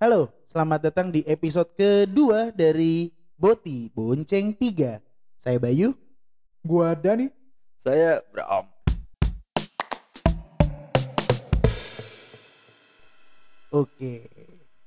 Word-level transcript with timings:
Halo, 0.00 0.20
selamat 0.48 0.80
datang 0.88 1.12
di 1.12 1.20
episode 1.28 1.76
kedua 1.76 2.48
dari 2.56 3.12
Boti 3.36 3.92
Bonceng 3.92 4.56
3. 4.56 4.96
Saya 5.36 5.58
Bayu. 5.60 5.92
Gua 6.64 6.96
Dani. 6.96 7.28
Saya 7.76 8.24
Bram. 8.32 8.64
Oke, 13.70 14.26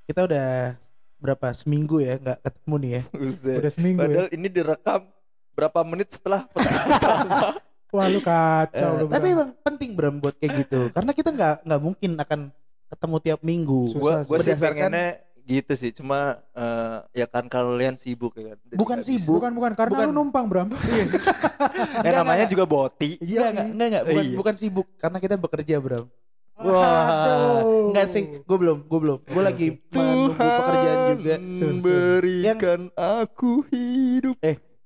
kita 0.04 0.28
udah 0.28 0.76
berapa 1.23 1.55
seminggu 1.55 2.03
ya 2.03 2.19
nggak 2.19 2.39
ketemu 2.43 2.75
nih 2.75 2.91
ya. 2.91 3.01
Buset. 3.15 3.57
Udah 3.63 3.71
seminggu 3.71 3.99
Padahal 4.03 4.27
ya. 4.27 4.33
ini 4.35 4.47
direkam 4.51 5.01
berapa 5.55 5.79
menit 5.87 6.09
setelah. 6.11 6.49
Wah 7.93 8.09
lu 8.09 8.19
kacau 8.19 8.89
Eh, 8.97 8.99
lu. 8.99 9.07
tapi 9.07 9.27
emang 9.31 9.53
penting 9.61 9.93
Bram 9.93 10.17
buat 10.17 10.33
kayak 10.41 10.65
gitu, 10.65 10.89
karena 10.89 11.13
kita 11.13 11.29
nggak 11.29 11.55
nggak 11.61 11.81
mungkin 11.81 12.11
akan 12.17 12.39
ketemu 12.94 13.15
tiap 13.19 13.39
minggu. 13.41 13.81
Susah 13.91 13.99
gua 13.99 14.13
sih. 14.21 14.28
gua 14.29 14.37
sih 14.39 14.53
pengennya 14.53 15.07
gitu 15.44 15.73
sih. 15.73 15.91
Cuma 15.91 16.39
eh, 16.53 16.98
ya 17.18 17.26
kan 17.26 17.49
kalian 17.49 17.98
sibuk 17.98 18.38
ya 18.38 18.54
kan. 18.54 18.58
Jadi 18.70 18.77
Bukan 18.77 18.98
sibuk. 19.02 19.41
bukan 19.41 19.52
bukan 19.52 19.72
karena 19.73 19.91
bukan. 19.98 20.05
lu 20.08 20.13
numpang 20.13 20.45
Bram. 20.48 20.70
Iya. 20.84 21.05
Ya 22.04 22.12
namanya 22.20 22.44
juga 22.44 22.68
boti. 22.68 23.16
Iya, 23.23 23.49
enggak, 23.49 23.68
enggak, 23.71 23.88
enggak, 23.88 24.04
bukan, 24.04 24.23
Iya. 24.27 24.35
bukan 24.35 24.55
sibuk 24.59 24.88
karena 24.99 25.18
kita 25.18 25.35
bekerja, 25.40 25.76
Bram. 25.80 26.05
Wah, 26.54 27.63
enggak 27.90 28.08
sih, 28.08 28.23
gue 28.44 28.58
belum, 28.59 28.85
gue 28.85 28.99
belum, 28.99 29.20
gue 29.26 29.44
lagi 29.44 29.68
menunggu 29.90 30.38
pekerjaan 30.38 30.99
juga. 31.16 31.35
Sun, 31.49 31.55
sun. 31.55 31.76
berikan 31.82 32.82
aku 32.94 33.63
hidup. 33.71 34.35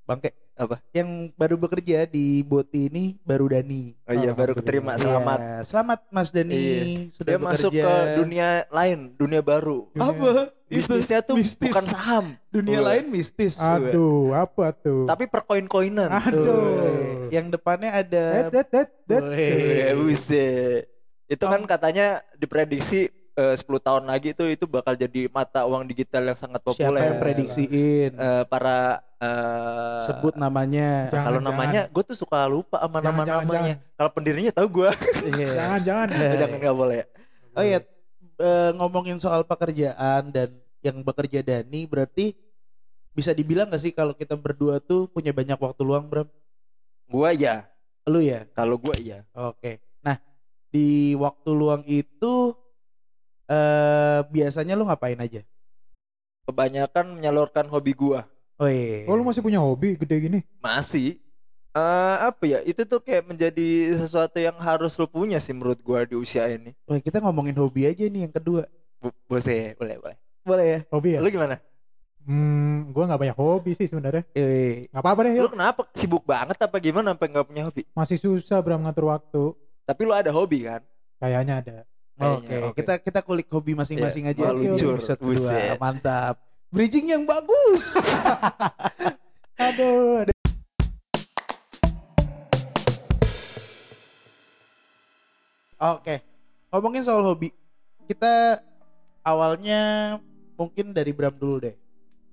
Bangke, 0.08 0.32
Apa? 0.58 0.82
yang 0.90 1.30
baru 1.38 1.54
bekerja 1.54 2.10
di 2.10 2.42
Boti 2.42 2.90
ini 2.90 3.14
baru 3.22 3.46
Dani. 3.46 3.94
Oh 4.10 4.14
iya 4.14 4.34
baru 4.34 4.58
keterima 4.58 4.98
selamat. 4.98 5.38
Iya, 5.38 5.58
selamat 5.64 6.00
Mas 6.10 6.30
Dani 6.34 6.58
Iya. 6.58 6.84
sudah 7.14 7.30
Dia 7.30 7.40
masuk 7.40 7.72
bekerja. 7.72 7.86
ke 7.86 7.94
dunia 8.18 8.50
lain, 8.68 9.00
dunia 9.14 9.42
baru. 9.46 9.86
Dunia- 9.94 10.10
apa? 10.10 10.30
Itu 10.68 10.84
Bisnisnya 10.84 11.24
tuh 11.24 11.40
mistis. 11.40 11.72
bukan 11.72 11.86
saham, 11.86 12.26
dunia 12.50 12.84
Wah. 12.84 12.92
lain 12.92 13.06
mistis. 13.08 13.56
Aduh, 13.56 14.36
apa 14.36 14.76
tuh? 14.76 15.06
tapi 15.06 15.24
per 15.24 15.46
koin-koinan. 15.46 16.10
Aduh. 16.12 16.44
Tuh. 16.44 17.30
Yang 17.30 17.56
depannya 17.56 17.92
ada 17.94 18.24
det, 18.50 18.66
det, 18.68 18.88
det. 19.06 19.22
Eh, 19.32 19.94
Wih. 19.94 20.12
buset. 20.12 20.90
Itu 21.24 21.44
kan 21.44 21.64
katanya 21.64 22.20
diprediksi 22.36 23.14
eh, 23.38 23.56
10 23.56 23.70
tahun 23.80 24.04
lagi 24.10 24.34
itu 24.34 24.44
itu 24.50 24.66
bakal 24.66 24.98
jadi 24.98 25.30
mata 25.30 25.64
uang 25.70 25.86
digital 25.86 26.26
yang 26.26 26.38
sangat 26.38 26.60
Siapa 26.66 26.74
populer. 26.74 27.02
yang 27.06 27.18
prediksiin? 27.22 28.12
Eh, 28.18 28.44
para 28.50 29.06
eh, 29.22 30.02
Sebut 30.10 30.34
namanya. 30.34 31.14
Jangan, 31.14 31.26
kalau 31.30 31.40
jangan. 31.40 31.54
namanya 31.54 31.82
gue 31.88 32.04
tuh 32.04 32.18
suka 32.18 32.50
lupa 32.50 32.82
sama 32.82 32.98
Jangan, 33.00 33.06
nama 33.06 33.22
jangan, 33.24 33.44
namanya. 33.46 33.74
Kalau 33.94 34.10
pendirinya 34.10 34.52
tahu 34.52 34.68
gue. 34.82 34.90
Iya. 35.38 35.50
Jangan 35.54 35.80
jangan. 35.86 36.08
jangan 36.42 36.58
nggak 36.58 36.78
boleh. 36.78 37.02
Oh 37.54 37.64
iya, 37.66 37.80
eh, 38.42 38.72
ngomongin 38.78 39.18
soal 39.22 39.46
pekerjaan 39.46 40.34
dan 40.34 40.50
yang 40.82 41.02
bekerja 41.02 41.42
Dani 41.42 41.90
berarti 41.90 42.38
bisa 43.18 43.34
dibilang 43.34 43.66
gak 43.74 43.82
sih 43.82 43.90
kalau 43.90 44.14
kita 44.14 44.38
berdua 44.38 44.78
tuh 44.78 45.10
punya 45.10 45.34
banyak 45.34 45.58
waktu 45.58 45.82
luang, 45.82 46.06
Bram? 46.06 46.30
Gue 47.10 47.30
ya. 47.34 47.66
Lu 48.06 48.22
ya? 48.22 48.46
Kalau 48.54 48.78
gue 48.78 48.94
iya. 49.02 49.26
Oke. 49.34 49.82
Nah, 50.06 50.22
di 50.70 51.18
waktu 51.18 51.50
luang 51.50 51.82
itu 51.90 52.54
eh 53.48 54.20
biasanya 54.28 54.76
lu 54.76 54.84
ngapain 54.86 55.18
aja? 55.18 55.42
Kebanyakan 56.48 57.20
menyalurkan 57.20 57.68
hobi 57.68 57.92
gue. 57.92 58.20
Oh 58.58 58.70
iya. 58.70 59.04
Oh 59.06 59.16
lu 59.16 59.28
masih 59.28 59.44
punya 59.44 59.60
hobi 59.60 60.00
gede 60.00 60.16
gini? 60.18 60.40
Masih. 60.64 61.20
Eh, 61.78 62.16
apa 62.24 62.42
ya? 62.48 62.60
Itu 62.66 62.88
tuh 62.90 63.04
kayak 63.04 63.30
menjadi 63.30 63.94
sesuatu 64.02 64.40
yang 64.42 64.58
harus 64.58 64.98
lu 64.98 65.06
punya 65.06 65.38
sih 65.38 65.54
menurut 65.54 65.78
gue 65.78 66.00
di 66.10 66.16
usia 66.18 66.50
ini. 66.50 66.74
Wah, 66.90 66.98
kita 66.98 67.22
ngomongin 67.22 67.54
hobi 67.60 67.86
aja 67.86 68.02
nih 68.08 68.26
yang 68.26 68.34
kedua. 68.34 68.66
Boleh, 69.30 69.78
boleh, 69.78 69.96
boleh. 70.02 70.18
Boleh 70.42 70.66
ya? 70.66 70.80
Hobi 70.90 71.10
ya? 71.14 71.20
Lu 71.22 71.30
gimana? 71.30 71.60
Hmm, 72.28 72.92
gua 72.92 73.08
nggak 73.08 73.22
banyak 73.24 73.38
hobi 73.40 73.72
sih 73.72 73.88
sebenarnya. 73.88 74.28
Eh, 74.36 74.92
Nggak 74.92 75.00
apa-apa 75.00 75.20
deh, 75.28 75.34
Lu 75.40 75.48
yuk. 75.48 75.52
kenapa 75.56 75.88
sibuk 75.96 76.28
banget 76.28 76.60
apa 76.60 76.76
gimana 76.84 77.16
sampai 77.16 77.28
nggak 77.32 77.48
punya 77.48 77.64
hobi? 77.72 77.88
Masih 77.96 78.20
susah 78.20 78.60
Bram 78.60 78.84
ngatur 78.84 79.08
waktu. 79.08 79.44
Tapi 79.88 80.02
lu 80.04 80.12
ada 80.12 80.32
hobi 80.36 80.68
kan? 80.68 80.84
Kayaknya 81.24 81.54
ada. 81.64 81.76
Oke, 82.18 82.56
oke. 82.58 82.76
kita 82.76 82.94
kita 82.98 83.20
kulik 83.22 83.46
hobi 83.48 83.78
masing-masing 83.78 84.26
Iya, 84.26 84.34
aja. 84.34 84.42
wah, 84.44 84.54
di 84.58 84.66
luncur. 84.68 84.98
episode 84.98 85.20
kedua. 85.22 85.78
Mantap. 85.78 86.36
Bridging 86.68 87.14
yang 87.14 87.24
bagus. 87.24 87.94
Aduh, 89.62 90.26
ada. 90.26 90.34
Oke, 95.78 96.26
ngomongin 96.74 97.06
soal 97.06 97.22
hobi, 97.22 97.54
kita 98.10 98.66
awalnya 99.22 100.18
mungkin 100.58 100.90
dari 100.90 101.14
Bram 101.14 101.38
dulu 101.38 101.62
deh. 101.62 101.76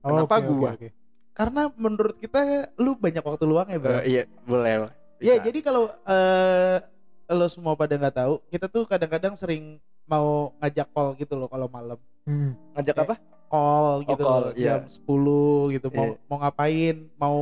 Kenapa 0.01 0.41
Oke, 0.41 0.49
oke, 0.49 0.53
gua? 0.57 0.71
oke. 0.73 0.89
Karena 1.35 1.63
menurut 1.77 2.17
kita 2.17 2.41
lu 2.81 2.97
banyak 2.97 3.21
waktu 3.21 3.45
luang 3.45 3.69
ya 3.69 3.77
Bram. 3.77 4.01
Eh, 4.01 4.05
iya, 4.09 4.23
boleh. 4.49 4.89
Ya 5.21 5.37
Bisa. 5.37 5.45
jadi 5.45 5.59
kalau 5.61 5.93
eh 6.09 6.77
lo 7.27 7.47
semua 7.49 7.73
pada 7.75 7.95
nggak 7.95 8.17
tahu, 8.17 8.35
kita 8.49 8.67
tuh 8.67 8.85
kadang-kadang 8.85 9.35
sering 9.35 9.79
mau 10.05 10.53
ngajak 10.61 10.89
call 10.91 11.17
gitu 11.17 11.35
loh 11.35 11.49
kalau 11.49 11.67
malam. 11.67 11.97
Hmm. 12.25 12.57
ngajak 12.73 12.97
eh, 12.97 13.03
apa? 13.05 13.15
Call 13.47 13.89
gitu 14.03 14.23
call, 14.23 14.41
loh, 14.41 14.53
iya. 14.57 14.81
jam 14.81 14.89
10 14.89 15.75
gitu 15.77 15.89
mau 15.91 16.07
Iya. 16.07 16.17
mau 16.27 16.37
ngapain, 16.41 16.97
mau 17.15 17.37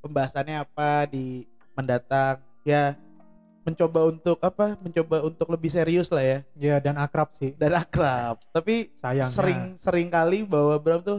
pembahasannya 0.00 0.56
apa 0.58 1.06
di 1.06 1.46
mendatang. 1.74 2.38
Ya 2.62 2.94
mencoba 3.62 4.06
untuk 4.06 4.38
apa? 4.38 4.74
Mencoba 4.78 5.22
untuk 5.22 5.46
lebih 5.50 5.70
serius 5.70 6.10
lah 6.10 6.22
ya 6.22 6.38
Ya 6.54 6.76
dan 6.78 6.98
akrab 6.98 7.30
sih. 7.30 7.54
dan 7.54 7.74
akrab. 7.74 8.42
Tapi 8.50 8.90
Sayangnya. 8.98 9.30
sering 9.30 9.62
sering 9.78 10.08
kali 10.10 10.42
bahwa 10.42 10.74
Bram 10.78 11.02
tuh 11.02 11.18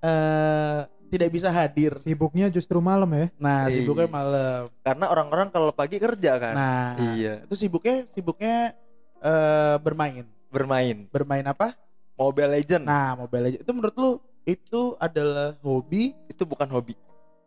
eh 0.00 0.84
tidak 1.14 1.30
bisa 1.30 1.48
hadir. 1.48 1.94
Sibuknya 2.02 2.50
justru 2.50 2.82
malam 2.82 3.06
ya. 3.14 3.26
Nah, 3.38 3.70
Iya. 3.70 3.80
sibuknya 3.80 4.08
malam. 4.10 4.66
Karena 4.82 5.06
orang-orang 5.06 5.48
kalau 5.48 5.70
pagi 5.70 6.02
kerja 6.02 6.32
kan. 6.36 6.54
Nah, 6.54 6.88
Iya. 7.14 7.46
itu 7.46 7.54
sibuknya 7.54 8.04
sibuknya 8.10 8.74
eh 9.22 9.76
bermain. 9.78 10.26
Bermain. 10.50 11.06
Bermain 11.08 11.46
apa? 11.46 11.78
Mobile 12.14 12.58
Legend 12.58 12.84
Nah, 12.86 13.14
Mobile 13.16 13.42
Legends. 13.50 13.62
Itu 13.62 13.72
menurut 13.72 13.96
lu 13.96 14.10
itu 14.44 14.82
adalah 14.98 15.54
hobi? 15.62 16.12
itu 16.26 16.42
bukan 16.42 16.66
hobi. 16.68 16.94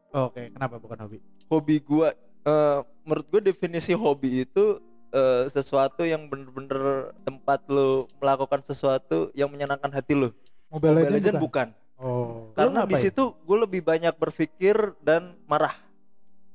Oke, 0.09 0.49
kenapa 0.49 0.79
bukan 0.79 0.97
hobi? 1.03 1.17
Hobi 1.45 1.75
gua 1.79 2.15
eh, 2.41 2.79
menurut 3.03 3.27
gua 3.27 3.41
definisi 3.43 3.91
hobi 3.91 4.43
itu 4.43 4.79
eh, 5.07 5.47
sesuatu 5.47 6.03
yang 6.03 6.27
bener-bener 6.27 7.11
tempat 7.23 7.63
lu 7.67 8.07
melakukan 8.17 8.59
sesuatu 8.59 9.31
yang 9.31 9.47
menyenangkan 9.47 9.87
hati 9.87 10.15
lu. 10.15 10.31
Mobile, 10.67 10.91
Mobile 10.91 10.95
Legends 10.99 11.15
Legend 11.15 11.37
bukan. 11.37 11.67
bukan. 11.71 11.86
Oh. 11.97 12.53
Karena 12.53 12.85
di 12.85 12.93
situ 12.95 13.33
gue 13.33 13.57
lebih 13.57 13.81
banyak 13.81 14.13
berpikir 14.13 14.93
dan 15.01 15.33
marah. 15.49 15.73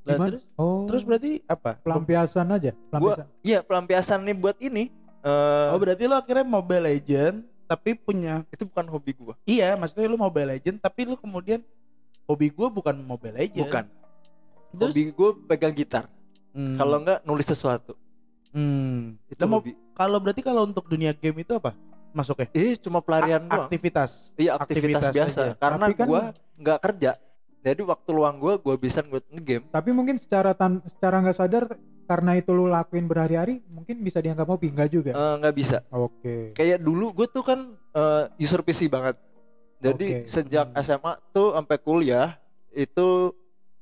Gimana? 0.02 0.34
terus 0.34 0.42
Oh. 0.58 0.82
terus 0.90 1.02
berarti 1.06 1.42
apa? 1.46 1.78
pelampiasan 1.78 2.46
aja, 2.50 2.74
pelampiasan. 2.90 3.26
Iya 3.42 3.58
pelampiasan 3.62 4.18
nih 4.26 4.34
buat 4.34 4.58
ini. 4.58 4.90
eh, 5.22 5.66
Oh, 5.70 5.78
berarti 5.78 6.10
lu 6.10 6.14
akhirnya 6.14 6.42
Mobile 6.42 6.90
Legend 6.90 7.46
tapi 7.66 7.94
punya 7.94 8.42
itu 8.50 8.66
bukan 8.66 8.84
hobi 8.90 9.14
gua. 9.14 9.34
iya, 9.46 9.78
maksudnya 9.78 10.10
lu 10.10 10.18
Mobile 10.18 10.58
Legend 10.58 10.82
tapi 10.82 11.06
lu 11.06 11.14
kemudian 11.14 11.62
hobi 12.26 12.50
gua 12.50 12.66
bukan 12.66 12.98
Mobile 12.98 13.38
Legend. 13.38 13.62
Bukan. 13.70 13.84
Terus? 14.72 14.90
Hobi 14.90 15.02
gue 15.12 15.30
pegang 15.46 15.74
gitar. 15.76 16.04
Hmm. 16.50 16.76
Kalau 16.76 16.96
enggak 16.98 17.20
nulis 17.22 17.46
sesuatu. 17.46 17.92
hmm. 18.50 19.20
Itu 19.30 19.44
hobi. 19.46 19.76
kalau 19.92 20.18
berarti 20.18 20.42
kalau 20.42 20.66
untuk 20.66 20.84
dunia 20.88 21.12
game 21.12 21.40
itu 21.40 21.52
apa? 21.54 21.72
Masuknya? 22.12 22.48
Eh 22.52 22.76
cuma 22.76 23.00
pelarian 23.00 23.42
A- 23.42 23.48
doang. 23.48 23.66
aktivitas. 23.66 24.32
Iya 24.34 24.54
aktivitas, 24.54 25.00
aktivitas 25.00 25.12
biasa. 25.12 25.40
aja. 25.42 25.52
Karena 25.56 25.84
Tapi 25.84 25.94
kan- 25.94 26.06
gua 26.06 26.22
nggak 26.54 26.78
kerja. 26.80 27.12
Jadi 27.58 27.80
waktu 27.80 28.10
luang 28.10 28.36
gua 28.36 28.54
gua 28.56 28.74
bisa 28.74 29.00
buat 29.02 29.24
ngegame. 29.26 29.66
Tapi 29.66 29.90
mungkin 29.90 30.16
secara 30.16 30.52
tan 30.52 30.82
secara 30.84 31.18
nggak 31.18 31.36
sadar 31.36 31.64
karena 32.02 32.34
itu 32.34 32.50
lu 32.50 32.66
lakuin 32.66 33.06
berhari-hari, 33.06 33.62
mungkin 33.64 33.98
bisa 33.98 34.18
dianggap 34.18 34.44
hobi, 34.44 34.68
enggak 34.68 34.90
juga. 34.90 35.10
Eh, 35.10 35.34
nggak 35.38 35.54
bisa. 35.54 35.78
Oke. 35.88 36.52
Kayak 36.52 36.80
dulu 36.80 37.14
gue 37.14 37.26
tuh 37.26 37.40
kan 37.40 37.58
eh, 37.72 38.24
user 38.36 38.60
PC 38.60 38.86
banget. 38.86 39.16
Jadi 39.78 40.06
Oke. 40.20 40.28
sejak 40.28 40.66
Hmm. 40.68 40.78
SMA 40.78 41.12
tuh 41.30 41.52
sampai 41.52 41.76
kuliah 41.76 42.36
itu 42.70 43.32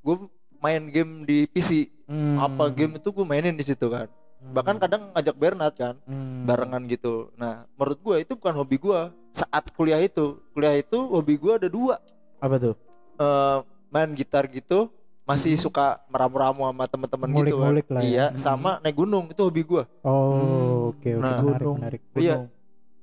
gue 0.00 0.16
main 0.56 0.82
game 0.87 1.25
di 1.25 1.44
PC. 1.44 1.88
Hmm. 2.05 2.37
Apa 2.38 2.69
game 2.69 2.96
itu 2.96 3.08
gue 3.08 3.22
mainin 3.22 3.52
di 3.52 3.62
situ 3.62 3.87
kan. 3.87 4.06
Hmm. 4.40 4.56
Bahkan 4.56 4.76
kadang 4.81 5.02
ngajak 5.12 5.37
Bernard 5.37 5.75
kan 5.76 5.94
Hmm. 6.04 6.48
barengan 6.48 6.82
gitu. 6.84 7.28
Nah 7.37 7.69
menurut 7.76 8.00
gue 8.00 8.16
itu 8.25 8.32
bukan 8.34 8.54
hobi 8.56 8.76
gue. 8.76 9.00
Saat 9.31 9.70
kuliah 9.72 10.00
itu, 10.00 10.40
kuliah 10.50 10.75
itu 10.75 10.96
hobi 10.96 11.37
gue 11.37 11.52
ada 11.54 11.69
dua. 11.69 12.00
Apa 12.40 12.56
tuh? 12.56 12.75
Eh, 13.20 13.58
main 13.90 14.10
gitar 14.16 14.48
gitu 14.48 14.88
masih 15.22 15.54
Hmm. 15.54 15.62
suka 15.62 15.87
meramu-ramu 16.08 16.66
sama 16.66 16.84
teman-teman 16.88 17.28
gitu 17.38 17.56
kan. 17.60 17.70
Lah 17.70 18.02
ya. 18.02 18.02
Iya, 18.02 18.26
Hmm. 18.32 18.38
sama 18.40 18.70
naik 18.81 18.96
gunung 18.96 19.31
itu 19.31 19.38
hobi 19.38 19.62
gua. 19.62 19.84
Oh, 20.00 20.34
Hmm. 20.34 20.90
oke 20.90 21.10
oke 21.14 21.22
Nah. 21.22 21.36
menarik 21.36 21.44
Gunung. 21.60 21.76
menarik. 21.78 22.00
Iya. 22.16 22.34
Gunung. 22.34 22.48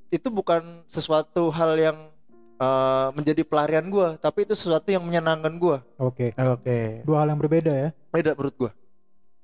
Itu 0.07 0.27
bukan 0.27 0.61
sesuatu 0.87 1.47
hal 1.49 1.71
yang 1.77 1.97
eh, 2.57 3.07
menjadi 3.13 3.45
pelarian 3.45 3.85
gua, 3.85 4.17
tapi 4.17 4.41
itu 4.41 4.57
sesuatu 4.57 4.89
yang 4.89 5.05
menyenangkan 5.05 5.61
gua. 5.61 5.85
Oke. 5.95 6.33
Oke. 6.33 7.05
Dua 7.05 7.21
hal 7.21 7.29
yang 7.29 7.37
berbeda 7.37 7.69
ya. 7.69 7.89
Beda 8.09 8.33
menurut 8.33 8.55
gua. 8.57 8.71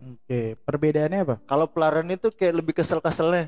Oke. 0.04 0.60
Perbedaannya 0.68 1.20
apa? 1.24 1.36
Kalau 1.48 1.66
pelarian 1.70 2.10
itu 2.12 2.28
kayak 2.34 2.60
lebih 2.60 2.74
kesel-keselnya. 2.76 3.48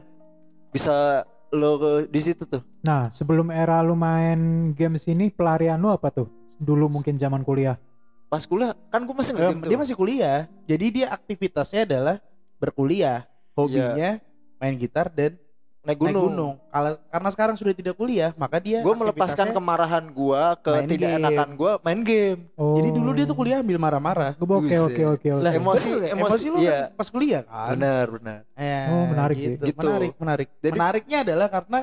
Bisa 0.71 1.23
lo 1.53 2.03
di 2.07 2.21
situ 2.23 2.43
tuh? 2.47 2.63
Nah, 2.83 3.07
sebelum 3.11 3.51
era 3.51 3.79
lu 3.83 3.95
main 3.95 4.71
games 4.75 5.07
ini, 5.07 5.31
pelarian 5.31 5.79
lu 5.79 5.91
apa 5.91 6.11
tuh? 6.11 6.27
Dulu 6.59 6.87
mungkin 6.87 7.15
zaman 7.19 7.43
kuliah. 7.43 7.79
Pas 8.27 8.43
kuliah 8.43 8.73
kan 8.89 9.05
gue 9.05 9.15
masih 9.15 9.31
nge-game 9.37 9.61
tuh. 9.63 9.69
dia 9.71 9.79
masih 9.79 9.95
kuliah. 9.95 10.39
Jadi 10.67 10.85
dia 10.91 11.07
aktivitasnya 11.13 11.87
adalah 11.87 12.15
berkuliah. 12.59 13.27
Hobinya 13.55 14.19
main 14.59 14.75
gitar 14.75 15.07
dan 15.11 15.39
naik 15.85 15.95
naik 15.95 16.01
gunung. 16.01 16.25
gunung. 16.27 16.53
Kalau 16.67 16.91
karena 17.07 17.29
sekarang 17.29 17.55
sudah 17.55 17.71
tidak 17.71 17.93
kuliah, 17.93 18.33
maka 18.35 18.57
dia 18.57 18.81
Gue 18.81 18.91
melepaskan 18.91 19.53
kemarahan 19.53 20.05
gue 20.05 20.41
ke 20.59 20.71
tidak 20.89 20.97
game. 20.99 21.19
enakan 21.21 21.49
gue 21.53 21.71
main 21.79 22.01
game. 22.01 22.39
Oh. 22.53 22.75
Jadi 22.75 22.89
dulu 22.91 23.09
dia 23.13 23.25
tuh 23.25 23.37
kuliah 23.37 23.57
ambil 23.61 23.77
marah-marah. 23.77 24.33
Oke, 24.33 24.43
Buset. 24.43 24.81
oke, 24.81 25.03
oke, 25.15 25.27
oke. 25.31 25.43
Lah, 25.45 25.53
Emosi- 25.53 25.93
bener, 25.93 26.09
emosi, 26.11 26.25
emosi 26.25 26.45
lu 26.49 26.57
iya. 26.59 26.73
kan 26.89 26.97
pas 26.97 27.07
kuliah 27.07 27.41
kan. 27.41 27.67
Benar 27.71 28.05
benar. 28.11 28.39
Eh, 28.53 28.85
Oh, 28.89 29.03
menarik 29.07 29.37
sih. 29.37 29.47
gitu. 29.55 29.63
Gitu. 29.65 29.79
Menarik, 29.79 30.11
menarik. 30.17 30.47
Jadi- 30.59 30.73
Menariknya 30.73 31.17
adalah 31.21 31.47
karena 31.47 31.79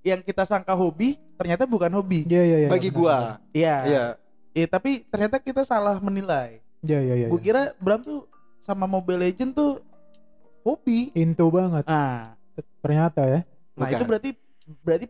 yang 0.00 0.20
kita 0.20 0.44
sangka 0.44 0.72
hobi 0.72 1.16
ternyata 1.34 1.64
bukan 1.64 1.92
hobi. 1.92 2.24
Iya, 2.24 2.42
iya, 2.42 2.56
iya. 2.64 2.68
Bagi 2.68 2.88
benar, 2.88 3.00
gue, 3.00 3.16
Iya. 3.58 3.76
iya. 3.84 4.04
Eh, 4.52 4.66
tapi 4.66 5.04
ternyata 5.04 5.36
kita 5.36 5.62
salah 5.62 5.96
menilai. 5.98 6.60
Iya, 6.80 6.98
iya, 7.00 7.14
iya. 7.16 7.28
Gue 7.28 7.38
kira 7.38 7.72
Bram 7.76 8.00
tuh 8.00 8.24
sama 8.60 8.84
Mobile 8.84 9.24
Legend 9.26 9.52
tuh 9.52 9.78
hobi. 10.60 11.12
Into 11.12 11.48
banget. 11.48 11.84
Nah, 11.84 12.36
Ternyata 12.80 13.22
ya. 13.24 13.40
nah 13.76 13.86
Bukan. 13.86 13.96
itu 13.96 14.04
berarti 14.04 14.30
berarti 14.82 15.06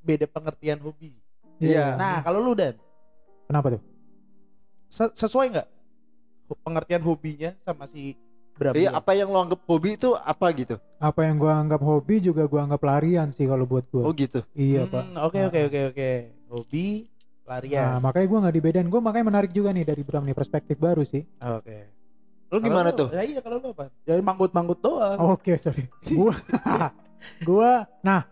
beda 0.00 0.26
pengertian 0.26 0.78
hobi. 0.80 1.16
Iya. 1.58 1.96
Nah, 1.96 2.20
kalau 2.20 2.40
lu 2.40 2.52
dan 2.52 2.76
Kenapa 3.46 3.78
tuh? 3.78 3.82
se- 4.88 5.14
sesuai 5.14 5.54
nggak 5.54 5.68
pengertian 6.62 7.02
hobinya 7.02 7.50
sama 7.62 7.86
si 7.90 8.14
Bram? 8.56 8.72
Iya, 8.72 8.96
apa 8.96 9.12
yang 9.12 9.28
lo 9.28 9.38
anggap 9.44 9.60
hobi 9.68 10.00
itu 10.00 10.16
apa 10.16 10.46
gitu? 10.56 10.76
Apa 10.96 11.28
yang 11.28 11.36
gua 11.36 11.60
anggap 11.60 11.80
hobi 11.84 12.24
juga 12.24 12.48
gua 12.48 12.64
anggap 12.64 12.82
larian 12.82 13.28
sih 13.28 13.44
kalau 13.44 13.68
buat 13.68 13.84
gua. 13.92 14.08
Oh 14.08 14.12
gitu. 14.16 14.40
Iya, 14.56 14.88
Hmm, 14.88 14.92
Pak. 14.92 15.04
Oke 15.28 15.38
oke 15.44 15.60
oke 15.68 15.80
oke. 15.92 16.10
Hobi 16.48 16.86
Nah, 17.46 17.62
larian. 17.62 17.86
makanya 18.02 18.26
gua 18.26 18.38
nggak 18.48 18.56
dibedain. 18.56 18.88
Gua 18.88 19.00
makanya 19.04 19.26
menarik 19.28 19.52
juga 19.52 19.70
nih 19.70 19.84
dari 19.86 20.02
Bram 20.02 20.24
nih 20.24 20.34
perspektif 20.34 20.76
baru 20.80 21.04
sih. 21.04 21.22
Oke. 21.38 21.95
Kalau 22.56 22.72
gimana 22.72 22.88
lu- 22.90 22.98
tuh? 22.98 23.08
Ya 23.12 23.22
iya 23.22 23.40
kalau 23.40 23.56
lu 23.60 23.68
apa? 23.72 23.92
Jadi 24.02 24.20
manggut-manggut 24.20 24.78
doang. 24.80 25.18
Oke, 25.36 25.54
sorry. 25.56 25.84
Gua 26.16 26.34
gua 27.42 27.70
nah, 28.00 28.24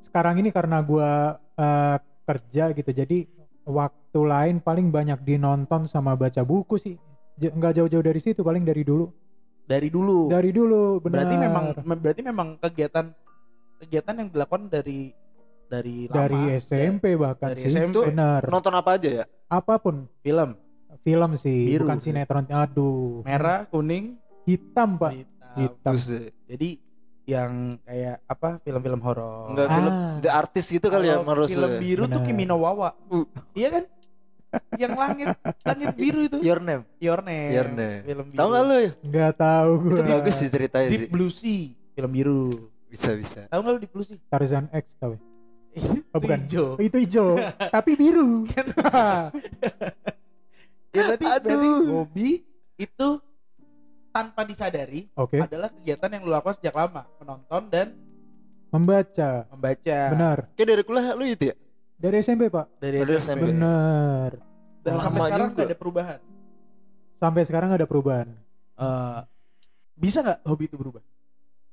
sekarang 0.00 0.40
ini 0.40 0.48
karena 0.48 0.80
gua 0.80 1.36
eh, 1.52 1.96
kerja 2.24 2.72
gitu. 2.72 2.90
Jadi 2.90 3.28
waktu 3.62 4.20
lain 4.20 4.56
paling 4.58 4.88
banyak 4.88 5.20
dinonton 5.20 5.84
sama 5.84 6.16
baca 6.16 6.40
buku 6.42 6.76
sih. 6.76 6.96
J- 7.36 7.52
nggak 7.52 7.80
jauh-jauh 7.80 8.04
dari 8.04 8.20
situ, 8.20 8.40
paling 8.40 8.62
dari 8.62 8.84
dulu. 8.84 9.08
Dari 9.62 9.88
dulu. 9.88 10.28
Dari 10.28 10.50
dulu, 10.52 11.00
benar. 11.00 11.24
berarti 11.24 11.36
memang 11.38 11.64
berarti 12.02 12.22
memang 12.22 12.48
kegiatan 12.60 13.06
kegiatan 13.80 14.14
yang 14.20 14.28
dilakukan 14.30 14.68
dari 14.68 15.10
dari 15.66 16.04
lama. 16.06 16.16
dari 16.28 16.40
SMP 16.60 17.16
bahkan 17.16 17.56
Dari 17.56 17.60
sih. 17.64 17.72
SMP. 17.72 18.12
Benar. 18.12 18.44
Nonton 18.46 18.74
apa 18.76 19.00
aja 19.00 19.08
ya? 19.08 19.24
Apa 19.48 19.80
pun 19.80 20.04
Film 20.20 20.52
film 21.00 21.30
sih, 21.34 21.66
Biru. 21.66 21.84
bukan 21.84 21.98
sinetron. 21.98 22.44
Aduh. 22.46 23.22
merah, 23.22 23.64
kuning, 23.66 24.20
Hitam, 24.42 24.96
Pak. 24.96 25.12
hitam. 25.14 25.54
Hitam. 25.54 25.94
Buset. 25.94 26.32
Jadi 26.44 26.70
yang 27.22 27.52
kayak 27.80 28.18
apa 28.26 28.58
film-film 28.60 28.98
horor. 28.98 29.54
Enggak 29.54 29.68
film 29.70 29.92
Ah. 29.92 30.18
The 30.18 30.30
Artist 30.30 30.68
gitu 30.68 30.86
kali 30.86 31.06
ya 31.06 31.18
menurut 31.18 31.46
film 31.46 31.70
biru 31.78 32.04
tuh 32.04 32.18
Benar. 32.18 32.26
Kimi 32.26 32.44
no 32.44 32.58
Wawa. 32.58 32.90
Uh. 33.06 33.22
Iya 33.52 33.70
kan? 33.72 33.84
yang 34.76 34.92
langit 34.92 35.32
langit 35.62 35.94
biru 35.94 36.20
itu. 36.22 36.36
Your 36.40 36.58
Name. 36.58 36.84
Your 36.98 37.22
Name. 37.22 37.50
Your 37.50 37.68
Name. 37.70 38.02
Film 38.02 38.26
biru. 38.26 38.36
Tahu 38.36 38.48
nggak 38.50 38.62
lo 38.62 38.74
ya? 38.76 38.90
Nggak 39.00 39.32
tahu 39.34 39.72
Itu 39.72 39.96
gua. 39.96 40.12
bagus 40.12 40.34
sih 40.34 40.48
ceritanya 40.48 40.86
sih. 40.86 40.92
Deep 40.98 41.08
Blue 41.08 41.30
Sea, 41.30 41.62
film 41.94 42.10
biru. 42.10 42.42
Bisa 42.84 43.10
bisa. 43.14 43.40
Tahu 43.46 43.58
nggak 43.60 43.72
lu 43.72 43.80
Deep 43.80 43.92
Blue 43.92 44.04
Sea? 44.04 44.18
Tarzan 44.26 44.66
X 44.68 44.84
tahu. 44.96 45.14
ya? 45.14 45.20
Itu 45.78 46.04
Oh, 46.12 46.20
bukan. 46.20 46.38
hijau. 46.42 46.66
Itu 46.76 46.96
hijau, 46.98 47.28
tapi 47.76 47.96
biru. 47.96 48.44
Ya 50.92 51.02
berarti 51.08 51.24
berarti 51.24 51.68
Aduh. 51.68 51.88
hobi 51.90 52.30
itu 52.76 53.08
tanpa 54.12 54.44
disadari 54.44 55.08
Oke, 55.14 55.40
adalah 55.40 55.72
kegiatan 55.72 56.08
yang 56.10 56.22
lu 56.22 56.30
lakukan 56.30 56.60
sejak 56.60 56.76
lama, 56.76 57.08
menonton 57.16 57.62
dan 57.66 57.86
membaca. 58.68 59.48
membaca. 59.48 59.98
Benar. 60.12 60.38
Kayak 60.52 60.68
dari 60.68 60.82
kuliah 60.82 61.12
lu 61.12 61.24
itu 61.24 61.44
ya? 61.48 61.56
Dari 61.96 62.16
SMP, 62.20 62.48
Pak. 62.48 62.66
Dari 62.76 63.00
Dari 63.00 63.12
SMP. 63.16 63.24
SMP. 63.40 63.42
Benar. 63.48 64.30
Dan 64.82 64.92
Lama 64.92 65.02
sampai 65.02 65.20
sekarang 65.22 65.46
juga. 65.46 65.56
nggak 65.56 65.68
ada 65.68 65.78
perubahan. 65.78 66.20
Sampai 67.14 67.42
sekarang 67.46 67.66
nggak 67.70 67.80
ada 67.80 67.88
perubahan. 67.88 68.28
Eh, 68.74 69.20
bisa 69.94 70.18
nggak 70.20 70.38
hobi 70.42 70.64
itu 70.66 70.76
berubah? 70.76 71.02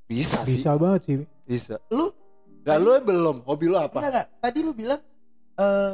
Bisa, 0.05 0.41
sih. 0.41 0.55
Bisa 0.55 0.69
banget 0.75 1.01
sih. 1.03 1.15
Bisa. 1.43 1.75
Lu 1.89 2.13
Gak 2.59 2.75
lu 2.77 2.91
belum. 3.01 3.41
Hobi 3.43 3.65
lu 3.65 3.75
apa? 3.75 3.97
enggak 3.97 4.11
enggak. 4.11 4.27
Tadi 4.37 4.59
lu 4.61 4.71
bilang 4.71 5.01
eh 5.55 5.91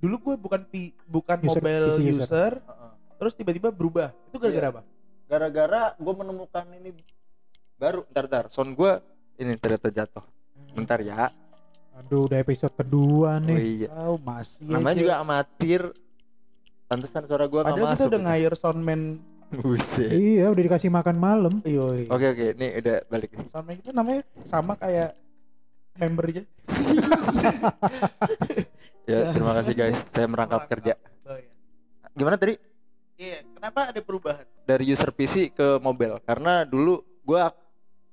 dulu 0.00 0.14
gue 0.18 0.34
bukan 0.36 0.60
pi, 0.64 0.90
bukan 1.04 1.36
User- 1.38 1.46
mobile 1.54 1.84
PC 1.86 1.98
user, 2.00 2.18
user. 2.18 2.52
Heeh. 2.58 2.90
terus 3.14 3.32
tiba-tiba 3.34 3.68
berubah. 3.68 4.10
Itu 4.26 4.36
gara-gara 4.36 4.62
Iya. 4.62 4.72
apa? 4.72 4.82
Gara-gara 5.26 5.82
gue 5.94 6.12
menemukan 6.16 6.64
ini 6.74 6.90
baru. 7.76 8.00
Ntar 8.08 8.24
ntar. 8.26 8.44
Sound 8.48 8.72
gue 8.72 8.90
ini 9.36 9.52
ternyata 9.54 9.86
jatuh. 9.88 10.24
Bentar 10.70 10.98
ya. 10.98 11.28
Aduh, 11.92 12.24
udah 12.24 12.38
episode 12.38 12.72
kedua 12.72 13.36
Oh 13.36 13.42
nih. 13.42 13.78
iya. 13.78 13.88
Oh, 14.02 14.16
masih. 14.16 14.64
Namanya 14.64 14.90
aja. 14.90 14.98
juga 14.98 15.14
amatir. 15.18 15.80
Pantesan 16.86 17.22
suara 17.22 17.44
gue 17.44 17.56
gak 17.56 17.66
Padahal 17.66 17.86
kita 17.86 17.94
masuk. 17.94 18.08
udah 18.08 18.20
ngair 18.24 18.52
soundman. 18.54 19.00
Buset. 19.52 20.08
Iya, 20.08 20.44
udah 20.48 20.62
dikasih 20.64 20.88
makan 20.88 21.16
malam. 21.16 21.52
Yoi. 21.60 22.06
Oke 22.06 22.24
oke, 22.28 22.46
nih 22.54 22.78
udah 22.78 22.96
balik 23.06 23.30
nih. 23.32 23.46
Soundman 23.46 23.74
kita 23.76 23.90
namanya 23.90 24.22
sama 24.42 24.74
kayak 24.74 25.14
membernya. 25.94 26.42
Ya, 29.10 29.34
terima 29.34 29.52
kasih 29.58 29.74
guys. 29.74 29.98
Saya 30.14 30.26
merangkap 30.30 30.62
kerja. 30.70 30.94
Oh, 31.26 31.34
iya. 31.34 31.50
Gimana 32.14 32.38
tadi? 32.38 32.54
Iya, 33.18 33.42
kenapa 33.42 33.90
ada 33.90 34.00
perubahan? 34.00 34.46
Dari 34.64 34.84
user 34.86 35.10
PC 35.10 35.50
ke 35.50 35.82
mobile. 35.82 36.22
Karena 36.22 36.62
dulu 36.62 37.02
gua 37.26 37.50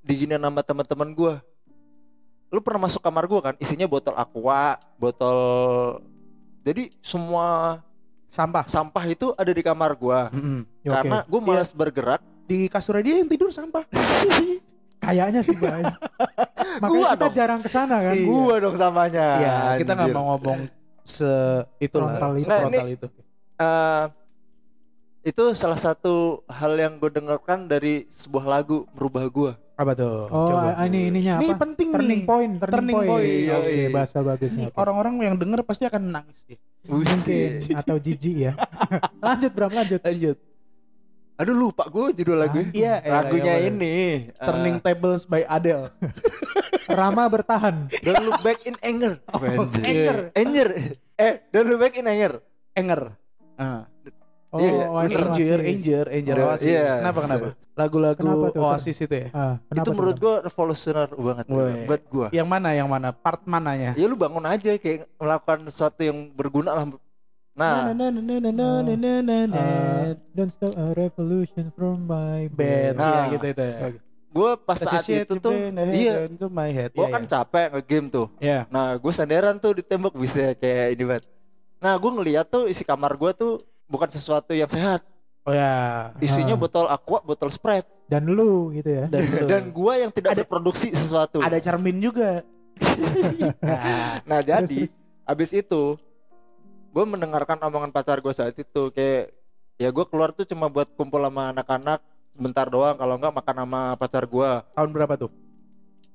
diginian 0.01 0.41
sama 0.41 0.65
teman-teman 0.65 1.09
gua. 1.13 1.35
Lu 2.49 2.59
pernah 2.65 2.89
masuk 2.89 2.99
kamar 2.99 3.29
gua 3.29 3.39
kan? 3.51 3.55
Isinya 3.61 3.85
botol 3.85 4.17
aqua, 4.17 4.81
botol 4.97 5.37
jadi 6.65 6.91
semua 6.99 7.79
Sampah. 8.27 8.67
sampah 8.67 9.07
itu 9.07 9.31
ada 9.39 9.51
di 9.55 9.63
kamar 9.63 9.95
gua. 9.95 10.27
Ya, 10.83 10.91
Oke. 10.91 10.95
Karena 10.99 11.17
gua 11.29 11.39
malas 11.39 11.71
bergerak. 11.71 12.19
Di 12.47 12.67
kasur 12.67 12.99
dia 12.99 13.23
yang 13.23 13.29
tidur 13.31 13.51
sampah. 13.53 13.87
Kayaknya 15.03 15.45
sih, 15.45 15.55
guys. 15.55 15.87
Makanya 16.81 16.89
Gua 16.89 17.07
kita 17.13 17.25
dong. 17.27 17.35
jarang 17.35 17.61
ke 17.63 17.69
sana 17.71 18.01
kan. 18.03 18.15
Iya. 18.17 18.27
Gua 18.27 18.55
dong 18.59 18.75
sampahnya. 18.75 19.27
Iya, 19.39 19.55
kita 19.79 19.91
nggak 19.95 20.09
mau 20.11 20.25
ngomong 20.35 20.59
se 21.07 21.31
itulah, 21.79 22.19
Frontal 22.19 22.31
itu. 22.35 22.49
frontal 22.51 22.87
itu. 22.91 23.07
Eh, 23.57 24.05
itu 25.23 25.43
salah 25.53 25.75
satu 25.75 26.43
hal 26.45 26.75
yang 26.75 26.99
gue 26.99 27.09
dengarkan 27.09 27.65
dari 27.65 28.07
sebuah 28.07 28.45
lagu 28.45 28.83
merubah 28.91 29.23
gua. 29.27 29.51
Apa 29.73 29.93
tuh? 29.93 30.25
Oh, 30.27 30.49
Coba. 30.51 30.73
ini 30.83 31.07
ininya 31.07 31.37
Ini 31.37 31.53
apa? 31.53 31.61
penting 31.63 31.93
Turning 31.93 32.21
nih. 32.21 32.25
point, 32.25 32.53
turning, 32.57 32.73
Turning 32.73 32.97
point. 32.97 33.09
point. 33.13 33.29
Iya, 33.29 33.53
Oke, 33.55 33.69
iya. 33.71 33.87
bahasa 33.93 34.17
bagusnya. 34.19 34.67
Ini 34.67 34.73
orang-orang 34.73 35.13
yang 35.21 35.35
denger 35.37 35.59
pasti 35.61 35.83
akan 35.85 36.01
nangis 36.09 36.39
dia. 36.43 36.57
Mungkin 36.83 37.61
atau 37.77 37.95
jijik 37.95 38.35
ya. 38.41 38.51
lanjut, 39.25 39.51
Bram, 39.53 39.69
lanjut. 39.69 40.01
Lanjut. 40.01 40.37
Aduh 41.37 41.53
lupa 41.53 41.85
gue 41.85 42.17
judul 42.17 42.33
lagu. 42.35 42.57
Ah, 42.57 42.73
Iya, 42.73 42.93
eh, 42.97 43.11
Lagunya 43.13 43.53
iya, 43.55 43.69
ini 43.69 43.93
eh, 43.93 44.17
Turning 44.41 44.81
Tables 44.81 45.29
by 45.29 45.45
Adele. 45.45 45.93
Rama 46.89 47.29
bertahan. 47.29 47.85
Don't 48.01 48.23
look 48.25 48.41
back 48.41 48.65
in 48.65 48.73
anger. 48.81 49.21
Oh, 49.29 49.37
anjir. 49.37 49.85
Anger. 49.85 50.17
Anger. 50.33 50.67
Eh, 51.17 51.33
don't 51.49 51.65
look 51.65 51.81
back 51.81 51.97
in 51.97 52.05
anger. 52.05 52.33
Anger. 52.71 53.01
Ah. 53.57 53.89
Oh, 54.47 54.63
Iya, 54.63 54.69
iya. 54.71 54.85
Oasis, 54.87 55.17
Anger, 55.17 55.27
Oasis. 55.27 55.67
Anger, 55.67 56.05
Anger, 56.07 56.35
Oh, 56.39 56.47
Oasis. 56.47 56.71
iya. 56.71 56.85
Kenapa, 57.03 57.19
kenapa? 57.27 57.47
Kenapa 57.51 57.75
Lagu-lagu 57.77 58.25
Oasis 58.55 58.97
itu 58.97 59.15
ya? 59.17 59.27
Kenapa 59.67 59.75
itu 59.75 59.89
menurut 59.91 60.17
gue 60.17 60.35
revolusioner 60.47 61.09
banget 61.11 61.45
Woi. 61.51 61.73
buat 61.83 62.03
gue. 62.07 62.27
Yang 62.31 62.47
mana, 62.47 62.69
yang 62.71 62.87
mana? 62.87 63.09
Part 63.11 63.43
mananya? 63.43 63.91
Ya 63.93 64.05
lu 64.07 64.15
bangun 64.15 64.45
aja 64.47 64.71
kayak 64.79 65.05
melakukan 65.19 65.67
sesuatu 65.67 65.99
yang 65.99 66.31
berguna 66.31 66.71
lah. 66.73 66.85
Nah, 67.57 67.89
Na, 67.89 67.91
na, 67.91 68.07
na, 68.13 68.21
na, 68.21 68.37
na, 68.37 68.51
na, 68.53 68.67
na, 68.81 68.93
na, 68.95 69.13
na, 69.19 69.37
na. 69.49 69.57
Uh, 69.57 70.09
don't 70.31 70.53
stop 70.53 70.77
a 70.77 70.93
revolution 70.93 71.73
from 71.73 72.05
my 72.05 72.45
bed. 72.47 72.95
Nah. 72.95 73.27
iya 73.27 73.33
gitu 73.33 73.45
itu. 73.51 73.67
Oke. 73.83 73.97
Gue 74.37 74.51
pas 74.59 74.77
saat 74.77 75.01
shit 75.01 75.25
itu 75.25 75.33
tuh, 75.35 75.49
head 75.49 75.73
iya, 75.89 76.13
into 76.25 76.45
my 76.47 76.69
head. 76.69 76.91
gue 76.91 77.01
Iya, 77.01 77.09
kan 77.09 77.23
iya. 77.23 77.29
capek 77.31 77.65
nge-game 77.73 78.07
tuh. 78.07 78.27
Iya. 78.37 78.59
Nah, 78.67 78.93
gue 78.93 79.11
sandaran 79.11 79.57
tuh 79.57 79.73
di 79.73 79.81
tembok 79.81 80.13
bisa 80.13 80.53
kayak 80.53 80.93
ini 80.93 81.03
banget. 81.03 81.23
Nah, 81.77 81.93
gue 81.93 82.11
ngeliat 82.11 82.45
tuh 82.45 82.65
isi 82.65 82.81
kamar 82.81 83.13
gue 83.13 83.31
tuh 83.33 83.53
bukan 83.85 84.05
sesuatu 84.07 84.51
yang 84.51 84.67
sehat. 84.67 85.01
Oh 85.41 85.51
ya. 85.51 86.11
Isinya 86.17 86.53
Ah. 86.53 86.59
botol 86.59 86.85
aqua, 86.85 87.19
botol 87.19 87.49
Sprite. 87.49 87.87
Dan 88.05 88.25
lu 88.25 88.69
gitu 88.71 88.87
ya. 88.93 89.05
Dan, 89.07 89.23
Dan 89.47 89.63
gue 89.69 89.93
yang 89.97 90.11
tidak 90.11 90.31
Ada- 90.31 90.39
berproduksi 90.43 90.91
sesuatu. 90.91 91.39
ada 91.39 91.57
cermin 91.57 91.97
juga. 91.97 92.45
nah, 93.59 94.21
Nah, 94.23 94.39
Terus, 94.39 94.69
jadi 94.69 94.77
terus. 94.85 94.93
abis 95.23 95.49
itu 95.51 95.83
gue 96.87 97.03
mendengarkan 97.03 97.57
omongan 97.59 97.89
pacar 97.89 98.17
gue 98.17 98.31
saat 98.31 98.53
itu 98.53 98.83
kayak 98.91 99.33
ya 99.75 99.89
gue 99.89 100.05
keluar 100.05 100.29
tuh 100.29 100.43
cuma 100.43 100.65
buat 100.65 100.89
kumpul 100.93 101.19
sama 101.19 101.51
anak-anak 101.51 102.01
sebentar 102.37 102.69
doang 102.69 102.93
kalau 102.93 103.17
nggak 103.17 103.33
makan 103.33 103.55
sama 103.65 103.81
pacar 103.97 104.23
gue 104.29 104.49
tahun 104.77 104.89
berapa 104.93 105.13
tuh? 105.17 105.31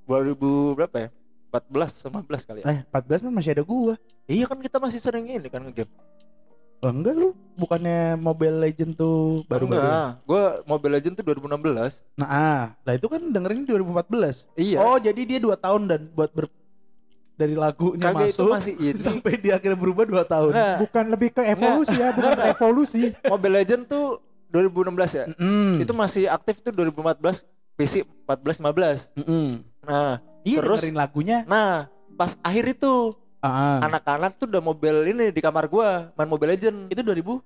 2000 0.07 0.79
berapa 0.79 0.97
ya 0.97 1.11
14 1.53 2.09
15 2.09 2.49
kali 2.49 2.59
ya. 2.65 2.67
Eh 2.73 2.79
14 2.89 3.29
mah 3.29 3.33
masih 3.37 3.53
ada 3.53 3.63
gua. 3.63 3.95
Iya 4.25 4.49
kan 4.49 4.57
kita 4.57 4.81
masih 4.81 4.99
sering 5.05 5.29
ini 5.29 5.49
kan 5.53 5.61
ngegame. 5.61 5.93
Oh, 6.83 6.91
enggak 6.91 7.15
lu 7.15 7.31
bukannya 7.55 8.19
Mobile 8.19 8.59
Legend 8.59 8.99
tuh 8.99 9.47
baru-baru. 9.47 9.79
ya? 9.79 9.87
Enggak, 9.87 10.11
gua 10.27 10.43
Mobile 10.67 10.93
Legend 10.99 11.15
tuh 11.21 11.25
2016. 11.29 12.03
Nah, 12.19 12.27
ah, 12.27 12.63
lah 12.83 12.95
itu 12.97 13.07
kan 13.07 13.23
dengerin 13.23 13.63
2014. 13.69 14.51
Iya. 14.59 14.83
Oh, 14.83 14.99
jadi 14.99 15.21
dia 15.23 15.39
2 15.39 15.55
tahun 15.55 15.83
dan 15.87 16.01
buat 16.11 16.33
ber 16.33 16.51
dari 17.33 17.57
lagunya 17.57 18.13
Kagak 18.13 18.29
itu 18.29 18.45
masuk 18.45 18.55
masih 18.55 18.75
ini. 18.81 18.99
sampai 19.13 19.33
dia 19.39 19.61
akhirnya 19.61 19.79
berubah 19.79 20.05
2 20.09 20.25
tahun. 20.27 20.53
Enggak, 20.57 20.77
Bukan 20.83 21.05
lebih 21.13 21.29
ke 21.37 21.43
evolusi 21.47 21.95
ya, 22.01 22.09
bukan 22.17 22.33
revolusi. 22.51 23.03
Mobile 23.29 23.55
Legend 23.63 23.83
tuh 23.87 24.07
2016 24.53 25.19
ya. 25.19 25.25
Mm. 25.41 25.81
Itu 25.81 25.93
masih 25.97 26.29
aktif 26.29 26.61
tuh 26.61 26.71
2014 26.71 27.43
PC 27.75 28.05
14 28.29 28.61
15. 28.61 29.17
Mm-mm. 29.17 29.47
Nah, 29.83 30.21
Iya 30.43 30.59
Terus- 30.61 30.83
dengerin 30.83 30.99
lagunya. 30.99 31.39
nah 31.47 31.87
pas 32.19 32.35
akhir 32.43 32.75
itu 32.75 33.15
anak-anak 33.83 34.37
tuh 34.37 34.47
udah 34.47 34.63
mobile 34.63 35.07
ini 35.07 35.31
di 35.31 35.39
kamar 35.39 35.67
gua 35.67 36.11
main 36.15 36.27
Mobile 36.27 36.55
Legend 36.55 36.91
itu 36.91 37.01
2000. 37.01 37.39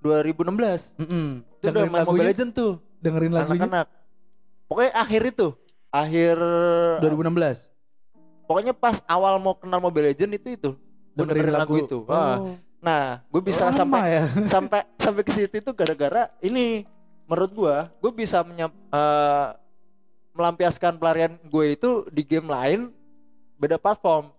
2016. 0.00 0.96
Mm-mm. 0.96 1.26
Itu 1.60 1.64
udah 1.68 1.72
Dengerin 1.76 1.92
main 1.92 2.06
Mobile. 2.08 2.28
Legend 2.32 2.50
tuh 2.54 2.72
Dengerin 3.00 3.32
lagunya 3.32 3.68
anak-anak. 3.68 3.86
Pokoknya 4.64 4.92
akhir 4.94 5.22
itu, 5.28 5.48
akhir 5.90 6.36
2016. 7.02 7.68
pokoknya 8.46 8.72
pas 8.72 9.02
awal 9.06 9.36
mau 9.38 9.54
kenal 9.54 9.80
Mobile 9.80 10.14
Legend 10.14 10.32
itu 10.36 10.48
itu. 10.54 10.70
Gua 11.10 11.26
dengerin 11.26 11.52
lagu, 11.52 11.74
itu. 11.76 11.98
Ah. 12.06 12.56
Nah, 12.80 13.20
gue 13.22 13.42
bisa 13.42 13.66
Lama 13.66 13.76
sampai 13.76 14.02
ya. 14.10 14.24
sampai 14.56 14.80
sampai 14.96 15.22
ke 15.22 15.30
situ 15.30 15.54
itu 15.54 15.70
gara-gara 15.70 16.32
ini 16.40 16.88
menurut 17.24 17.52
gua 17.52 17.76
gue 17.94 18.10
bisa 18.10 18.40
menyam, 18.40 18.72
eh, 18.72 19.48
melampiaskan 20.32 20.96
pelarian 20.96 21.36
gue 21.42 21.66
itu 21.70 21.90
di 22.08 22.22
game 22.22 22.48
lain 22.48 22.88
beda 23.54 23.76
platform 23.76 24.32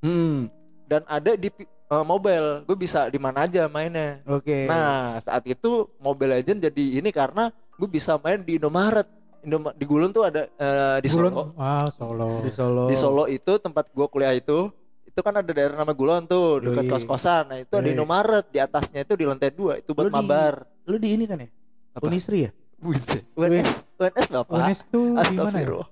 Hmm. 0.00 0.48
dan 0.86 1.04
ada 1.04 1.34
di 1.34 1.52
eh, 1.52 2.04
mobile 2.06 2.64
gue 2.64 2.72
bisa 2.74 3.04
di 3.06 3.18
mana 3.18 3.44
aja 3.44 3.66
mainnya 3.66 4.24
Oke. 4.24 4.64
nah 4.64 5.18
saat 5.18 5.44
itu 5.44 5.68
Mobile 5.98 6.38
Legend 6.38 6.64
jadi 6.64 6.84
ini 6.96 7.10
karena 7.10 7.50
gue 7.74 7.84
bisa 7.86 8.16
main 8.16 8.38
di 8.38 8.56
Indomaret 8.56 9.04
Indoma- 9.40 9.72
di 9.72 9.84
Gulun 9.84 10.08
tuh 10.08 10.22
ada 10.22 10.46
eh, 10.46 10.96
di 11.00 11.08
Gulun. 11.08 11.32
Solo 11.32 11.44
Ah, 11.54 11.88
Solo. 11.90 12.40
di 12.40 12.48
Solo. 12.50 12.84
di 12.86 12.94
Solo 12.94 13.24
itu 13.26 13.52
tempat 13.56 13.88
gue 13.88 14.06
kuliah 14.06 14.32
itu 14.32 14.72
itu 15.10 15.20
kan 15.26 15.34
ada 15.34 15.50
daerah 15.50 15.74
nama 15.74 15.90
Gulon 15.90 16.22
tuh 16.24 16.62
dekat 16.62 16.86
Yoi. 16.86 16.92
kos-kosan 16.94 17.42
nah 17.50 17.58
itu 17.58 17.74
ada 17.74 17.82
Yoi. 17.82 17.98
Indomaret 17.98 18.46
di 18.46 18.62
atasnya 18.62 19.02
itu 19.02 19.18
di 19.18 19.26
lantai 19.26 19.50
dua 19.50 19.82
itu 19.82 19.90
buat 19.90 20.06
Lu 20.06 20.10
di- 20.10 20.16
mabar 20.22 20.54
Lu 20.86 20.96
di 21.02 21.08
ini 21.18 21.26
kan 21.26 21.42
ya? 21.42 21.50
Apa? 21.90 22.06
Unisri 22.06 22.46
ya? 22.46 22.50
Buset. 22.80 23.26
UNS, 23.36 23.84
UNS 24.00 24.26
Bapak. 24.32 24.56
UNES 24.56 24.80
tuh 24.88 25.12
di 25.12 25.36
mana 25.36 25.36
ya? 25.36 25.44
Astagfirullah. 25.44 25.88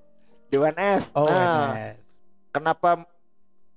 Di 0.49 0.57
UNS. 0.57 1.05
Oh, 1.13 1.29
nah, 1.29 1.69
NS. 1.77 2.01
kenapa 2.49 2.91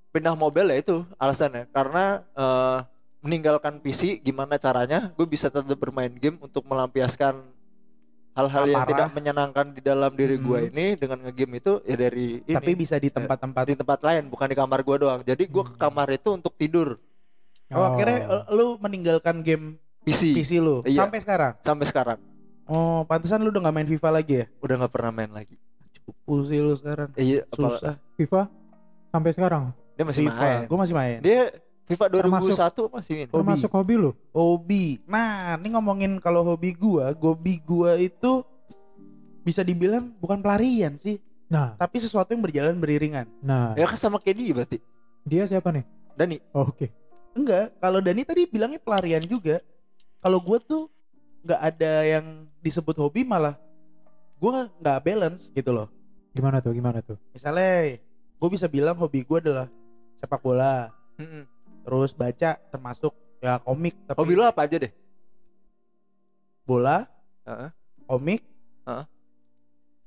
pindah 0.09 0.33
mobile 0.39 0.71
ya 0.71 0.77
itu 0.79 0.95
alasannya? 1.19 1.67
Karena 1.75 2.23
eh, 2.31 2.77
meninggalkan 3.19 3.83
PC 3.83 4.23
gimana 4.23 4.55
caranya 4.55 5.11
gue 5.13 5.27
bisa 5.27 5.51
tetap 5.51 5.75
bermain 5.75 6.09
game 6.09 6.39
untuk 6.39 6.63
melampiaskan 6.65 7.43
hal-hal 8.31 8.63
yang 8.65 8.83
tidak 8.85 9.09
menyenangkan 9.11 9.65
di 9.69 9.81
dalam 9.81 10.11
diri 10.11 10.37
gue 10.37 10.59
Hmm. 10.61 10.69
ini 10.71 10.85
dengan 10.95 11.17
ngegame 11.21 11.55
itu 11.57 11.73
ya 11.83 11.95
dari 11.95 12.39
ini 12.41 12.53
Tapi 12.53 12.71
bisa 12.73 12.95
di 12.95 13.07
tempat-tempat. 13.07 13.63
di 13.65 13.75
tempat 13.75 13.99
lain 13.99 14.23
bukan 14.25 14.47
di 14.47 14.55
kamar 14.55 14.79
gue 14.81 14.97
doang. 14.97 15.19
Jadi 15.21 15.43
gue 15.45 15.63
ke 15.65 15.75
kamar 15.75 16.07
itu 16.09 16.29
untuk 16.31 16.55
tidur 16.55 16.95
Oh, 17.69 17.87
akhirnya 17.87 18.19
eh, 18.21 18.43
lu 18.51 18.75
meninggalkan 18.77 19.39
game 19.39 19.75
PC, 20.01 20.33
PC 20.33 20.59
lu 20.59 20.83
Iya. 20.83 21.01
sampai 21.01 21.19
sekarang. 21.19 21.53
sampai 21.61 21.85
sekarang 21.85 22.19
Oh, 22.65 23.03
pantesan 23.03 23.39
lu 23.39 23.47
udah 23.49 23.63
gak 23.63 23.73
main 23.73 23.89
FIFA 23.89 24.09
lagi 24.13 24.33
ya? 24.33 24.45
udah 24.57 24.75
nggak 24.77 24.91
pernah 24.91 25.11
main 25.13 25.27
lagi. 25.29 25.55
Cukup 25.93 26.39
sih 26.45 26.57
lu 26.57 26.73
sekarang. 26.73 27.11
Iya, 27.13 27.43
Susah. 27.49 27.95
FIFA 28.15 28.47
sampai 29.09 29.31
sekarang 29.31 29.63
dia 29.93 30.03
masih 30.03 30.23
FIFA, 30.25 30.39
main. 30.41 30.59
gue 30.65 30.77
masih 30.79 30.95
main. 30.95 31.17
Dia 31.19 31.41
FIFA 31.85 32.05
Termasuk- 32.07 32.55
2001 32.55 32.87
masih 32.89 33.11
ini. 33.13 33.23
Hobi. 33.25 33.33
termasuk 33.33 33.69
hobi 33.69 33.93
lu. 33.97 34.11
Hobi. 34.31 34.85
Nah, 35.03 35.55
ini 35.55 35.67
ngomongin 35.69 36.11
kalau 36.17 36.41
hobi 36.41 36.71
gua, 36.71 37.11
hobi 37.13 37.59
gua 37.59 37.95
itu 37.95 38.45
bisa 39.41 39.61
dibilang 39.61 40.13
bukan 40.15 40.37
pelarian 40.37 40.95
sih, 40.95 41.17
Nah, 41.47 41.73
tapi 41.75 41.97
sesuatu 41.97 42.29
yang 42.29 42.39
berjalan 42.39 42.77
beriringan. 42.77 43.25
nah, 43.39 43.73
Ya 43.73 43.83
kan 43.85 43.97
sama 43.97 44.17
Kedi 44.17 44.51
berarti. 44.51 44.77
dia 45.21 45.43
siapa 45.43 45.69
nih? 45.69 45.83
Dani. 46.13 46.37
Oh, 46.51 46.67
Oke. 46.67 46.93
Enggak, 47.31 47.75
kalau 47.77 47.99
Dani 47.99 48.21
tadi 48.21 48.43
bilangnya 48.45 48.77
pelarian 48.77 49.21
juga. 49.21 49.59
Kalau 50.19 50.37
gua 50.37 50.59
tuh 50.59 50.87
nggak 51.41 51.61
ada 51.65 51.93
yang 52.05 52.25
disebut 52.59 52.93
hobi 52.95 53.23
malah 53.23 53.57
gua 54.37 54.69
nggak 54.77 54.99
balance 55.01 55.49
gitu 55.49 55.71
loh. 55.71 55.89
Gimana 56.31 56.59
tuh? 56.59 56.71
Gimana 56.71 57.01
tuh? 57.01 57.17
Misalnya, 57.31 57.97
gue 58.37 58.49
bisa 58.49 58.63
bilang 58.65 58.95
hobi 58.95 59.21
gua 59.21 59.39
adalah 59.39 59.67
sepak 60.15 60.39
bola, 60.39 60.87
Mm-mm. 61.17 61.43
Terus 61.81 62.11
baca 62.13 62.57
termasuk 62.69 63.13
ya 63.41 63.57
komik 63.57 63.97
tapi 64.05 64.17
Hobi 64.21 64.33
lo 64.37 64.45
apa 64.45 64.65
aja 64.69 64.77
deh? 64.77 64.93
bola, 66.61 67.03
Heeh. 67.43 67.69
komik, 68.05 68.41
Heeh. 68.87 69.05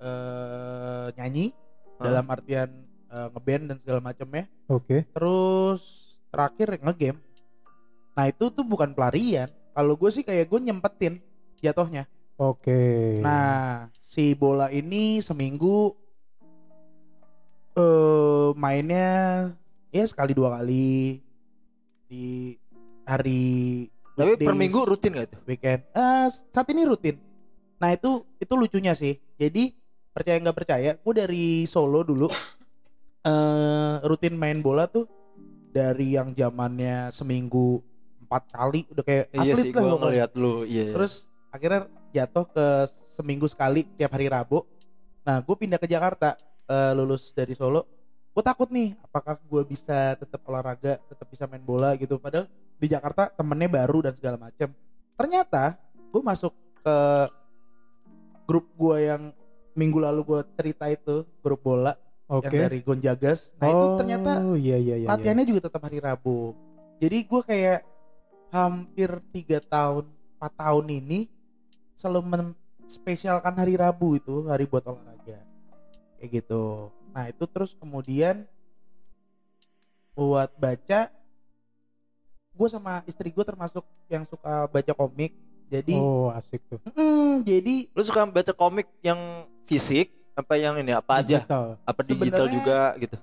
eh, 0.01 1.07
nyanyi 1.19 1.51
Heeh. 1.51 2.01
dalam 2.01 2.25
artian 2.31 2.71
eh, 3.11 3.29
ngeband 3.35 3.65
dan 3.69 3.77
segala 3.83 4.01
macamnya. 4.01 4.45
Oke. 4.71 5.05
Terus 5.13 5.83
terakhir 6.33 6.79
ngegame. 6.81 7.21
Nah 8.15 8.25
itu 8.31 8.49
tuh 8.49 8.65
bukan 8.65 8.95
pelarian. 8.95 9.51
Kalau 9.75 9.99
gue 9.99 10.11
sih 10.15 10.23
kayak 10.23 10.47
gue 10.47 10.61
nyempetin 10.63 11.19
jatuhnya. 11.59 12.07
Oke. 12.39 13.19
Nah 13.21 13.91
si 14.01 14.33
bola 14.33 14.71
ini 14.71 15.19
seminggu 15.21 15.93
eh 17.75 18.49
mainnya 18.55 19.51
ya 19.91 20.05
sekali 20.07 20.31
dua 20.31 20.63
kali 20.63 21.19
di 22.15 22.55
hari 23.03 23.43
Tapi 24.15 24.39
per 24.39 24.55
weekdays, 24.55 24.55
minggu 24.63 24.81
rutin 24.87 25.11
gak 25.13 25.27
tuh? 25.35 25.41
weekend. 25.51 25.81
Eh 25.91 26.27
saat 26.55 26.71
ini 26.71 26.87
rutin. 26.87 27.19
Nah 27.83 27.91
itu 27.91 28.23
itu 28.39 28.55
lucunya 28.55 28.95
sih. 28.95 29.19
Jadi 29.35 29.75
percaya 30.15 30.39
nggak 30.39 30.55
percaya, 30.57 30.91
gue 30.95 31.15
dari 31.15 31.47
Solo 31.67 32.07
dulu 32.07 32.31
eh 33.25 33.95
rutin 34.07 34.39
main 34.39 34.63
bola 34.63 34.87
tuh 34.87 35.11
dari 35.75 36.15
yang 36.15 36.31
zamannya 36.31 37.11
seminggu 37.11 37.83
empat 38.23 38.47
kali 38.55 38.87
udah 38.95 39.03
kayak 39.03 39.25
Iya 39.35 39.41
atlet 39.51 39.65
sih, 39.67 39.71
lah 39.73 39.83
pokoknya. 39.83 39.99
ngeliat 39.99 40.31
lu. 40.39 40.55
Iya. 40.63 40.87
Terus 40.95 41.13
akhirnya 41.51 41.81
jatuh 42.15 42.45
ke 42.47 42.67
seminggu 43.11 43.47
sekali 43.51 43.83
tiap 43.99 44.15
hari 44.15 44.31
Rabu. 44.31 44.63
Nah 45.27 45.43
gue 45.43 45.57
pindah 45.59 45.83
ke 45.83 45.91
Jakarta 45.91 46.39
eh, 46.65 46.93
lulus 46.95 47.35
dari 47.35 47.59
Solo. 47.59 48.04
Gue 48.35 48.43
takut 48.43 48.67
nih, 48.67 48.99
apakah 48.99 49.39
gue 49.39 49.63
bisa 49.63 50.19
tetap 50.19 50.43
olahraga, 50.51 50.99
tetap 51.07 51.27
bisa 51.31 51.47
main 51.47 51.63
bola 51.63 51.95
gitu. 51.95 52.19
Padahal 52.19 52.51
di 52.83 52.91
Jakarta 52.91 53.31
temennya 53.31 53.71
baru 53.71 54.11
dan 54.11 54.15
segala 54.19 54.35
macam. 54.35 54.75
Ternyata 55.15 55.79
gue 56.11 56.19
masuk 56.19 56.51
ke 56.83 56.99
grup 58.51 58.67
gue 58.75 58.97
yang 59.07 59.31
minggu 59.79 60.03
lalu 60.03 60.21
gue 60.27 60.41
cerita 60.59 60.91
itu 60.91 61.23
grup 61.47 61.63
bola 61.63 61.95
Oke. 62.27 62.51
yang 62.51 62.67
dari 62.67 62.83
Gonjagas. 62.83 63.55
Nah 63.63 63.71
itu 63.71 63.87
ternyata 64.03 64.31
Oh, 64.43 64.59
iya 64.59 64.83
iya 64.83 64.99
iya. 64.99 65.07
iya. 65.07 65.09
latihannya 65.15 65.47
juga 65.47 65.71
tetap 65.71 65.87
hari 65.87 66.03
Rabu. 66.03 66.59
Jadi 66.99 67.19
gue 67.31 67.43
kayak 67.47 67.81
hampir 68.51 69.11
tiga 69.31 69.59
tahun, 69.63 70.11
4 70.43 70.63
tahun 70.63 70.87
ini 70.91 71.31
selalu 71.99 72.21
menspesialkan 72.23 73.55
hari 73.55 73.79
Rabu 73.79 74.19
itu 74.19 74.47
hari 74.51 74.67
buat 74.67 74.83
olahraga. 74.87 75.39
Kayak 76.19 76.43
gitu. 76.43 76.91
Nah 77.15 77.31
itu 77.31 77.47
terus 77.47 77.79
kemudian 77.79 78.43
buat 80.19 80.51
baca, 80.59 81.11
gue 82.55 82.69
sama 82.71 83.07
istri 83.07 83.31
gue 83.31 83.45
termasuk 83.47 83.87
yang 84.11 84.27
suka 84.27 84.67
baca 84.67 84.93
komik. 84.93 85.31
Jadi, 85.71 85.97
Oh, 85.97 86.29
asik 86.35 86.61
tuh. 86.69 86.83
mm, 86.93 87.47
jadi 87.47 87.75
Lu 87.95 88.03
suka 88.03 88.27
baca 88.27 88.53
komik 88.53 88.91
yang 89.01 89.47
fisik 89.65 90.11
apa 90.35 90.59
yang 90.59 90.75
ini 90.83 90.91
apa 90.91 91.23
aja? 91.23 91.47
Digital. 91.47 91.79
Apa 91.87 92.01
digital 92.03 92.47
juga 92.51 92.79
gitu? 92.99 93.17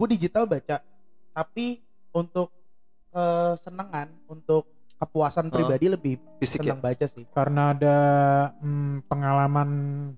gue 0.00 0.08
digital 0.16 0.48
baca, 0.48 0.80
tapi 1.36 1.84
untuk 2.08 2.48
kesenangan, 3.12 4.08
untuk 4.32 4.64
kepuasan 5.00 5.48
Hah? 5.48 5.52
pribadi 5.56 5.86
lebih 5.88 6.14
Fisik 6.36 6.60
ya? 6.60 6.76
senang 6.76 6.84
baca 6.84 7.06
sih. 7.08 7.24
Karena 7.32 7.72
ada 7.72 7.96
mm, 8.60 9.08
pengalaman 9.08 9.68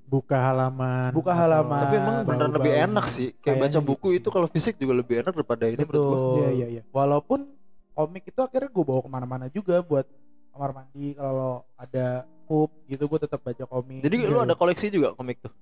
buka 0.04 0.34
halaman. 0.34 1.14
Buka 1.14 1.30
halaman. 1.30 1.82
Tapi 1.86 1.94
emang 2.02 2.16
beneran 2.26 2.50
bau-bau. 2.50 2.56
lebih 2.58 2.72
enak 2.74 3.06
sih. 3.06 3.28
Kayak 3.38 3.56
baca 3.62 3.78
buku 3.78 4.08
itu 4.18 4.28
kalau 4.28 4.50
fisik 4.50 4.74
juga 4.76 4.98
lebih 4.98 5.22
enak 5.22 5.32
daripada 5.32 5.70
ini 5.70 5.86
menurut. 5.86 6.02
Betul. 6.02 6.34
Iya 6.42 6.48
iya 6.50 6.66
iya. 6.78 6.82
Walaupun 6.90 7.46
komik 7.94 8.26
itu 8.26 8.40
akhirnya 8.42 8.68
gue 8.68 8.84
bawa 8.84 9.00
ke 9.06 9.10
mana-mana 9.10 9.46
juga 9.46 9.78
buat 9.80 10.04
kamar 10.50 10.70
mandi 10.74 11.14
kalau 11.14 11.62
ada 11.78 12.26
pup 12.44 12.68
gitu 12.84 13.06
gue 13.06 13.20
tetap 13.22 13.40
baca 13.40 13.64
komik. 13.64 14.02
Jadi 14.02 14.16
Iya, 14.18 14.28
lu 14.28 14.38
iya. 14.42 14.46
ada 14.50 14.54
koleksi 14.58 14.90
juga 14.90 15.14
komik 15.14 15.38
tuh? 15.40 15.52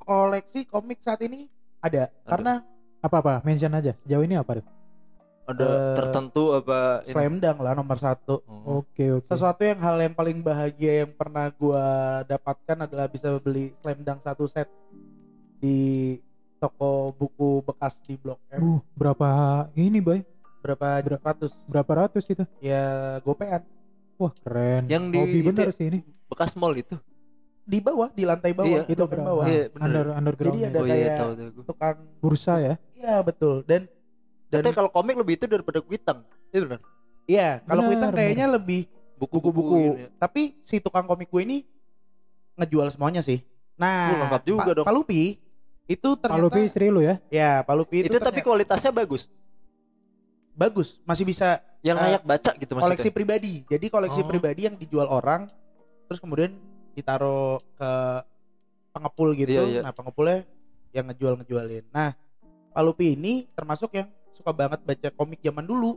koleksi 0.00 0.66
komik 0.66 0.98
saat 1.00 1.22
ini 1.22 1.46
ada, 1.78 2.10
karena 2.26 2.66
Apa 3.00 3.24
apa? 3.24 3.34
Mention 3.40 3.72
aja. 3.72 3.96
Sejauh 4.04 4.20
ini 4.20 4.36
apa 4.36 4.60
tuh? 4.60 4.66
Ada 5.50 5.66
Eh, 5.66 5.94
tertentu 5.94 6.42
apa? 6.52 7.02
Slam 7.04 7.36
Dunk 7.36 7.58
lah 7.58 7.72
nomor 7.72 7.96
satu. 7.96 8.40
Oh. 8.44 8.80
Oke 8.80 9.10
oke. 9.12 9.26
Sesuatu 9.26 9.60
yang 9.60 9.78
hal 9.78 9.96
yang 9.98 10.12
paling 10.12 10.38
bahagia 10.40 11.02
yang 11.02 11.10
pernah 11.10 11.50
gue 11.50 11.84
dapatkan 12.24 12.76
adalah 12.80 13.06
bisa 13.06 13.34
beli 13.36 13.74
Slam 13.76 13.98
Dunk 14.00 14.20
satu 14.20 14.44
set 14.44 14.70
di 15.56 16.16
toko 16.56 17.10
buku 17.10 17.60
bekas 17.62 17.96
di 18.00 18.14
Blok 18.14 18.38
M 18.50 18.60
Uh, 18.60 18.80
berapa 18.92 19.28
ini, 19.74 19.98
Boy? 19.98 20.22
berapa 20.60 21.00
ber- 21.00 21.16
ratus 21.18 21.56
Berapa 21.64 21.92
ratus 21.98 22.24
itu? 22.26 22.44
ya 22.60 22.84
gopean 23.20 23.64
Wah, 24.14 24.28
keren. 24.38 24.84
Yang 24.86 25.04
di- 25.08 25.18
Hobi 25.18 25.38
bener 25.42 25.66
ya? 25.66 25.72
sih 25.72 25.86
ini. 25.86 25.98
Bekas 26.26 26.52
mall 26.54 26.76
itu. 26.76 26.94
di 27.62 27.78
bawah 27.78 28.10
di 28.10 28.24
lantai 28.24 28.50
bawah 28.50 28.82
Iya, 28.82 28.82
Itu 28.84 29.06
bawah 29.06 29.46
Iya, 29.46 29.70
bener. 29.70 29.80
Under 29.80 30.06
underground. 30.12 30.50
Jadi 30.50 30.60
ada 30.64 30.74
oh 30.74 30.84
iya, 30.84 30.92
kayak- 30.92 31.16
tahu 31.16 31.30
tahu 31.32 31.48
gua. 31.50 31.64
tukang 31.64 31.96
bursa 32.18 32.54
ya. 32.58 32.74
iya 32.92 33.16
betul 33.20 33.62
dan 33.62 33.86
dan 34.50 34.60
Katanya 34.60 34.76
kalau 34.76 34.90
komik 34.90 35.14
lebih 35.14 35.34
itu 35.34 35.46
daripada 35.46 35.78
kuitang. 35.78 36.26
Iya 36.50 36.60
benar. 36.60 36.80
iya 37.24 37.48
kalau 37.62 37.80
Benar, 37.80 37.90
Kuitang 37.94 38.10
kayaknya 38.12 38.46
lebih 38.50 38.80
buku-buku 39.14 39.76
ini. 39.78 40.04
tapi 40.16 40.58
si 40.60 40.76
tukang 40.76 41.04
komik 41.04 41.28
gue 41.28 41.38
ini 41.40 41.58
ngejual 42.56 42.90
semuanya 42.90 43.20
sih 43.20 43.38
nah 43.72 44.10
lengkap 44.18 44.42
juga 44.44 44.66
Pa- 44.66 44.74
dong. 44.74 44.86
Palupi 44.86 45.38
itu 45.86 46.08
ternyata 46.16 46.42
Palupi 46.42 46.60
istri 46.64 46.88
lu 46.88 46.98
ya? 46.98 47.22
ya 47.28 47.62
Palupi 47.62 48.02
itu, 48.02 48.06
Itu, 48.06 48.18
tapi 48.18 48.38
ternyata 48.38 48.48
kualitasnya 48.48 48.90
bagus. 48.90 49.30
bagus 50.52 50.98
masih 51.02 51.22
bisa 51.22 51.62
Yang 51.80 51.96
Eh, 51.96 52.04
layak 52.04 52.22
baca 52.24 52.50
gitu 52.52 52.70
maksudnya. 52.70 52.84
koleksi 52.84 53.08
pribadi 53.08 53.52
jadi 53.64 53.86
koleksi 53.88 54.20
Oh. 54.20 54.26
pribadi 54.26 54.60
yang 54.62 54.74
dijual 54.74 55.06
orang 55.06 55.48
terus 56.04 56.18
kemudian 56.18 56.52
ditaruh 56.92 57.62
ke 57.72 57.90
pengepul 58.90 59.32
gitu 59.32 59.48
Iya, 59.48 59.62
iya. 59.70 59.80
nah 59.80 59.88
pengepulnya 59.90 60.44
yang 60.90 61.06
ngejual 61.06 61.38
ngejualin 61.38 61.84
nah 61.88 62.12
Palupi 62.70 63.14
ini 63.14 63.48
termasuk 63.50 63.90
yang 63.92 64.10
suka 64.32 64.50
banget 64.50 64.80
baca 64.80 65.08
komik 65.10 65.38
zaman 65.38 65.62
dulu 65.62 65.96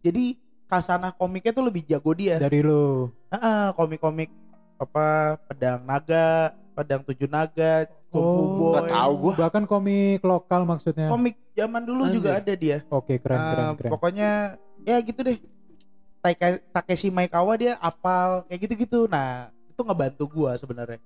jadi 0.00 0.36
kasanah 0.64 1.12
komiknya 1.12 1.50
tuh 1.50 1.64
lebih 1.64 1.82
jago 1.82 2.12
dia 2.12 2.38
Dari 2.38 2.60
lu. 2.60 3.10
Heeh, 3.28 3.74
komik-komik 3.74 4.30
apa 4.76 5.06
pedang 5.44 5.82
naga 5.82 6.50
pedang 6.72 7.02
tujuh 7.02 7.26
naga 7.26 7.84
kung 8.08 8.22
fu 8.24 8.40
Oh, 8.40 8.48
boy 8.56 8.70
nggak 8.72 8.88
tahu 8.88 9.12
gua. 9.20 9.34
Bahkan 9.40 9.64
komik 9.64 10.20
lokal 10.20 10.62
maksudnya. 10.64 11.06
komik 11.06 11.36
zaman 11.52 11.82
dulu 11.82 12.08
juga 12.08 12.38
ada 12.38 12.54
dia 12.54 12.80
Oke, 12.88 13.18
keren 13.18 13.38
keren 13.44 13.66
Eh, 13.66 13.74
keren. 13.76 13.90
pokoknya 13.90 14.28
ya 14.80 14.96
gitu 15.00 15.20
deh 15.20 15.38
Taika- 16.18 16.60
Takeshi 16.70 17.08
Maekawa 17.08 17.54
dia 17.54 17.76
apal 17.76 18.44
kayak 18.44 18.60
gitu-gitu 18.62 19.04
nah 19.06 19.48
itu 19.66 19.80
ngebantu 19.80 20.24
gua 20.26 20.52
sebenarnya 20.54 21.00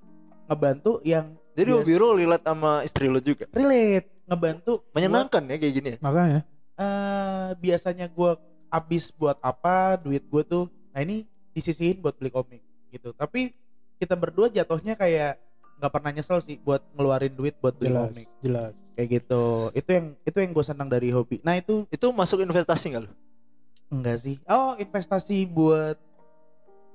ngebantu 0.44 0.98
yang 1.02 1.34
Jadi 1.52 1.70
bias- 1.70 1.78
hobi 1.80 1.94
lu 1.94 2.08
relate 2.16 2.44
sama 2.44 2.72
istri 2.82 3.06
lu 3.06 3.18
juga. 3.18 3.46
relate 3.50 4.10
ngebantu 4.24 4.82
gua, 4.82 4.92
Menyenangkan 4.92 5.42
ya 5.44 5.56
kayak 5.56 5.72
gini 5.72 5.88
ya. 5.88 5.98
Makanya 6.00 6.40
eh, 6.74 7.50
biasanya 7.56 8.06
gua 8.06 8.36
habis 8.66 9.10
buat 9.10 9.38
apa 9.38 9.94
duit 9.96 10.24
gua 10.26 10.42
tuh 10.42 10.66
nah 10.90 11.00
ini 11.00 11.22
disisihin 11.50 11.98
buat 11.98 12.14
beli 12.14 12.30
komik 12.30 12.62
gitu 12.90 13.10
tapi 13.12 13.54
kita 13.96 14.14
berdua 14.14 14.46
jatuhnya 14.48 14.94
kayak 14.94 15.38
nggak 15.74 15.90
pernah 15.90 16.10
nyesel 16.10 16.38
sih 16.38 16.58
buat 16.58 16.82
ngeluarin 16.94 17.30
duit 17.30 17.54
buat 17.58 17.74
beli 17.74 17.90
jelas 17.90 18.02
komik 18.08 18.28
jelas. 18.40 18.74
kayak 18.94 19.08
gitu 19.12 19.44
itu 19.72 19.90
yang 19.90 20.06
itu 20.20 20.36
yang 20.38 20.50
gue 20.50 20.64
senang 20.64 20.86
dari 20.86 21.10
hobi 21.10 21.38
nah 21.42 21.54
itu 21.54 21.86
Itu 21.88 22.10
masuk 22.10 22.42
investasi 22.42 22.90
nggak 22.90 23.02
lu? 23.02 23.12
Enggak 23.92 24.16
sih. 24.18 24.36
Oh, 24.48 24.74
investasi 24.74 25.46
buat 25.46 25.94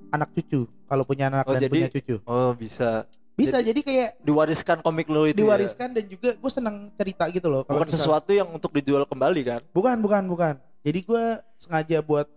anak 0.09 0.33
cucu. 0.33 0.67
Kalau 0.67 1.03
punya 1.05 1.31
anak 1.31 1.47
Oh, 1.47 1.53
dan 1.55 1.61
jadi- 1.63 1.71
punya 1.71 1.89
cucu. 1.89 2.15
Oh 2.25 2.51
bisa. 2.51 3.05
Bisa 3.39 3.57
jadi, 3.59 3.79
kayak 3.79 4.09
Diwariskan 4.19 4.77
komik 4.79 5.07
lu 5.07 5.23
itu. 5.25 5.33
ya? 5.33 5.39
diwariskan 5.39 5.89
dan 5.91 6.05
juga 6.05 6.29
gue 6.33 6.51
seneng 6.51 6.91
cerita 6.93 7.23
gitu 7.27 7.47
loh. 7.47 7.63
Kalau 7.63 7.79
Bukan 7.79 7.87
misal- 7.87 7.99
sesuatu 8.03 8.31
yang 8.31 8.47
untuk 8.47 8.71
dijual 8.71 9.03
kembali 9.03 9.41
kan? 9.41 9.61
Bukan, 9.71 9.97
bukan, 9.97 10.23
bukan. 10.27 10.55
Jadi 10.79 10.99
gue 11.01 11.23
sengaja 11.55 11.99
buat 11.99 12.27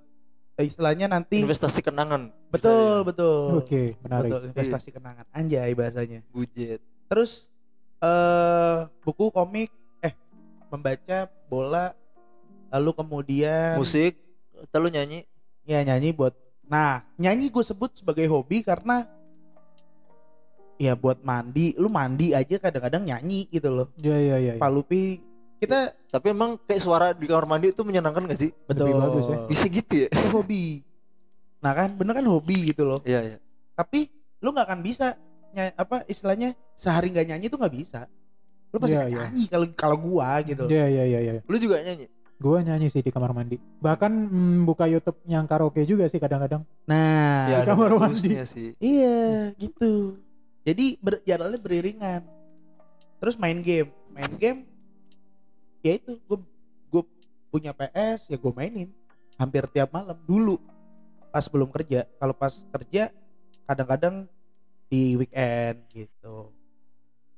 eh, 0.55 0.65
istilahnya 0.65 1.07
nanti 1.07 1.41
Investasi 1.41 1.81
kenangan. 1.81 2.29
betul, 2.49 3.03
betul. 3.03 3.59
Oke, 3.59 3.97
menarik. 3.99 4.29
Betul, 4.29 4.43
investasi 4.51 4.89
kenangan. 4.91 5.25
Anjay 5.31 5.73
bahasanya. 5.73 6.21
Budget. 6.29 6.79
Terus 7.07 7.49
eh 7.99 8.79
buku 9.01 9.31
komik 9.31 9.71
eh 10.01 10.13
membaca 10.69 11.19
bola 11.47 11.95
lalu 12.69 12.91
kemudian 12.93 13.79
Musik. 13.79 14.19
Atau 14.61 14.79
lu 14.81 14.89
nyanyi? 14.89 15.23
ya 15.63 15.79
nyanyi 15.81 16.11
buat 16.11 16.35
nah 16.63 17.07
nyanyi 17.15 17.47
gue 17.47 17.63
sebut 17.63 17.95
sebagai 17.95 18.27
hobi 18.27 18.61
karena 18.61 19.07
ya 20.83 20.99
buat 20.99 21.23
mandi 21.23 21.79
lu 21.79 21.87
mandi 21.87 22.35
aja 22.35 22.59
kadang-kadang 22.59 23.07
nyanyi 23.07 23.47
gitu 23.47 23.71
loh 23.71 23.87
Iya 23.95 24.17
iya 24.19 24.37
iya. 24.37 24.53
Pak 24.59 24.67
Lupi 24.69 25.23
kita 25.57 25.95
Tapi 26.11 26.27
emang 26.29 26.59
kayak 26.61 26.83
suara 26.83 27.07
di 27.15 27.25
kamar 27.25 27.47
mandi 27.47 27.71
itu 27.71 27.81
menyenangkan 27.81 28.27
gak 28.27 28.37
sih? 28.37 28.51
betul 28.67 28.91
bagus 28.93 29.31
ya. 29.31 29.39
Bisa 29.47 29.65
gitu 29.67 29.95
ya? 29.95 30.09
itu 30.11 30.27
hobi 30.29 30.83
nah 31.63 31.71
kan 31.71 31.95
bener 31.95 32.19
kan 32.19 32.27
hobi 32.27 32.75
gitu 32.75 32.83
loh 32.83 32.99
Iya 33.03 33.23
iya. 33.23 33.37
tapi 33.73 34.11
lu 34.43 34.51
nggak 34.51 34.67
akan 34.67 34.81
bisa 34.83 35.15
ny- 35.55 35.71
apa 35.73 36.03
istilahnya 36.05 36.59
sehari 36.75 37.07
nggak 37.09 37.31
nyanyi 37.31 37.47
itu 37.47 37.55
nggak 37.55 37.71
bisa 37.73 38.11
lu 38.69 38.77
pasti 38.77 38.93
Iya, 38.93 39.01
akan 39.01 39.07
iya. 39.07 39.19
nyanyi 39.23 39.43
kalau 39.47 39.67
kalau 39.73 39.97
gua 39.97 40.43
gitu 40.43 40.67
Iya 40.67 40.85
iya 40.89 41.05
iya 41.07 41.19
iya. 41.23 41.33
Lu 41.47 41.55
juga 41.57 41.79
nyanyi? 41.79 42.11
Gua 42.37 42.59
nyanyi 42.59 42.91
sih 42.91 42.99
di 42.99 43.15
kamar 43.15 43.31
mandi. 43.31 43.55
Bahkan 43.79 44.11
mm, 44.11 44.67
buka 44.67 44.91
YouTube 44.91 45.15
yang 45.25 45.47
karaoke 45.47 45.87
juga 45.87 46.11
sih 46.11 46.19
kadang-kadang. 46.19 46.67
nah 46.83 47.47
Ya, 47.47 47.63
di 47.63 47.71
kamar 47.71 47.95
bagusnya 47.95 48.43
sih. 48.43 48.75
iya 48.77 49.55
gitu 49.55 50.19
jadi 50.63 50.87
ber, 50.99 51.15
jadwalnya 51.23 51.61
beriringan 51.61 52.23
terus 53.19 53.39
main 53.39 53.59
game 53.63 53.91
main 54.11 54.33
game 54.39 54.61
ya 55.83 55.99
itu 55.99 56.19
gue 56.19 56.39
gue 56.89 57.03
punya 57.51 57.71
PS 57.75 58.31
ya 58.31 58.37
gue 58.39 58.53
mainin 58.55 58.91
hampir 59.37 59.67
tiap 59.71 59.91
malam 59.91 60.19
dulu 60.27 60.59
pas 61.33 61.47
belum 61.49 61.71
kerja 61.71 62.07
kalau 62.21 62.35
pas 62.37 62.53
kerja 62.71 63.11
kadang-kadang 63.67 64.27
di 64.87 65.17
weekend 65.17 65.83
gitu 65.91 66.53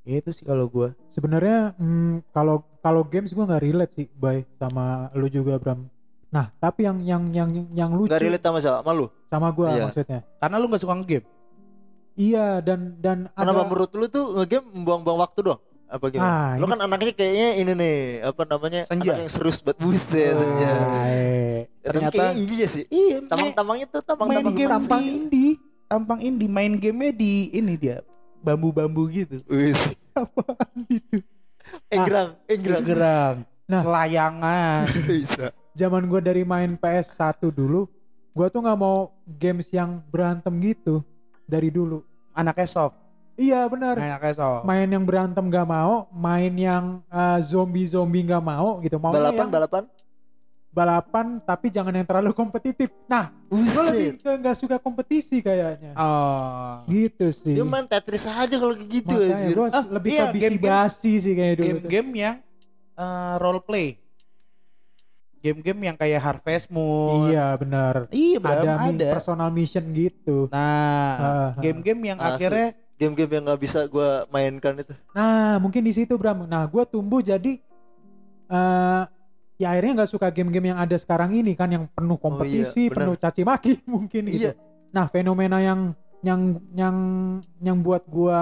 Ya 0.04 0.20
itu 0.20 0.36
sih 0.36 0.44
kalau 0.44 0.68
gue 0.68 0.92
Sebenarnya 1.08 1.72
mm, 1.80 2.28
kalau 2.28 2.60
kalau 2.84 3.00
games 3.08 3.32
gua 3.32 3.48
nggak 3.48 3.64
relate 3.64 3.92
sih, 3.96 4.06
Bay, 4.12 4.44
sama 4.60 5.08
lu 5.16 5.32
juga 5.32 5.56
Bram. 5.56 5.88
Nah, 6.28 6.52
tapi 6.60 6.84
yang 6.84 7.00
yang 7.00 7.24
yang 7.32 7.48
yang 7.72 7.90
lucu 7.96 8.12
Gak 8.12 8.20
relate 8.20 8.44
sama 8.44 8.60
siapa? 8.60 8.84
Sama 8.84 8.92
lu? 8.92 9.06
sama 9.24 9.48
gua 9.48 9.72
Iya. 9.72 9.88
maksudnya. 9.88 10.20
karena 10.36 10.56
lu 10.60 10.66
nggak 10.68 10.82
suka 10.84 10.94
ngegame 11.00 11.24
Iya 12.14 12.58
dan 12.58 12.94
dan 12.96 13.18
Kenapa 13.28 13.50
ada 13.56 13.66
menurut 13.66 13.90
lu 13.90 14.06
tuh 14.06 14.24
ngegame 14.36 14.66
membuang-buang 14.72 15.18
waktu 15.20 15.40
doang? 15.42 15.62
Apa 15.84 16.04
gimana? 16.08 16.26
Ah, 16.26 16.50
lu 16.54 16.64
ini- 16.64 16.72
kan 16.72 16.80
anaknya 16.80 17.12
kayaknya 17.12 17.48
ini 17.54 17.72
nih, 17.72 17.96
apa 18.24 18.42
namanya? 18.44 18.80
Senja. 18.84 19.10
Anak 19.10 19.20
yang 19.20 19.30
serius 19.30 19.58
banget 19.60 19.78
buset 19.78 20.26
Ah, 20.26 20.34
senja. 20.36 20.70
eh. 21.04 21.58
Ya, 21.76 21.86
Ternyata- 21.86 22.34
iya 22.34 22.66
sih. 22.66 22.84
iya 22.88 23.16
main, 23.16 23.28
Tampang-tampangnya 23.28 23.86
tuh 23.88 23.98
main 23.98 24.06
tampang-tampang 24.08 24.54
game 24.54 24.70
tampang 24.72 25.00
di 25.00 25.10
indie. 25.12 25.52
tampang 25.84 26.18
indie 26.20 26.48
main 26.48 26.72
gamenya 26.74 27.12
di 27.12 27.32
ini 27.52 27.74
dia 27.76 28.00
bambu-bambu 28.40 29.04
gitu 29.06 29.38
Wis. 29.46 29.94
Apaan 30.12 30.86
itu? 30.88 31.20
Enggrang, 31.88 32.38
enggrang. 32.46 32.82
gerang 32.82 33.36
Nah. 33.64 33.82
layangan 33.82 34.86
Bisa. 35.08 35.50
Zaman 35.72 36.04
gua 36.04 36.20
dari 36.20 36.42
main 36.42 36.74
PS1 36.74 37.18
dulu, 37.48 37.90
gua 38.30 38.46
tuh 38.46 38.60
nggak 38.60 38.76
mau 38.76 39.10
games 39.26 39.66
yang 39.68 39.98
berantem 40.06 40.54
gitu 40.64 41.02
dari 41.44 41.68
dulu. 41.68 42.00
anaknya 42.32 42.66
soft 42.66 42.96
Iya 43.34 43.66
benar. 43.66 43.98
anaknya 43.98 44.34
soft 44.34 44.62
Main 44.62 44.86
yang 44.86 45.02
berantem 45.02 45.42
gak 45.46 45.66
mau, 45.66 46.06
main 46.10 46.54
yang 46.54 47.02
uh, 47.10 47.38
zombie-zombie 47.42 48.22
gak 48.24 48.42
mau 48.42 48.78
gitu. 48.78 48.94
Mau 48.96 49.10
Balapan, 49.10 49.46
yang 49.46 49.50
balapan. 49.50 49.82
balapan 50.70 51.26
tapi 51.38 51.70
jangan 51.70 51.94
yang 51.94 52.02
terlalu 52.02 52.34
kompetitif. 52.34 52.90
Nah, 53.06 53.30
gue 53.46 53.82
lebih 53.90 54.08
ke 54.18 54.30
nggak 54.34 54.56
suka 54.58 54.76
kompetisi 54.78 55.38
kayaknya. 55.38 55.94
oh 55.94 56.82
Gitu 56.86 57.30
sih. 57.30 57.54
Dia 57.54 57.62
main 57.62 57.86
Tetris 57.86 58.26
aja 58.26 58.54
kalau 58.58 58.74
kayak 58.74 58.90
gitu 58.90 59.14
Makanya 59.14 59.54
gue 59.54 59.66
Ah, 59.70 59.84
lebih 59.86 60.10
iya, 60.10 60.22
ke 60.26 60.26
sih 61.22 61.32
kayak 61.32 61.54
dulu. 61.58 61.66
game-game 61.70 62.10
yang 62.18 62.36
eh, 62.94 63.34
role 63.38 63.62
play 63.62 63.98
game-game 65.44 65.92
yang 65.92 65.96
kayak 66.00 66.20
Harvest 66.24 66.72
Moon 66.72 67.28
Iya 67.28 67.52
benar. 67.60 68.08
iya 68.08 68.40
Bram, 68.40 68.64
Ada, 68.64 68.72
ada, 68.88 69.08
personal 69.12 69.48
mission 69.52 69.84
gitu. 69.92 70.48
nah 70.48 70.56
Ah, 70.56 71.20
ah. 71.20 71.48
game-game 71.60 72.00
yang 72.08 72.18
Asli. 72.18 72.48
akhirnya 72.48 72.68
Game-game 72.94 73.26
yang 73.36 73.42
nggak 73.50 73.58
bisa 73.60 73.90
gua 73.90 74.22
mainkan 74.30 74.78
itu. 74.78 74.94
Nah 75.12 75.58
mungkin 75.58 75.82
di 75.82 75.90
situ 75.90 76.14
Bram. 76.14 76.46
Nah 76.46 76.62
gue 76.62 76.78
tumbuh 76.86 77.18
jadi 77.18 77.58
eh 78.46 79.02
ya 79.58 79.66
akhirnya 79.74 80.02
nggak 80.02 80.10
suka 80.10 80.30
game-game 80.30 80.70
yang 80.70 80.78
ada 80.78 80.94
sekarang 80.94 81.34
ini 81.34 81.58
kan 81.58 81.66
yang 81.74 81.84
penuh 81.90 82.14
kompetisi, 82.14 82.86
Oh 82.86 82.94
benar. 82.94 82.98
penuh 83.02 83.16
caci 83.18 83.42
maki 83.42 83.72
mungkin 83.90 84.22
gitu. 84.30 84.50
Iya. 84.50 84.52
Nah 84.94 85.10
fenomena 85.10 85.58
yang 85.58 85.90
yang 86.22 86.62
yang 86.72 86.96
yang 87.58 87.76
buat 87.82 88.06
gua 88.06 88.40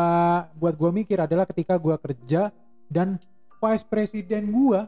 buat 0.54 0.76
gua 0.76 0.92
mikir 0.92 1.16
adalah 1.16 1.48
ketika 1.48 1.80
gua 1.80 1.96
kerja 1.96 2.52
dan 2.92 3.16
vice 3.56 3.88
president 3.88 4.52
gua 4.52 4.84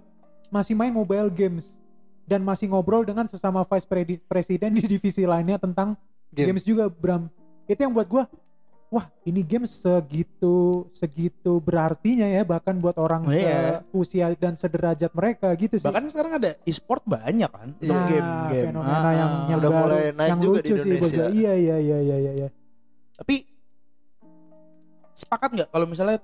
masih 0.52 0.76
main 0.76 0.92
mobile 0.92 1.32
games 1.32 1.80
dan 2.24 2.40
masih 2.40 2.68
ngobrol 2.68 3.02
dengan 3.02 3.24
sesama 3.24 3.62
vice 3.62 3.84
presiden 4.20 4.72
di 4.72 4.82
divisi 4.82 5.22
lainnya 5.22 5.56
tentang 5.56 5.94
Game. 6.28 6.50
games 6.50 6.62
juga 6.62 6.88
Bram. 6.88 7.30
Itu 7.64 7.80
yang 7.80 7.92
buat 7.92 8.04
gua 8.04 8.24
wah 8.88 9.10
ini 9.22 9.42
game 9.42 9.66
segitu 9.66 10.86
segitu 10.90 11.58
berartinya 11.58 12.24
ya 12.24 12.42
bahkan 12.42 12.78
buat 12.78 12.94
orang 12.94 13.26
Oh, 13.26 13.30
iya. 13.30 13.82
seusia 13.90 14.30
dan 14.34 14.54
sederajat 14.54 15.10
mereka 15.10 15.50
gitu 15.54 15.76
sih. 15.76 15.82
bahkan 15.82 16.06
sekarang 16.06 16.38
ada 16.38 16.54
e-sport 16.62 17.02
banyak 17.02 17.48
kan 17.48 17.74
untuk 17.74 17.90
Nah, 17.90 18.06
game-game 18.06 18.66
fenomena 18.70 18.98
Ah, 19.00 19.12
yang 19.12 19.32
yang 19.48 19.58
Udah 19.58 19.70
baru, 19.72 19.82
mulai 19.82 20.04
naik 20.10 20.30
yang 20.30 20.38
juga 20.38 20.58
di 20.58 20.70
lucu 20.70 20.74
sih 20.76 20.90
buat 20.92 21.10
Indonesia. 21.10 21.18
gua. 21.18 21.28
Iya 21.34 21.52
iya 21.54 21.76
iya 21.76 21.98
iya 22.00 22.16
iya. 22.18 22.32
iya. 22.38 22.48
tapi 23.14 23.34
sepakat 25.14 25.50
nggak 25.54 25.68
kalau 25.70 25.86
misalnya 25.86 26.18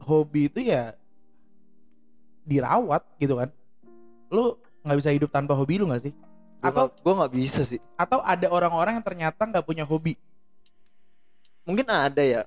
hobi 0.00 0.48
itu 0.48 0.60
ya 0.60 0.92
dirawat 2.44 3.00
gitu 3.16 3.36
kan 3.36 3.48
lu 4.28 4.56
nggak 4.84 4.98
bisa 5.00 5.10
hidup 5.10 5.28
tanpa 5.28 5.52
hobi 5.52 5.80
lu 5.80 5.88
nggak 5.88 6.04
sih 6.04 6.14
Atau 6.60 6.88
Atau- 6.88 6.96
gue 6.96 7.14
nggak 7.16 7.32
bisa 7.34 7.60
sih. 7.60 7.80
atau 7.94 8.20
ada 8.20 8.46
orang-orang 8.48 8.96
yang 8.96 9.04
ternyata 9.04 9.42
nggak 9.42 9.64
punya 9.64 9.82
hobi 9.82 10.14
Mungkin 11.64 11.88
ada 11.88 12.20
ya. 12.20 12.42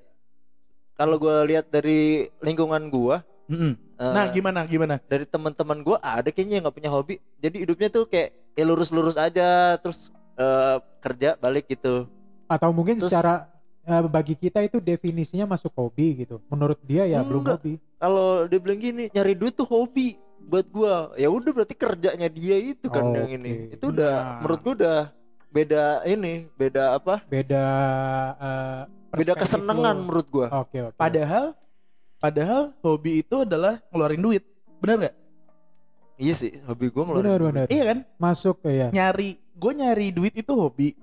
Kalau 0.93 1.17
gue 1.17 1.35
lihat 1.47 1.69
dari 1.69 2.29
lingkungan 2.37 2.89
gue, 2.89 3.17
Mm-mm. 3.47 3.73
eh, 3.97 4.13
nah 4.13 4.29
gimana 4.29 4.61
gimana 4.65 4.97
dari 4.99 5.25
teman-teman 5.25 5.81
gue 5.81 5.97
ada 5.97 6.25
kayaknya 6.27 6.57
yang 6.57 6.65
nggak 6.65 6.77
punya 6.77 6.91
hobi. 6.91 7.15
Jadi 7.37 7.65
hidupnya 7.65 7.89
tuh 7.91 8.05
kayak 8.05 8.29
ya 8.53 8.61
lurus-lurus 8.61 9.13
aja, 9.13 9.77
terus 9.77 10.09
eh, 10.37 10.77
kerja 10.99 11.33
balik 11.35 11.65
gitu. 11.67 12.05
Atau 12.45 12.69
mungkin 12.71 12.97
Terus- 12.97 13.09
secara 13.09 13.49
eh, 13.83 14.05
bagi 14.05 14.33
kita 14.33 14.61
itu 14.61 14.77
definisinya 14.77 15.45
masuk 15.47 15.73
hobi 15.73 16.21
gitu. 16.21 16.41
Menurut 16.45 16.77
dia 16.81 17.05
ya 17.05 17.21
belum 17.21 17.41
Enggak. 17.41 17.57
hobi. 17.57 17.73
Kalau 17.97 18.45
dia 18.45 18.59
bilang 18.59 18.77
gini, 18.79 19.03
nyari 19.09 19.33
duit 19.33 19.53
tuh 19.53 19.65
hobi 19.65 20.13
buat 20.47 20.65
gua. 20.67 20.93
Ya 21.13 21.27
udah 21.27 21.51
berarti 21.51 21.75
kerjanya 21.75 22.27
dia 22.27 22.55
itu 22.57 22.87
kan 22.87 23.03
yang 23.11 23.27
Oke. 23.27 23.37
ini. 23.37 23.51
Itu 23.69 23.91
udah 23.91 24.13
Nah. 24.13 24.35
menurut 24.39 24.59
gua 24.61 24.73
udah 24.75 24.97
beda 25.49 25.83
ini, 26.05 26.33
beda 26.53 26.95
apa? 26.95 27.19
Beda 27.23 27.65
eh, 28.33 28.81
Beda 29.13 29.33
kesenangan 29.33 29.95
menurut 29.97 30.27
gua. 30.27 30.47
Oke 30.57 30.79
oke. 30.83 30.95
padahal 30.95 31.51
padahal 32.17 32.73
hobi 32.79 33.21
itu 33.21 33.35
adalah 33.39 33.77
ngeluarin 33.87 34.19
duit 34.19 34.43
bener 34.77 34.95
nggak 34.99 35.15
Iya 36.17 36.33
sih, 36.33 36.51
hobi 36.63 36.89
gua 36.89 37.03
ngeluarin 37.05 37.23
benar 37.23 37.37
duit. 37.37 37.49
benar. 37.51 37.65
iya 37.67 37.83
kan 37.85 37.97
Masuk 38.15 38.57
ya. 38.63 38.89
nyari 38.89 39.29
gue 39.37 39.71
nyari 39.71 40.07
duit 40.11 40.33
itu 40.33 40.49
hobi 40.49 40.97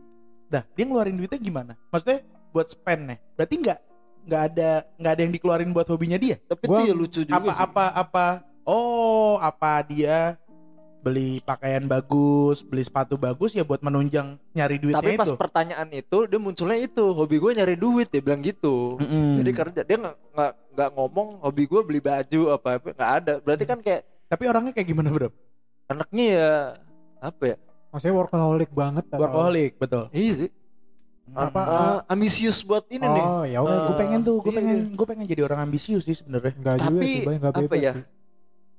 dah 0.44 0.66
dia 0.68 0.84
ngeluarin 0.84 1.14
duitnya 1.14 1.38
gimana 1.38 1.72
maksudnya 1.88 2.22
buat 2.50 2.66
spend 2.66 3.02
nih 3.08 3.18
berarti 3.32 3.54
nggak 3.56 3.78
nggak 4.24 4.42
ada 4.44 4.70
nggak 4.92 5.12
ada 5.12 5.20
yang 5.20 5.32
dikeluarin 5.32 5.70
buat 5.70 5.86
hobinya 5.86 6.14
dia 6.16 6.38
Tapi 6.40 6.64
Gua- 6.64 6.78
itu 6.78 6.82
ya 6.84 6.94
lucu 6.94 7.20
juga 7.22 7.34
apa 7.36 7.50
sih. 7.52 7.60
apa 7.60 7.84
apa 7.92 8.24
oh 8.64 9.36
apa 9.38 9.84
dia 9.84 10.36
beli 11.04 11.44
pakaian 11.44 11.84
bagus 11.84 12.64
beli 12.64 12.80
sepatu 12.80 13.20
bagus 13.20 13.52
ya 13.52 13.60
buat 13.60 13.84
menunjang 13.84 14.40
nyari 14.56 14.80
duitnya 14.80 15.04
Tapi 15.04 15.20
pas 15.20 15.28
itu 15.28 15.36
pertanyaan 15.36 15.88
itu 15.92 16.18
dia 16.24 16.40
munculnya 16.40 16.80
itu 16.80 17.04
hobi 17.12 17.36
gua 17.36 17.52
nyari 17.52 17.76
duit 17.76 18.08
dia 18.08 18.24
bilang 18.24 18.40
gitu. 18.40 18.96
Mm-mm. 18.96 19.36
Jadi 19.36 19.50
kerja 19.52 19.80
dia 19.84 19.96
nggak 20.00 20.16
nggak 20.72 20.90
ngomong 20.96 21.44
hobi 21.44 21.68
gua 21.68 21.84
beli 21.84 22.00
baju 22.00 22.56
apa 22.56 22.80
apa 22.80 22.88
nggak 22.96 23.12
ada. 23.20 23.34
Berarti 23.44 23.64
kan 23.68 23.78
kayak 23.84 24.00
tapi 24.32 24.48
orangnya 24.48 24.72
kayak 24.72 24.88
gimana 24.88 25.12
bro 25.12 25.28
anaknya 25.92 26.24
ya 26.24 26.50
apa 27.20 27.42
ya? 27.52 27.56
Maksudnya 27.92 28.14
workaholic 28.16 28.70
banget. 28.72 29.04
atau- 29.12 29.20
workaholic 29.20 29.72
betul 29.76 30.08
Iya 30.08 30.32
sih. 30.40 30.50
Apa, 31.32 31.60
Ah, 31.64 31.72
ah, 31.72 31.98
ambisius 32.12 32.60
buat 32.60 32.84
ini 32.92 33.00
nih. 33.00 33.24
Oh 33.24 33.44
ya 33.48 33.64
udah. 33.64 33.72
Eh, 33.72 33.80
gue 33.88 33.96
pengen 33.96 34.20
tuh 34.20 34.44
gue 34.44 34.52
iya. 34.52 34.58
pengen 34.60 34.76
gue 34.92 35.06
pengen 35.08 35.24
jadi 35.24 35.42
orang 35.48 35.60
ambisius 35.64 36.04
sih 36.04 36.12
sebenarnya 36.12 36.52
Enggak 36.52 36.74
juga 36.84 37.00
Tapi, 37.00 37.08
sih, 37.08 37.24
apa 37.24 37.60
bebas 37.64 37.80
ya, 37.80 37.92
sih. 37.96 38.04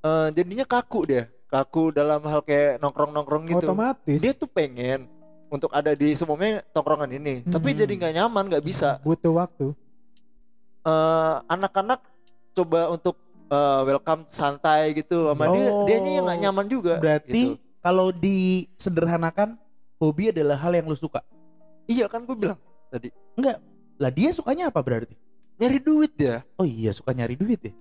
Eh, 0.05 0.27
jadinya 0.37 0.65
kaku 0.69 0.99
dia. 1.09 1.23
Kaku 1.49 1.89
dalam 1.89 2.21
hal 2.21 2.45
kayak 2.45 2.77
nongkrong 2.77 3.09
nongkrong 3.09 3.43
gitu. 3.49 3.65
Otomatis. 3.65 4.21
dia 4.21 4.33
tuh 4.37 4.45
pengen 4.45 5.09
untuk 5.49 5.73
ada 5.73 5.97
di 5.97 6.13
semuanya 6.13 6.61
tongkrongan 6.69 7.09
ini. 7.09 7.41
Tapi 7.41 7.73
Hmm. 7.73 7.79
jadi 7.81 7.93
nggak 7.97 8.13
nyaman 8.13 8.43
nggak 8.53 8.65
bisa. 8.65 9.01
Butuh 9.01 9.33
waktu. 9.33 9.73
Eh, 10.85 11.35
anak-anak 11.49 12.05
coba 12.53 12.93
untuk 12.93 13.17
eh, 13.45 13.81
welcome 13.85 14.25
santai 14.29 14.93
gitu. 14.93 15.29
Sama 15.29 15.45
dia 15.53 15.69
Oh. 15.69 15.85
dianya 15.85 16.11
yang 16.17 16.25
nggak 16.25 16.41
nyaman 16.41 16.65
juga 16.65 16.97
berarti 16.97 17.53
gitu. 17.53 17.61
kalau 17.77 18.09
disederhanakan 18.09 19.53
hobi 20.01 20.33
adalah 20.33 20.57
hal 20.57 20.73
yang 20.73 20.85
lu 20.85 20.97
suka? 20.97 21.21
Iya 21.85 22.09
kan 22.09 22.25
gue 22.25 22.33
bilang 22.33 22.57
lah 23.95 24.11
dia 24.11 24.33
sukanya 24.33 24.73
apa 24.73 24.81
berarti? 24.81 25.13
Nyari 25.61 25.77
duit 25.77 26.11
dia. 26.17 26.41
Oh 26.57 26.65
iya 26.65 26.89
suka 26.89 27.13
nyari 27.13 27.37
duit 27.37 27.61
ya 27.61 27.73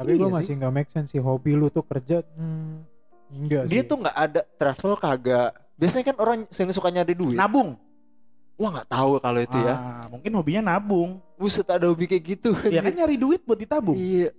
Tapi 0.00 0.10
Iya 0.10 0.18
gue 0.18 0.26
sih. 0.26 0.34
masih 0.34 0.52
nggak 0.56 0.72
make 0.72 0.88
sense 0.88 1.08
sih 1.10 1.20
hobi 1.20 1.52
lu 1.52 1.68
tuh 1.68 1.84
kerja. 1.84 2.24
Hmm, 2.32 2.88
enggak 3.30 3.68
dia 3.68 3.76
sih. 3.76 3.86
tuh 3.86 3.96
nggak 4.00 4.16
ada 4.16 4.40
travel 4.50 4.92
kagak 4.96 5.50
biasanya 5.76 6.04
kan 6.06 6.16
orang 6.18 6.36
yang 6.44 6.72
suka 6.72 6.88
nyari 6.88 7.12
duit 7.12 7.36
nabung 7.36 7.78
wah 8.54 8.70
nggak 8.70 8.88
tahu 8.90 9.16
kalau 9.16 9.40
itu 9.40 9.56
ya 9.56 9.72
Ah, 9.72 10.04
mungkin 10.08 10.28
hobinya 10.34 10.62
nabung 10.66 11.10
buset 11.34 11.64
ada 11.64 11.86
hobi 11.86 12.04
kayak 12.04 12.24
gitu 12.26 12.52
ya 12.68 12.80
kan 12.80 12.92
nyari 12.92 13.14
duit 13.14 13.40
buat 13.42 13.56
ditabung 13.56 13.94
Iya. 13.94 14.32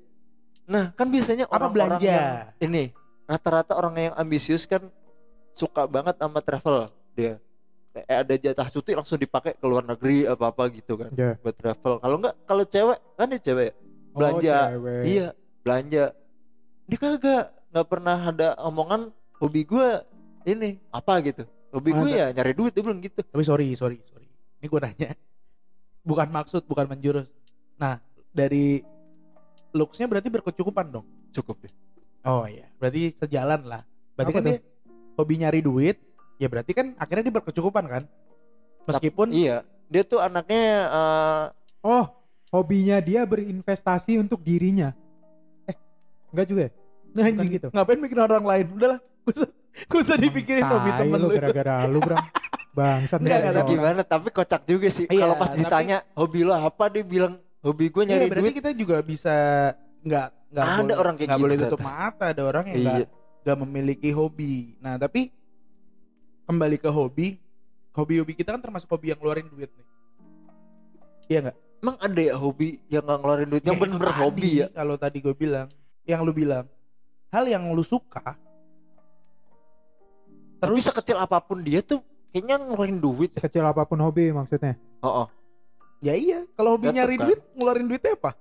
Nah, 0.63 0.93
kan 0.93 1.07
biasanya 1.07 1.45
Apa 1.45 1.57
orang-orang 1.57 1.97
belanja? 1.97 2.05
yang- 2.07 2.45
ini 2.61 2.83
rata-rata 3.23 3.73
orang 3.73 3.93
yang 3.97 4.13
ambisius 4.13 4.63
kan 4.63 4.85
suka 5.51 5.83
banget 5.85 6.15
sama 6.15 6.39
travel 6.39 6.77
dia. 7.11 7.41
Kayak 7.91 8.07
ada 8.19 8.33
jatah 8.37 8.67
cuti 8.69 8.91
langsung 8.93 9.17
dipakai 9.17 9.51
ke 9.51 9.65
luar 9.65 9.83
negeri 9.83 10.23
apa-apa 10.23 10.69
gitu 10.69 10.95
kan 10.95 11.11
Ya. 11.11 11.35
buat 11.37 11.51
travel. 11.53 11.97
Kalau 11.97 12.15
enggak 12.17 12.35
kalau 12.45 12.63
cewek 12.63 12.99
kan 13.13 13.25
dia 13.25 13.41
cewek 13.41 13.65
ya, 13.67 13.73
belanja. 14.11 14.55
Oh, 14.55 14.69
cewek. 14.69 15.01
Iya, 15.03 15.27
belanja. 15.61 16.13
Dia 16.89 16.97
kagak 16.97 17.43
nggak 17.71 17.87
pernah 17.87 18.17
ada 18.19 18.47
omongan 18.59 19.13
hobi 19.39 19.63
gua 19.63 20.03
ini 20.43 20.81
apa 20.91 21.21
gitu. 21.23 21.45
Hobi 21.71 21.95
gue 21.95 22.09
ya 22.19 22.35
nyari 22.35 22.51
duit 22.51 22.75
dia 22.75 22.83
bilang 22.83 22.99
gitu. 22.99 23.23
tapi 23.23 23.43
sorry 23.47 23.71
sorry 23.79 24.03
sorry 24.03 24.27
ini 24.59 24.67
gue 24.67 24.79
nanya 24.83 25.15
bukan 26.09 26.27
maksud 26.27 26.67
bukan 26.67 26.83
menjurus 26.83 27.31
nah 27.79 27.95
dari 28.35 28.83
looksnya 29.71 30.11
berarti 30.11 30.27
berkecukupan 30.27 30.91
dong 30.91 31.07
Cukup 31.31 31.63
ya. 31.63 31.71
oh 32.27 32.43
iya 32.43 32.67
berarti 32.75 33.15
sejalan 33.15 33.63
lah 33.63 33.87
berarti 34.19 34.31
Apa 34.35 34.39
kan 34.43 34.43
dia 34.51 34.59
hobi 35.15 35.33
nyari 35.39 35.59
duit 35.63 35.95
ya 36.43 36.51
berarti 36.51 36.75
kan 36.75 36.91
akhirnya 36.99 37.31
dia 37.31 37.35
berkecukupan 37.39 37.85
kan 37.87 38.03
meskipun 38.91 39.31
Iya, 39.31 39.63
dia 39.87 40.03
tuh 40.03 40.19
anaknya 40.19 40.63
eh, 40.91 41.45
Oh, 41.81 42.05
hobinya 42.53 43.01
dia 43.01 43.25
berinvestasi 43.25 44.21
untuk 44.21 44.45
dirinya. 44.45 44.93
Enggak 46.31 46.45
juga 46.47 46.61
ya? 46.61 46.71
Nah, 46.71 47.11
Bukan 47.11 47.27
anjing, 47.33 47.49
gitu. 47.51 47.67
ngapain 47.69 47.99
mikirin 47.99 48.23
orang 48.23 48.45
lain 48.45 48.65
udahlah 48.71 48.99
gak 49.21 49.29
usah, 49.29 49.49
gak 49.85 49.99
usah 49.99 50.15
dipikirin 50.17 50.63
Tai 50.63 50.71
hobi 50.73 50.89
temen 50.95 51.17
lu 51.17 51.21
lu 51.21 51.29
gara-gara 51.33 51.73
lu, 51.85 51.99
Bram. 51.99 52.23
Bangsat 52.71 53.19
Enggak, 53.19 53.35
nih 53.35 53.43
enggak, 53.43 53.51
orang. 53.57 53.67
gimana 53.69 54.01
tapi 54.01 54.27
kocak 54.29 54.61
juga 54.63 54.87
sih 54.87 55.05
Iya, 55.05 55.21
kalau 55.21 55.35
pas 55.35 55.49
tapi- 55.49 55.59
ditanya 55.59 55.97
hobi 56.13 56.39
lo 56.41 56.53
apa 56.53 56.83
dia 56.87 57.03
bilang 57.03 57.33
hobi 57.59 57.85
gue 57.85 57.99
Iya, 58.01 58.09
nyari 58.09 58.25
berarti 58.25 58.41
duit 58.41 58.55
kita 58.55 58.69
juga 58.71 58.95
bisa 59.01 59.35
nggak 60.01 60.27
nggak 60.49 60.65
Ada 60.65 60.79
boleh, 60.81 60.95
orang 60.97 61.13
kayak 61.13 61.27
nggak 61.27 61.35
gitu 61.35 61.43
boleh 61.43 61.55
ternyata. 61.55 61.69
tutup 61.69 61.83
mata 61.85 62.25
ada 62.25 62.41
orang 62.41 62.65
yang 62.65 62.77
Iya. 62.77 62.87
nggak 62.87 63.07
nggak 63.41 63.57
memiliki 63.59 64.09
hobi 64.09 64.53
nah 64.77 64.95
tapi 64.95 65.21
kembali 66.43 66.77
ke 66.77 66.89
hobi 66.89 67.27
hobi-hobi 67.91 68.33
kita 68.33 68.49
kan 68.49 68.61
termasuk 68.61 68.87
hobi 68.87 69.11
yang 69.11 69.19
ngeluarin 69.19 69.47
duit 69.47 69.67
nih 69.69 69.87
iya 71.27 71.39
nggak 71.41 71.57
emang 71.77 71.97
ada 71.97 72.21
ya 72.21 72.35
hobi 72.35 72.67
yang 72.87 73.03
nggak 73.03 73.19
ngeluarin 73.19 73.47
duit 73.47 73.63
yang 73.63 73.75
Ya, 73.75 73.81
bener-bener 73.81 74.09
tadi, 74.09 74.21
hobi 74.21 74.47
ya 74.57 74.67
kalau 74.69 74.95
tadi 74.95 75.17
gue 75.19 75.33
bilang 75.33 75.67
yang 76.11 76.21
lu 76.27 76.35
bilang 76.35 76.67
hal 77.31 77.47
yang 77.47 77.63
lu 77.71 77.81
suka 77.81 78.35
tapi 80.61 80.77
terus 80.77 80.83
sekecil 80.91 81.17
apa 81.17 81.41
pun 81.41 81.63
dia 81.63 81.81
tuh 81.81 82.03
kayaknya 82.29 82.61
ngeluarin 82.61 82.99
duit 83.01 83.31
Sekecil 83.33 83.65
apa 83.65 83.81
pun 83.87 83.97
hobi 84.03 84.29
maksudnya. 84.29 84.77
oh, 85.01 85.25
oh. 85.25 85.27
ya 86.03 86.13
iya 86.13 86.45
kalau 86.53 86.77
hobi 86.77 86.93
nyari 86.93 87.17
kan. 87.17 87.25
duit 87.25 87.39
ngeluarin 87.57 87.87
duitnya 87.89 88.13
apa 88.13 88.31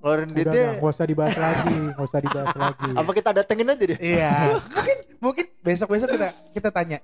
ngeluarin 0.00 0.28
duitnya 0.32 0.62
udah, 0.64 0.72
nggak 0.80 0.92
usah 0.96 1.06
dibahas 1.06 1.36
lagi, 1.36 1.76
nggak 1.92 2.06
usah 2.08 2.20
dibahas 2.24 2.54
lagi. 2.56 2.90
apa 3.00 3.10
kita 3.12 3.30
datengin 3.36 3.68
aja 3.70 3.84
deh 3.84 3.98
iya 4.00 4.32
mungkin 4.74 4.96
mungkin 5.20 5.46
besok 5.60 5.88
besok 5.92 6.08
kita 6.16 6.28
kita 6.56 6.68
tanya 6.72 6.98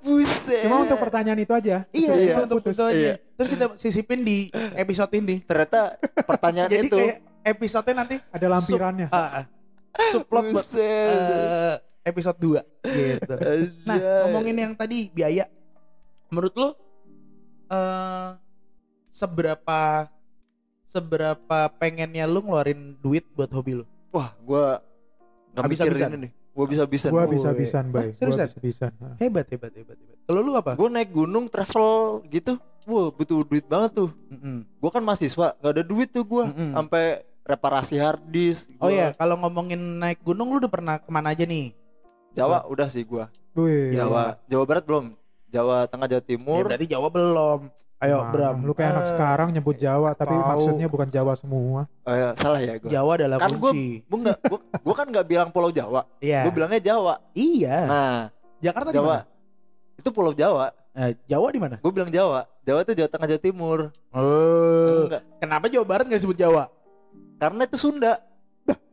buset 0.00 0.62
Cuma 0.62 0.82
untuk 0.86 0.98
pertanyaan 0.98 1.38
itu 1.42 1.52
aja. 1.54 1.82
Iya, 1.90 2.12
iya. 2.14 2.32
itu 2.34 2.42
untuk 2.46 2.58
putus. 2.62 2.74
itu 2.78 2.82
aja. 2.86 2.94
Iya. 2.94 3.14
Terus 3.38 3.48
kita 3.50 3.64
sisipin 3.78 4.20
di 4.22 4.50
episode 4.78 5.12
ini. 5.18 5.42
ternyata 5.42 5.98
pertanyaan 6.26 6.70
Jadi 6.70 6.86
itu 6.86 6.96
kayak 6.98 7.16
episode 7.46 7.90
nanti 7.94 8.16
Ada 8.30 8.46
lampirannya. 8.50 9.08
ah, 9.10 9.42
ah, 9.42 9.44
subplot 10.08 10.44
buat 10.50 10.68
eh, 10.74 11.74
episode 12.02 12.38
2 12.38 12.62
gitu. 12.86 13.34
Nah, 13.82 13.96
ngomongin 14.24 14.56
yang 14.58 14.72
tadi 14.72 15.08
biaya. 15.08 15.46
Menurut 16.26 16.54
lo 16.54 16.68
eh 17.66 18.30
seberapa 19.10 20.06
seberapa 20.84 21.58
pengennya 21.72 22.24
lu 22.24 22.40
ngeluarin 22.40 22.94
duit 22.96 23.26
buat 23.32 23.50
hobi 23.50 23.72
lu? 23.74 23.84
wah 24.08 24.32
gua 24.40 24.80
nggak 25.52 25.62
Habis-habisan. 25.62 26.08
mikirin 26.08 26.20
ini 26.20 26.28
gua 26.50 26.64
bisa-bisa 26.64 27.06
Gua 27.08 27.22
Woi. 27.22 27.34
bisa-bisan, 27.34 27.84
Ah, 27.84 27.92
bay. 27.92 28.06
Gua 28.06 28.16
seriusan? 28.16 28.46
bisa-bisan. 28.48 28.90
Hebat, 29.18 29.44
hebat, 29.46 29.72
hebat, 29.72 29.96
hebat. 29.98 30.16
Kalau 30.24 30.40
lu 30.40 30.52
apa? 30.52 30.72
gue 30.72 30.88
naik 30.88 31.10
gunung 31.10 31.46
travel 31.46 31.92
gitu 32.26 32.56
wah 32.82 33.10
butuh 33.10 33.42
duit 33.42 33.62
banget 33.64 33.90
tuh 33.94 34.10
Mm-mm. 34.26 34.62
gue 34.62 34.90
kan 34.90 35.02
mahasiswa 35.02 35.54
nggak 35.54 35.72
ada 35.72 35.82
duit 35.82 36.08
tuh 36.08 36.22
gue 36.22 36.44
Mm-mm. 36.44 36.70
sampai 36.72 37.26
reparasi 37.46 37.96
hard 37.96 38.26
disk 38.26 38.66
Oh 38.76 38.86
gua- 38.86 38.92
ya, 38.92 39.06
kalau 39.12 39.38
ngomongin 39.38 39.78
naik 39.96 40.20
gunung 40.20 40.50
lu 40.50 40.58
udah 40.58 40.68
pernah 40.68 40.94
ke 40.98 41.08
mana 41.08 41.30
aja 41.30 41.42
nih? 41.42 41.70
Jawa 42.32 42.66
udah 42.66 42.86
sih 42.86 43.00
gue 43.00 43.24
Wih. 43.54 43.94
Jawa 43.94 44.36
Jawa 44.44 44.64
Barat 44.64 44.84
belum 44.84 45.14
Jawa 45.46 45.86
Tengah 45.86 46.04
Jawa 46.06 46.20
Ya, 46.20 46.26
Timur 46.26 46.62
berarti 46.66 46.86
Jawa 46.86 47.08
belum. 47.08 47.60
Ayo, 47.96 48.18
Mana? 48.20 48.28
Bram. 48.28 48.56
Lu 48.60 48.72
kayak 48.74 48.92
anak 48.92 49.04
Eh, 49.04 49.08
sekarang 49.08 49.48
nyebut 49.48 49.72
Jawa, 49.74 50.12
tapi 50.12 50.34
tahu. 50.34 50.44
maksudnya 50.44 50.84
bukan 50.86 51.08
Jawa 51.08 51.32
semua. 51.32 51.88
Oh, 52.02 52.12
ya, 52.12 52.36
salah 52.36 52.60
ya 52.60 52.76
gue 52.76 52.90
Jawa 52.90 53.16
adalah 53.16 53.38
Kan 53.38 53.56
gua- 53.56 53.72
kunci. 53.72 54.04
gue 54.04 54.18
nggak 54.20 54.38
gua, 54.42 54.58
gua 54.76 54.94
kan 54.94 55.06
nggak 55.08 55.24
bilang 55.24 55.48
Pulau 55.48 55.70
Jawa 55.70 56.04
Iya. 56.18 56.44
gue 56.44 56.52
bilangnya 56.52 56.82
Jawa 56.84 57.14
Iya. 57.32 57.76
nah 57.86 58.18
Jakarta 58.58 58.90
Jawa 58.90 59.22
mana? 59.22 59.24
itu 59.96 60.08
Pulau 60.10 60.32
Jawa 60.34 60.74
Eh, 60.92 61.12
Jawa 61.24 61.46
di 61.48 61.60
mana? 61.62 61.76
gue 61.78 61.92
bilang 61.94 62.10
Jawa 62.10 62.44
Jawa 62.60 62.78
itu 62.82 62.92
Jawa 62.94 63.08
Tengah 63.08 63.28
Jawa 63.30 63.40
Timur 63.40 63.78
Oh. 64.10 65.06
Enggak. 65.06 65.22
Kenapa 65.38 65.64
Jawa 65.66 65.84
Barat 65.86 66.04
nggak 66.04 66.20
disebut 66.20 66.36
Jawa? 66.36 66.68
Karena 67.36 67.62
itu 67.64 67.76
Sunda 67.76 68.20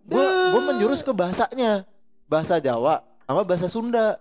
gue 0.04 0.20
gue 0.24 0.62
menjurus 0.68 1.00
ke 1.00 1.12
bahasanya 1.12 1.88
bahasa 2.26 2.60
Jawa 2.60 3.02
sama 3.24 3.42
bahasa 3.42 3.68
Sunda 3.68 4.20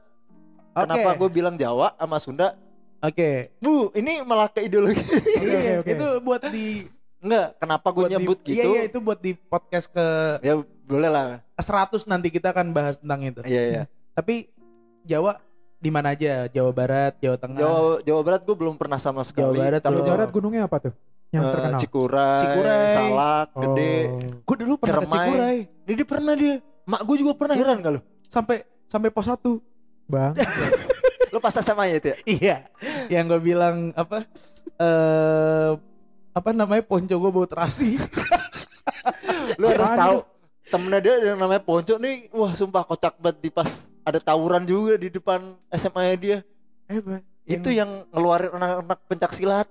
kenapa 0.72 1.10
Oke. 1.12 1.18
gue 1.18 1.28
bilang 1.32 1.54
Jawa 1.54 1.92
sama 1.96 2.16
Sunda 2.16 2.54
Oke. 3.02 3.50
bu 3.58 3.90
ini 3.92 4.22
malah 4.22 4.46
ke 4.46 4.62
ideologi 4.62 5.02
Iya, 5.42 5.82
oke. 5.82 5.90
itu 5.90 6.06
buat 6.22 6.42
di 6.48 6.86
enggak 7.18 7.46
kenapa 7.58 7.88
gue 7.90 7.96
buat 7.98 8.08
di- 8.08 8.14
nyebut 8.14 8.38
Iya, 8.42 8.48
gitu 8.48 8.68
iya, 8.70 8.82
itu 8.86 8.98
buat 8.98 9.18
di 9.18 9.32
podcast 9.34 9.86
ke 9.86 10.06
ya 10.40 10.54
boleh 10.86 11.10
lah 11.10 11.26
100 11.58 12.06
nanti 12.06 12.28
kita 12.30 12.50
akan 12.50 12.74
bahas 12.74 12.98
tentang 12.98 13.22
itu. 13.22 13.40
iya 13.46 13.62
iya 13.64 13.82
Tapi 14.18 14.50
Jawa 15.02 15.40
di 15.82 15.90
mana 15.90 16.14
aja? 16.14 16.46
Jawa 16.46 16.70
Barat, 16.70 17.18
Jawa 17.18 17.34
Tengah. 17.34 17.58
Jawa 17.58 17.80
Jawa 18.04 18.20
Barat 18.22 18.42
gue 18.44 18.54
belum 18.54 18.78
pernah 18.78 19.00
sama 19.00 19.24
sekali 19.24 19.56
Jawa 19.56 19.66
Barat 19.66 19.80
Jawa. 19.82 20.04
Barat 20.04 20.28
gunungnya 20.30 20.62
apa 20.68 20.76
tuh? 20.78 20.94
Yang 21.32 21.42
eh, 21.42 21.52
terkenal. 21.52 21.78
Cikuray, 21.80 22.40
Cikuray. 22.44 22.86
Salak 22.92 23.48
Gede 23.56 23.92
Oh. 24.12 24.18
Gue 24.44 24.56
dulu 24.60 24.74
pernah 24.76 25.00
ke 25.00 25.08
Ciremai. 25.08 25.24
Cikuray 25.24 25.56
Ini 25.88 25.92
dia 25.96 26.06
pernah 26.06 26.34
dia 26.36 26.54
mak 26.82 27.00
gue 27.06 27.16
juga 27.22 27.32
pernah 27.38 27.54
heran 27.54 27.78
gak 27.78 27.92
lo 27.94 28.00
sampai 28.28 28.66
sampai 28.90 29.08
pos 29.08 29.30
1. 29.30 29.40
Bang. 30.12 30.34
lo 31.32 31.40
pas 31.40 31.56
SMA 31.56 31.84
ya 31.88 31.96
itu 31.96 32.08
ya 32.12 32.16
iya. 32.36 32.56
Yang 33.08 33.24
gue 33.32 33.40
bilang 33.54 33.96
apa? 33.96 34.28
Eh 34.76 35.72
apa 36.32 36.50
namanya 36.52 36.84
ponco 36.84 37.12
gue 37.16 37.30
bau 37.32 37.48
terasi. 37.48 37.96
lo 39.60 39.66
harus 39.72 39.90
tahu 39.96 40.18
temennya 40.68 41.00
dia 41.04 41.14
yang 41.32 41.38
namanya 41.38 41.60
Ponco 41.60 41.94
nih 41.98 42.32
wah 42.32 42.52
sumpah 42.56 42.86
kocak 42.86 43.18
banget 43.20 43.44
di 43.44 43.50
pas 43.52 43.90
ada 44.02 44.18
tawuran 44.22 44.64
juga 44.64 44.96
di 44.96 45.12
depan 45.12 45.52
SMA 45.74 46.16
dia 46.16 46.38
eh, 46.88 46.98
Pak, 47.02 47.20
itu 47.44 47.68
yang 47.74 48.06
ngeluarin 48.08 48.56
anak-anak 48.56 48.98
pencak 49.10 49.32
silat 49.36 49.68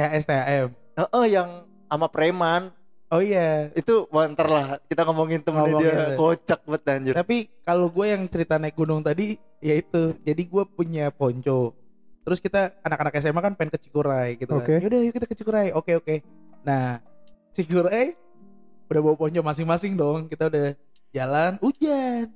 THS 0.00 0.24
THM. 0.24 0.68
Heeh, 0.96 1.24
yang 1.28 1.48
sama 1.86 2.08
preman 2.08 2.72
Oh 3.08 3.18
iya. 3.18 3.74
itu 3.74 4.06
wah, 4.08 4.22
ntar 4.24 4.46
lah 4.46 4.66
kita 4.86 5.02
ngomongin 5.02 5.42
temennya 5.42 5.74
Ngomongin 5.74 5.90
dia 5.90 6.06
deh. 6.06 6.16
kocak 6.16 6.60
banget 6.62 6.82
anjir 6.88 7.12
Tapi 7.12 7.36
kalau 7.60 7.90
gue 7.90 8.06
yang 8.06 8.22
cerita 8.24 8.54
naik 8.54 8.72
gunung 8.72 9.02
tadi 9.02 9.34
ya 9.58 9.74
itu. 9.74 10.14
Jadi 10.20 10.42
gue 10.46 10.62
punya 10.64 11.10
ponco. 11.10 11.74
Terus 12.22 12.38
kita 12.38 12.70
anak-anak 12.80 13.18
SMA 13.18 13.40
kan 13.40 13.52
pengen 13.52 13.74
ke 13.74 13.82
Cikuray 13.82 14.38
gitu 14.38 14.54
Oke. 14.54 14.72
kan. 14.72 14.80
Yaudah 14.80 15.00
yuk 15.02 15.12
kita 15.12 15.26
ke 15.26 15.34
Cikuray. 15.34 15.74
Oke 15.74 15.92
oke. 15.94 16.22
Nah 16.62 17.02
Cikuray 17.50 18.14
udah 18.86 19.00
bawa 19.00 19.16
ponco 19.16 19.40
masing-masing 19.40 19.92
dong. 19.94 20.30
Kita 20.30 20.46
udah 20.46 20.78
jalan 21.10 21.58
hujan. 21.58 22.30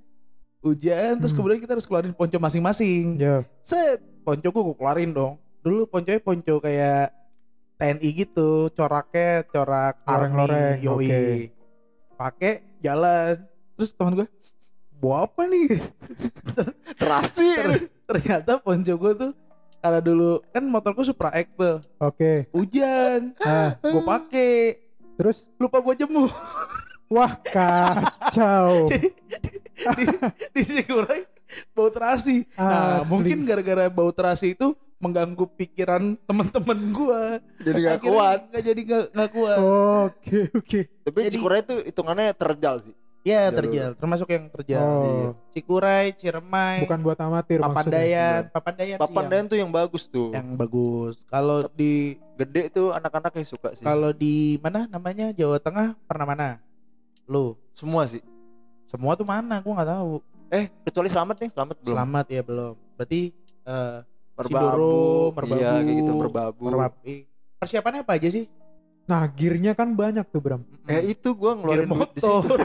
Hujan 0.58 1.20
terus 1.20 1.30
Hmm. 1.30 1.38
kemudian 1.38 1.60
kita 1.60 1.72
harus 1.72 1.86
keluarin 1.86 2.10
ponco 2.10 2.34
masing-masing. 2.34 3.14
Ya. 3.14 3.46
Set 3.60 4.02
ponco 4.22 4.42
gue 4.44 4.62
gue 4.64 4.74
keluarin 4.74 5.14
dong. 5.14 5.38
Dulu 5.62 5.86
ponconya 5.86 6.18
ponco 6.18 6.58
kayak 6.58 7.14
TNI 7.84 8.10
gitu, 8.16 8.72
coraknya 8.72 9.44
corak 9.44 10.00
army, 10.08 10.80
yoi. 10.80 10.88
oke. 10.88 11.24
Pakai 12.16 12.64
jalan. 12.80 13.44
Terus 13.76 13.92
teman 13.92 14.16
gue, 14.16 14.28
bawa 14.96 15.28
apa 15.28 15.44
nih? 15.44 15.68
terasi 17.00 17.48
Ter- 17.60 17.92
ternyata 18.08 18.56
ponco 18.56 18.94
gue 18.96 19.12
tuh 19.12 19.32
karena 19.84 20.00
dulu 20.00 20.40
kan 20.48 20.64
motorku 20.64 21.04
Supra 21.04 21.28
X 21.36 21.44
tuh, 21.60 21.76
Oke. 22.00 22.48
hujan, 22.56 23.36
Nah, 23.36 23.76
gue 23.76 24.00
pakai, 24.00 24.80
terus 25.20 25.44
lupa 25.60 25.76
gue 25.84 25.92
jemur 26.00 26.32
wah 27.12 27.36
kacau. 27.36 28.88
di, 30.00 30.04
di 30.56 30.62
Sikurai 30.64 31.28
bau 31.76 31.92
terasi. 31.92 32.48
Nah, 32.56 33.04
Asli. 33.04 33.12
mungkin 33.12 33.44
gara-gara 33.44 33.92
bau 33.92 34.08
terasi 34.08 34.56
itu 34.56 34.72
mengganggu 35.04 35.44
pikiran 35.52 36.02
teman-teman 36.24 36.78
gua. 36.90 37.22
jadi 37.60 37.78
gak 37.78 37.92
Akhirnya 38.00 38.08
kuat 38.08 38.38
Nggak 38.48 38.62
jadi 38.64 38.80
nggak 38.82 39.04
nggak 39.12 39.30
kuat. 39.30 39.58
Oke, 39.60 40.38
oke. 40.50 40.80
tapi 41.04 41.18
Jadi- 41.20 41.36
Cikuray 41.36 41.60
itu 41.60 41.74
hitungannya 41.84 42.32
terjal 42.32 42.76
sih 42.80 42.94
Ya 43.24 43.48
Jalur. 43.48 43.56
terjal, 43.56 43.90
termasuk 43.96 44.28
yang 44.28 44.52
terjal. 44.52 44.84
Oh, 44.84 45.32
Cikuray, 45.48 46.12
Ciremai, 46.12 46.84
bukan 46.84 47.00
buat 47.00 47.16
amatir 47.16 47.56
maksudnya. 47.56 47.72
Papandayan, 47.72 48.40
Papandayan, 48.52 48.98
Papandayan 49.00 49.46
tuh 49.48 49.56
yang 49.56 49.72
bagus 49.72 50.04
tuh 50.04 50.28
yang, 50.28 50.60
bagus. 50.60 51.24
Kalau 51.24 51.64
di 51.72 52.20
gede 52.36 52.68
tuh 52.68 52.92
anak-anak 52.92 53.32
yang 53.32 53.48
suka 53.48 53.72
sih 53.72 53.80
kalau 53.80 54.12
di 54.12 54.60
mana 54.60 54.84
namanya 54.84 55.32
Jawa 55.32 55.56
Tengah 55.56 55.96
pernah 56.04 56.26
mana? 56.28 56.48
Lu 57.24 57.56
semua 57.72 58.04
sih 58.04 58.20
semua 58.84 59.16
tuh 59.16 59.24
mana? 59.24 59.56
Gua 59.64 59.80
nggak 59.80 59.88
tahu. 59.88 60.12
eh 60.52 60.68
kecuali 60.84 61.08
selamat 61.08 61.36
nih 61.40 61.50
selamat 61.50 61.76
belum 61.80 61.94
Selamat 61.96 62.26
ya 62.28 62.42
belum. 62.44 62.74
Berarti 62.94 63.20
eh 63.64 63.98
merbabu 64.34 64.66
Sindoro, 64.66 64.94
merbabu, 65.32 65.56
iya 65.56 65.72
kayak 65.78 65.96
gitu 65.96 66.12
merbabu 66.12 66.62
Merbabu. 66.64 66.96
Persiapannya 67.56 68.00
apa 68.02 68.12
aja 68.14 68.28
sih? 68.28 68.46
Nah, 69.04 69.28
gearnya 69.28 69.72
kan 69.72 69.92
banyak 69.92 70.24
tuh, 70.26 70.40
Bram. 70.40 70.64
eh 70.84 71.12
itu 71.12 71.32
gua 71.32 71.52
Gear 71.54 71.84
ngeluarin 71.84 71.88
situ 72.08 72.24
motor. 72.32 72.58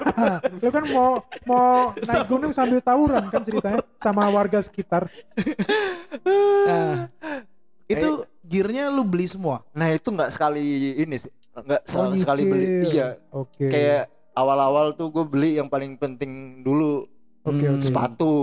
Lo 0.55 0.69
kan 0.69 0.83
mau 0.87 1.09
mau 1.45 1.67
naik 1.99 2.25
gunung 2.25 2.51
sambil 2.51 2.79
tawuran 2.79 3.27
kan 3.27 3.41
ceritanya 3.41 3.79
sama 3.97 4.23
warga 4.27 4.59
sekitar. 4.59 5.11
Nah, 6.65 7.11
itu 7.85 8.09
gearnya 8.41 8.87
lu 8.87 9.03
beli 9.03 9.25
semua. 9.25 9.61
Nah 9.71 9.89
itu 9.89 10.07
nggak 10.07 10.31
sekali 10.31 10.63
ini 10.95 11.15
sih, 11.17 11.31
nggak 11.53 11.81
Oh, 11.91 12.09
se- 12.09 12.23
sekali 12.23 12.41
beli. 12.43 12.65
Iya, 12.87 13.07
Oke. 13.29 13.67
kayak 13.67 14.03
awal-awal 14.31 14.93
tuh 14.93 15.11
gue 15.11 15.25
beli 15.25 15.59
yang 15.59 15.67
paling 15.67 15.95
penting 15.95 16.31
dulu 16.61 17.03
Oke, 17.49 17.61
Hmm. 17.61 17.75
oke. 17.75 17.83
sepatu, 17.83 18.33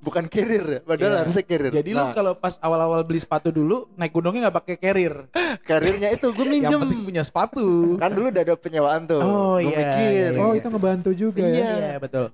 bukan 0.00 0.24
carrier 0.26 0.66
ya, 0.66 0.80
padahal 0.80 1.10
Iya. 1.10 1.20
harusnya 1.20 1.44
carrier. 1.44 1.72
Jadi 1.74 1.90
lu 1.90 1.98
nah, 1.98 2.10
kalau 2.10 2.32
pas 2.34 2.54
awal-awal 2.58 3.00
beli 3.02 3.18
sepatu 3.18 3.48
dulu 3.48 3.90
naik 3.94 4.10
gunungnya 4.10 4.46
nggak 4.46 4.56
pakai 4.56 4.76
carrier. 4.76 5.14
carriernya 5.68 6.08
itu 6.10 6.26
gue 6.28 6.40
Yang 6.40 6.52
minjem. 6.52 6.78
penting 6.80 7.00
punya 7.04 7.22
sepatu. 7.22 7.66
Kan 7.96 8.10
dulu 8.10 8.26
udah 8.28 8.42
ada 8.42 8.54
penyewaan 8.54 9.00
tuh. 9.04 9.18
Oh, 9.18 9.56
Gua 9.56 9.60
iya, 9.60 9.76
mikir, 9.76 10.08
iya, 10.08 10.28
Oh, 10.38 10.52
itu 10.52 10.66
ngebantu 10.66 11.10
juga 11.12 11.42
Iya. 11.42 11.58
ya. 11.58 11.72
Iya 11.76 11.98
betul. 11.98 12.26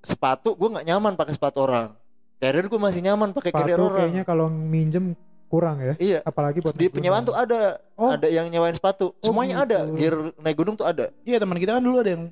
sepatu 0.00 0.52
gue 0.52 0.68
nggak 0.70 0.84
nyaman 0.84 1.12
pakai 1.14 1.32
sepatu 1.32 1.58
orang. 1.60 1.96
Carrier 2.36 2.66
gue 2.66 2.76
masih 2.78 3.00
nyaman 3.00 3.32
pakai 3.32 3.50
carrier 3.50 3.72
Sepatu 3.72 3.84
orang. 3.86 3.96
kayaknya 3.98 4.22
kalau 4.22 4.46
minjem 4.48 5.16
kurang 5.46 5.80
ya. 5.80 5.94
Iya. 5.96 6.18
Apalagi 6.20 6.60
buat 6.60 6.74
Di 6.74 6.90
penyewaan 6.90 7.24
tuh 7.24 7.32
ada, 7.32 7.80
Oh. 7.94 8.10
ada 8.10 8.26
yang 8.26 8.44
nyewain 8.46 8.74
sepatu. 8.74 9.16
Semuanya 9.18 9.64
ada. 9.64 9.86
gitu. 9.86 9.96
Gear 9.96 10.14
naik 10.36 10.56
gunung 10.58 10.74
tuh 10.74 10.84
ada. 10.84 11.08
Iya 11.22 11.38
teman 11.38 11.56
kita 11.56 11.72
kan 11.72 11.82
dulu 11.82 11.96
ada 11.96 12.10
yang 12.10 12.24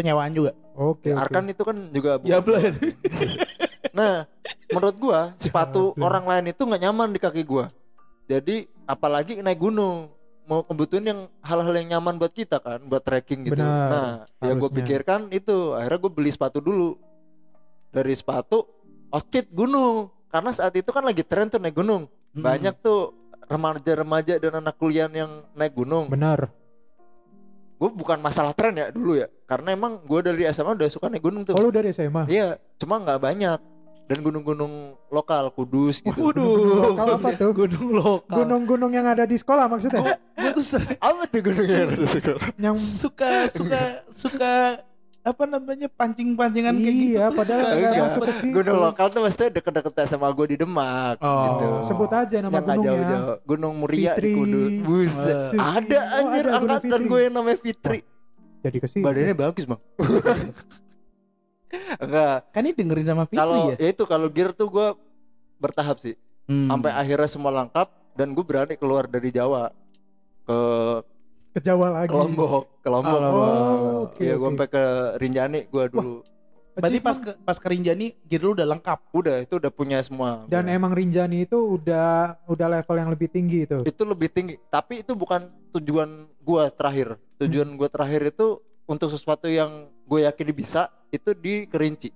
penyewaan 0.00 0.32
juga. 0.32 0.52
Oke, 0.72 1.12
oke. 1.12 1.20
Arkan 1.20 1.44
itu 1.52 1.62
kan 1.62 1.76
juga. 1.92 2.10
Ya 2.24 2.40
betul. 2.40 2.72
Nah, 3.90 4.22
menurut 4.70 4.96
gua 5.02 5.34
sepatu 5.42 5.98
orang 5.98 6.22
lain 6.22 6.54
itu 6.54 6.62
nggak 6.62 6.78
nyaman 6.78 7.10
di 7.10 7.18
kaki 7.18 7.42
gua. 7.42 7.74
Jadi 8.30 8.70
apalagi 8.86 9.42
naik 9.42 9.58
gunung 9.58 10.14
mau 10.50 10.66
kebutuhan 10.66 11.06
yang 11.06 11.20
hal-hal 11.42 11.74
yang 11.78 11.98
nyaman 11.98 12.18
buat 12.18 12.34
kita 12.34 12.58
kan, 12.58 12.82
buat 12.86 13.02
trekking 13.02 13.46
gitu. 13.46 13.58
Benar, 13.58 13.86
nah, 13.90 14.14
yang 14.42 14.58
gue 14.58 14.70
pikirkan 14.82 15.30
itu 15.30 15.78
akhirnya 15.78 15.98
gue 16.02 16.12
beli 16.12 16.30
sepatu 16.34 16.58
dulu. 16.58 16.98
Dari 17.94 18.10
sepatu 18.14 18.66
outfit 19.14 19.46
gunung. 19.50 20.10
Karena 20.30 20.50
saat 20.50 20.74
itu 20.74 20.90
kan 20.90 21.06
lagi 21.06 21.22
tren 21.22 21.50
tuh 21.50 21.62
naik 21.62 21.78
gunung. 21.78 22.10
Banyak 22.34 22.82
tuh 22.82 23.14
remaja-remaja 23.50 24.38
dan 24.38 24.62
anak 24.62 24.74
kuliah 24.78 25.06
yang 25.10 25.46
naik 25.54 25.74
gunung. 25.74 26.10
Benar. 26.10 26.50
Gue 27.80 27.88
bukan 27.88 28.20
masalah 28.20 28.52
tren 28.52 28.76
ya 28.76 28.92
dulu 28.92 29.16
ya, 29.16 29.24
karena 29.48 29.72
emang 29.72 30.04
gue 30.04 30.20
dari 30.20 30.44
SMA 30.52 30.76
udah 30.76 30.92
suka 30.92 31.08
naik 31.08 31.24
gunung 31.24 31.48
tuh. 31.48 31.56
Oh, 31.56 31.64
lu 31.64 31.72
dari 31.72 31.88
SMA? 31.96 32.28
Iya, 32.28 32.60
cuma 32.76 33.00
nggak 33.00 33.16
banyak. 33.16 33.56
Dan 34.10 34.26
gunung-gunung 34.26 34.98
lokal, 35.08 35.54
Kudus 35.54 36.02
gitu. 36.02 36.18
Waduh. 36.18 36.92
Lokal 36.92 37.08
apa 37.16 37.28
tuh? 37.38 37.54
Gunung 37.54 37.94
lokal. 37.94 38.42
Gunung-gunung 38.42 38.90
yang 38.92 39.06
ada 39.06 39.22
di 39.24 39.38
sekolah 39.38 39.64
maksudnya? 39.70 40.18
Gue 40.34 40.50
tuh 40.50 40.66
sering 40.66 40.98
Apa 40.98 41.24
tuh 41.30 41.40
gunungnya 41.40 41.76
yang 41.78 41.88
ada 41.94 41.98
di 42.04 42.10
sekolah? 42.10 42.46
yang 42.58 42.76
suka 42.76 43.48
suka 43.48 43.80
suka 44.12 44.52
apa 45.20 45.44
namanya 45.44 45.84
pancing-pancingan 45.86 46.72
kayak 46.74 46.94
gitu. 46.94 47.12
iya, 47.12 47.28
tuh 47.28 47.36
padahal 47.36 47.60
Enggak. 47.70 48.02
masuk 48.02 48.22
ke 48.24 48.32
situ. 48.32 48.54
Gunung 48.56 48.78
lokal 48.80 49.06
tuh 49.06 49.20
maksudnya 49.20 49.50
deket-deket 49.52 49.92
sama 50.04 50.26
gue 50.30 50.46
di 50.48 50.56
Demak 50.56 51.20
Oh. 51.20 51.36
gitu. 51.44 51.66
Sebut 51.86 52.08
aja 52.10 52.36
nama 52.38 52.50
yang 52.50 52.64
gunungnya. 52.64 52.88
jauh-jauh. 52.88 53.36
Gunung 53.44 53.74
Muria 53.76 54.12
Fitri. 54.14 54.24
di 54.24 54.32
Kudus. 54.32 54.72
Buset. 54.80 55.36
Sisi. 55.46 55.60
Ada 55.60 55.98
Oh, 56.00 56.16
anjir 56.24 56.44
ada 56.44 56.56
angkatan 56.56 57.00
gue 57.04 57.20
yang 57.20 57.34
namanya 57.34 57.58
Fitri. 57.58 58.00
Jadi 58.60 58.76
ke 58.76 58.86
situ. 58.86 59.04
Badannya 59.04 59.34
bagus, 59.34 59.64
Bang. 59.64 59.80
Enggak. 62.00 62.36
Kan 62.50 62.62
ini 62.62 62.74
dengerin 62.74 63.06
sama 63.06 63.24
Fitri 63.24 63.38
Kalau 63.38 63.56
ya. 63.70 63.76
ya 63.76 63.88
itu 63.88 64.04
kalau 64.04 64.28
gear 64.28 64.50
tuh 64.50 64.68
gue 64.68 64.88
bertahap 65.56 65.96
sih. 65.98 66.16
Hmm. 66.44 66.66
Sampai 66.66 66.90
akhirnya 66.90 67.28
semua 67.28 67.52
lengkap 67.54 67.88
dan 68.16 68.32
gue 68.32 68.42
berani 68.42 68.74
keluar 68.74 69.04
dari 69.04 69.30
Jawa 69.30 69.70
ke 70.42 70.58
ke 71.60 71.66
Jawa 71.66 71.86
lagi. 71.94 72.08
ke 72.08 72.16
Lombok, 72.16 72.64
ke 72.80 72.88
Lombok. 72.88 73.18
Oh, 73.20 73.36
oke, 74.08 74.18
Iya, 74.18 74.34
gue 74.34 74.40
oke. 74.40 74.48
sampai 74.50 74.68
ke 74.68 74.84
Rinjani 75.16 75.60
gue 75.66 75.84
dulu. 75.88 76.16
Berarti 76.70 76.98
pas 76.98 77.12
ke, 77.14 77.30
pas 77.36 77.56
ke 77.56 77.66
Rinjani 77.68 78.16
gear 78.24 78.40
lu 78.40 78.54
udah 78.54 78.64
lengkap. 78.64 78.98
Udah, 79.12 79.36
itu 79.38 79.54
udah 79.54 79.68
punya 79.68 80.00
semua. 80.00 80.48
Dan 80.48 80.64
Gua. 80.64 80.72
emang 80.72 80.92
Rinjani 80.92 81.44
itu 81.44 81.58
udah 81.58 82.40
udah 82.46 82.66
level 82.70 82.96
yang 82.96 83.10
lebih 83.10 83.28
tinggi 83.28 83.68
itu. 83.68 83.84
itu 83.84 84.02
lebih 84.02 84.28
tinggi 84.28 84.56
tapi 84.66 85.02
itu 85.02 85.12
bukan 85.12 85.44
tujuan 85.70 86.08
gua 86.40 86.66
terakhir 86.68 87.20
tujuan 87.36 87.76
gua 87.76 87.86
terakhir 87.86 88.32
itu 88.32 88.58
untuk 88.84 89.06
sesuatu 89.06 89.46
yang 89.46 89.86
gue 90.02 90.24
yakin 90.24 90.50
bisa 90.50 90.88
itu 91.08 91.30
di 91.32 91.62
Kerinci 91.64 92.10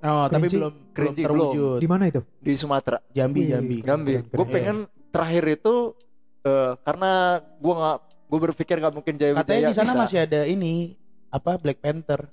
Oh, 0.00 0.26
tapi 0.26 0.46
Kerinci? 0.46 0.56
belum 0.56 0.72
belum 0.74 0.92
Kerinci, 0.92 1.22
terwujud. 1.22 1.78
Di 1.78 1.86
mana 1.86 2.04
itu? 2.06 2.20
di 2.36 2.52
Sumatera 2.54 2.98
Jambi. 3.08 3.46
Jambi. 3.46 3.78
Jambi 3.80 4.14
gue 4.22 4.46
pengen 4.48 4.76
terakhir 5.08 5.44
itu 5.52 5.94
eh, 6.42 6.72
karena 6.80 7.12
gua 7.56 7.74
nggak 7.74 7.98
gue 8.24 8.38
berpikir 8.40 8.76
nggak 8.76 8.92
mungkin 8.92 9.14
Jaya 9.14 9.32
Katanya 9.34 9.44
Wijaya 9.60 9.68
di 9.68 9.76
sana 9.76 9.90
bisa. 9.90 10.00
masih 10.00 10.18
ada 10.20 10.40
ini 10.44 10.96
apa 11.28 11.56
Black 11.56 11.78
Panther 11.78 12.26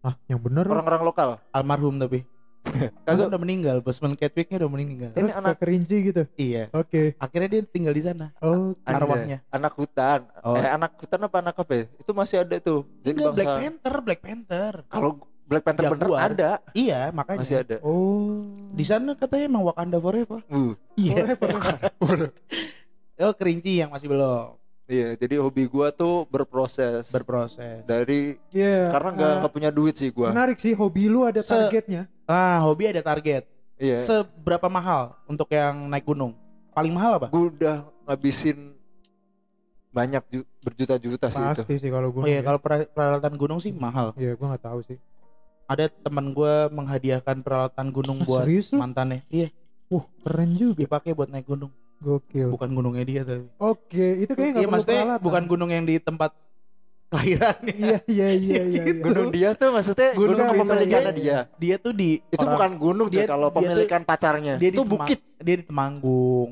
Ah, 0.00 0.18
yang 0.26 0.38
bener. 0.38 0.66
Orang-orang 0.66 1.02
lokal. 1.04 1.28
almarhum 1.50 1.94
tapi 1.96 2.26
Kagak. 3.06 3.26
Udah 3.26 3.38
meninggal 3.38 3.76
Bosman 3.78 4.14
Catwicknya 4.14 4.58
udah 4.58 4.70
meninggal 4.72 5.10
Terus 5.12 5.34
anak- 5.34 5.58
kerinci 5.58 5.96
gitu. 6.04 6.22
iya 6.36 6.66
Oke. 6.70 7.14
akhirnya 7.16 7.48
dia 7.48 7.62
tinggal 7.64 7.90
di 7.90 8.02
sana 8.02 8.30
Oh, 8.38 8.74
Ada. 8.82 8.98
arwahnya 8.98 9.38
Anak 9.48 9.72
hutan. 9.72 10.26
Oh. 10.40 10.54
Eh 10.54 10.62
anak 10.64 10.94
hutan 10.96 11.20
apa 11.22 11.36
anak 11.38 11.54
apa 11.56 11.72
ya? 11.72 11.84
Itu 11.96 12.10
masih 12.12 12.36
ada 12.40 12.56
tuh. 12.58 12.82
Jadi 13.00 13.14
Enggak, 13.16 13.34
Black. 13.36 13.46
Panther 13.56 13.94
Black 14.00 14.20
Panther 14.20 14.72
Kalau 14.86 15.10
Black 15.42 15.62
Panther 15.62 15.84
bener 15.86 16.02
Jaguar. 16.02 16.20
ada, 16.24 16.50
iya 16.72 17.10
makanya 17.10 17.38
masih 17.42 17.58
ada. 17.60 17.76
oh. 17.82 18.46
di 18.70 18.82
sana 18.82 19.12
katanya 19.12 19.44
emang 19.48 19.62
Wakanda 19.64 19.98
forever 19.98 20.40
Uh, 20.48 20.72
iya 20.96 21.34
Forever. 21.34 21.50
oh 23.20 23.34
kerinci 23.34 23.72
yang 23.76 23.90
masih 23.90 24.06
belum 24.08 24.56
iya, 24.92 25.08
jadi 25.14 25.34
hobi 25.38 25.64
gua 25.64 25.88
tuh 25.90 26.28
berproses. 26.28 27.08
berproses 27.08 27.80
dari 27.82 28.36
Iya. 28.50 28.92
karena 28.92 29.08
nggak 29.10 29.32
nggak 29.40 29.52
punya 29.52 29.70
duit 29.70 29.94
sih 29.94 30.08
gua. 30.08 30.28
Menarik 30.28 30.56
sih 30.56 30.72
hobi 30.72 31.08
lu 31.08 31.24
ada 31.24 31.40
Se- 31.40 31.48
targetnya. 31.48 32.04
ah 32.24 32.60
hobi 32.60 32.86
ada 32.86 33.00
target 33.00 33.48
Iya. 33.74 33.96
seberapa 33.98 34.68
mahal 34.68 35.16
untuk 35.24 35.48
yang 35.50 35.88
naik 35.88 36.04
gunung 36.04 36.36
paling 36.70 36.92
mahal 36.92 37.16
apa 37.16 37.26
Gua 37.26 37.48
udah 37.48 37.76
ngabisin 38.04 38.76
banyak 39.90 40.22
ju- 40.30 40.48
berjuta-juta 40.58 41.28
sih 41.28 41.36
itu. 41.38 41.52
Pasti 41.54 41.74
sih 41.78 41.90
kalau 41.90 42.08
gue. 42.10 42.20
oh 42.20 42.28
iya 42.28 42.40
kalau 42.40 42.56
per- 42.56 42.88
peralatan 42.88 43.34
gunung 43.34 43.58
sih 43.58 43.70
mahal 43.70 44.12
Iya, 44.14 44.32
gue 44.34 44.46
nggak 44.46 44.62
tahu 44.62 44.80
sih. 44.82 44.96
ada 45.64 45.88
teman 45.88 46.30
gue 46.30 46.54
menghadiahkan 46.68 47.40
peralatan 47.40 47.88
gunung 47.90 48.18
Ah, 48.18 48.26
buat 48.26 48.44
serius 48.44 48.72
mantannya 48.72 49.24
iya 49.28 49.48
Wah, 49.88 50.04
keren 50.22 50.52
juga. 50.52 50.78
dipakai 50.78 51.12
buat 51.12 51.28
naik 51.28 51.44
gunung 51.46 51.68
Gokil. 52.02 52.48
bukan 52.50 52.70
gunungnya 52.72 53.04
dia 53.04 53.22
tapi 53.22 53.46
Oke, 53.56 54.06
itu 54.20 54.32
kayaknya 54.32 54.50
nggak 54.50 54.58
iya 54.58 54.58
perlu 54.60 54.72
maksudnya 54.74 55.00
peralatan. 55.00 55.22
bukan 55.22 55.42
gunung 55.46 55.70
yang 55.70 55.84
di 55.84 55.96
tempat 55.96 56.30
kelahirannya 57.08 57.74
Iya, 57.76 57.96
iya, 58.08 58.28
iya, 58.32 58.62
iya. 58.72 58.82
Gitu. 58.82 58.88
iya. 58.90 59.02
Gunung 59.02 59.28
dia 59.30 59.48
tuh 59.52 59.68
maksudnya 59.70 60.08
Gunung 60.12 60.34
gunung, 60.34 60.48
kepemilikannya 60.50 61.12
iya. 61.12 61.14
dia. 61.14 61.38
dia 61.54 61.74
tuh 61.78 61.92
di 61.92 62.10
Itu 62.24 62.36
orang- 62.38 62.52
bukan 62.52 62.70
gunung 62.76 63.08
dia- 63.08 63.26
kalau 63.26 63.46
dia 63.46 63.54
tuh- 63.54 63.62
pemilikan 63.62 64.00
pacarnya. 64.02 64.54
dia 64.56 64.66
di 64.66 64.74
itu 64.74 64.82
bukit. 64.82 65.18
dia 65.38 65.56
di 65.56 65.64
Temanggung 65.64 66.50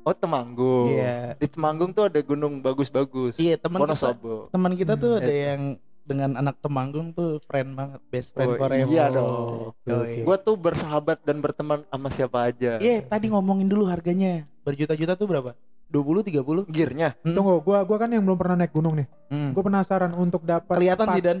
Oh 0.00 0.16
Temanggung. 0.16 0.88
iya 0.88 1.36
Di 1.36 1.46
Temanggung 1.46 1.90
tuh 1.90 2.06
ada 2.06 2.20
gunung 2.20 2.58
bagus-bagus. 2.58 3.36
iya 3.36 3.54
teman 3.54 3.84
kita 3.84 4.16
teman 4.48 4.72
kita 4.74 4.92
tuh 4.96 5.12
Hmm. 5.12 5.20
ada 5.20 5.34
yang 5.34 5.62
dengan 6.00 6.30
anak 6.34 6.58
Temanggung 6.58 7.12
tuh 7.12 7.38
friend 7.44 7.70
banget 7.72 8.00
best 8.08 8.32
friend 8.32 8.50
Oh, 8.50 8.58
forever 8.58 8.88
iya 8.88 9.06
dong. 9.08 9.70
Yoi. 9.84 10.24
Gua 10.24 10.34
tuh 10.36 10.56
bersahabat 10.56 11.20
dan 11.20 11.38
berteman 11.38 11.84
sama 11.84 12.08
siapa 12.08 12.38
aja. 12.44 12.78
Iya, 12.78 12.98
tadi 13.00 13.30
ngomongin 13.30 13.66
dulu 13.66 13.86
harganya. 13.86 14.49
Berjuta-juta 14.62 15.16
tuh 15.16 15.26
berapa? 15.26 15.50
20 15.90 16.66
30? 16.66 16.70
Gearnya. 16.70 17.08
Hmm. 17.26 17.34
Tunggu, 17.34 17.58
gua 17.64 17.82
gua 17.82 17.96
kan 17.98 18.08
yang 18.12 18.22
belum 18.22 18.38
pernah 18.38 18.56
naik 18.62 18.70
gunung 18.70 18.94
nih. 18.94 19.08
Hmm. 19.32 19.50
Gue 19.50 19.62
penasaran 19.66 20.14
untuk 20.14 20.46
dapat 20.46 20.78
Kelihatan 20.78 21.06
sih 21.10 21.22
Dan. 21.22 21.38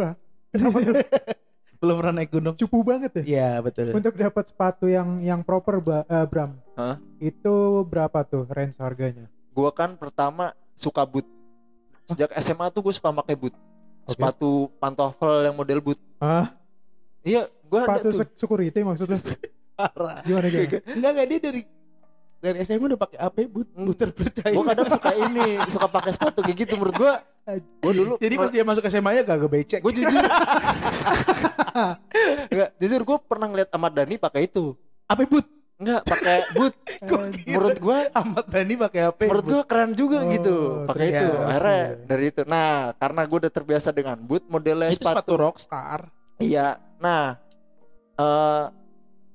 Belum 1.80 1.96
pernah 1.96 2.20
naik 2.20 2.28
gunung. 2.36 2.52
cupu 2.60 2.84
banget 2.84 3.08
ya. 3.20 3.22
Iya, 3.24 3.50
betul. 3.64 3.96
Untuk 3.96 4.12
dapat 4.12 4.52
sepatu 4.52 4.84
yang 4.84 5.16
yang 5.16 5.40
proper 5.40 5.80
eh, 5.80 6.26
Bram. 6.28 6.52
Hah? 6.76 7.00
Itu 7.16 7.88
berapa 7.88 8.20
tuh 8.28 8.44
range 8.52 8.76
harganya? 8.76 9.32
Gua 9.56 9.72
kan 9.72 9.96
pertama 9.96 10.52
suka 10.76 11.08
boot. 11.08 11.24
Sejak 12.04 12.36
SMA 12.42 12.68
tuh 12.68 12.84
gue 12.84 12.92
suka 12.92 13.08
pakai 13.14 13.32
boot. 13.32 13.56
Oke. 14.04 14.12
Sepatu 14.12 14.68
pantofel 14.76 15.48
yang 15.48 15.56
model 15.56 15.80
boot. 15.80 16.00
Ah, 16.20 16.52
Iya, 17.20 17.44
gua 17.68 17.84
sepatu 17.84 18.08
security 18.16 18.80
maksudnya. 18.80 19.20
Parah. 19.80 20.20
Gimana 20.24 20.46
gimana? 20.48 20.80
Enggak 20.84 21.10
enggak 21.16 21.26
dia 21.28 21.38
dari 21.40 21.60
dari 22.40 22.56
SMA 22.60 22.80
udah 22.86 22.96
pakai 22.98 23.18
AP 23.18 23.38
boot, 23.46 23.68
Hmm. 23.70 23.84
boot 23.84 23.96
terpercaya. 23.96 24.48
Gue 24.50 24.64
kadang 24.64 24.88
suka 24.88 25.10
ini, 25.14 25.46
suka 25.68 25.86
pakai 25.86 26.10
sepatu 26.10 26.40
kayak 26.40 26.56
gitu 26.58 26.72
menurut 26.74 26.96
gua. 26.96 27.14
Gue 27.78 27.92
dulu 27.92 28.14
Jadi 28.16 28.34
pas 28.34 28.48
dia 28.48 28.62
masuk 28.62 28.84
SMA 28.86 29.10
nya 29.12 29.22
gak 29.22 29.44
becek. 29.44 29.80
gue 29.80 29.92
jujur 29.92 30.08
Enggak, 32.50 32.70
jujur 32.76 33.00
gue 33.02 33.16
pernah 33.22 33.46
ngeliat 33.46 33.70
Ahmad 33.70 33.92
Dhani 33.92 34.16
pakai 34.16 34.46
itu 34.46 34.72
AP 35.04 35.20
boot. 35.26 35.46
Enggak, 35.76 36.04
pakai 36.04 36.36
boot 36.52 36.74
menurut 37.46 37.76
gue 37.78 37.98
Ahmad 38.12 38.44
Dhani 38.46 38.74
pakai 38.78 39.00
AP 39.02 39.20
menurut 39.24 39.40
boot. 39.42 39.52
gue 39.54 39.62
keren 39.64 39.90
juga 39.92 40.18
Oh, 40.20 40.28
gitu 40.28 40.56
pakai 40.84 41.06
itu 41.08 41.26
akhirnya 41.40 41.80
dari 42.04 42.24
itu 42.26 42.42
nah 42.44 42.70
karena 42.94 43.20
gue 43.24 43.38
udah 43.38 43.48
terbiasa 43.50 43.88
dengan 43.88 44.16
boot 44.18 44.44
modelnya 44.46 44.92
Itu 44.92 45.00
sepatu 45.02 45.36
rockstar. 45.36 46.12
iya 46.36 46.76
nah 46.96 47.40
eh 48.14 48.64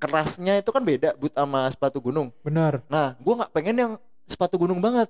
kerasnya 0.07 0.53
itu 0.61 0.69
kan 0.69 0.83
beda 0.85 1.17
boot 1.17 1.33
sama 1.33 1.69
sepatu 1.73 1.97
gunung. 1.99 2.29
Benar. 2.45 2.85
nah 2.87 3.17
gue 3.17 3.33
nggak 3.33 3.51
pengen 3.51 3.75
yang 3.75 3.91
sepatu 4.25 4.55
gunung 4.61 4.79
banget. 4.79 5.09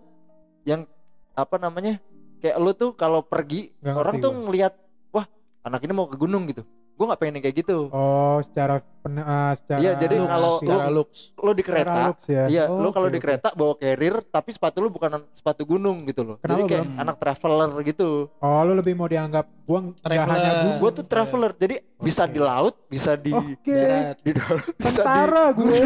Yang 0.65 0.89
apa 1.36 1.55
namanya 1.60 1.99
kayak 2.39 2.58
lu 2.62 2.71
tuh 2.71 2.91
kalau 2.95 3.21
pergi 3.21 3.75
Nggak 3.84 3.95
orang 3.95 4.15
tuh 4.23 4.31
ngelihat 4.31 4.73
wah 5.12 5.27
anak 5.67 5.84
ini 5.84 5.93
mau 5.93 6.08
ke 6.08 6.17
gunung 6.17 6.47
gitu 6.47 6.63
gue 6.95 7.05
nggak 7.05 7.19
pengen 7.19 7.34
yang 7.36 7.43
kayak 7.43 7.58
gitu 7.60 7.77
Oh, 7.88 8.39
secara 8.39 8.79
pen, 8.79 9.15
ah, 9.17 9.51
secara 9.51 9.77
Iya, 9.77 9.91
jadi 9.97 10.15
looks 10.15 10.31
kalau 10.31 10.53
secara 10.58 10.88
looks. 10.89 11.19
lo 11.36 11.51
di 11.51 11.60
Secara 11.60 11.75
kereta 11.77 11.99
looks 12.08 12.25
ya. 12.25 12.45
Iya, 12.47 12.63
Oh, 12.65 12.79
lo 12.79 12.89
kalau 12.89 13.05
oke, 13.05 13.13
di 13.13 13.19
kereta 13.19 13.47
bawa 13.51 13.73
carrier 13.75 14.15
tapi 14.25 14.49
sepatu 14.49 14.77
lu 14.79 14.89
bukan 14.89 15.12
sepatu 15.29 15.62
gunung 15.63 16.03
gitu 16.03 16.23
loh. 16.23 16.36
Kenapa, 16.38 16.55
Jadi 16.58 16.63
kayak 16.65 16.86
Bang? 16.86 16.97
anak 16.97 17.15
traveler 17.17 17.69
gitu. 17.84 18.10
Oh, 18.34 18.60
lu 18.62 18.73
lebih 18.73 18.93
mau 18.93 19.05
dianggap 19.05 19.45
gua 19.62 19.79
nggak 19.84 19.99
Traveler. 20.01 20.31
hanya 20.31 20.51
gunung. 20.58 20.77
Gue 20.77 20.91
tuh 20.93 21.05
traveler. 21.05 21.51
Jadi 21.53 21.75
bisa 21.97 22.23
Oke. 22.23 22.31
di 22.31 22.39
laut, 22.39 22.75
bisa 22.86 23.12
di 23.15 23.31
Oke. 23.31 23.75
Darat. 23.75 24.17
di 24.17 24.31
darat, 24.31 24.65
bisa 24.73 25.01
di 25.03 25.53
gue. 25.53 25.79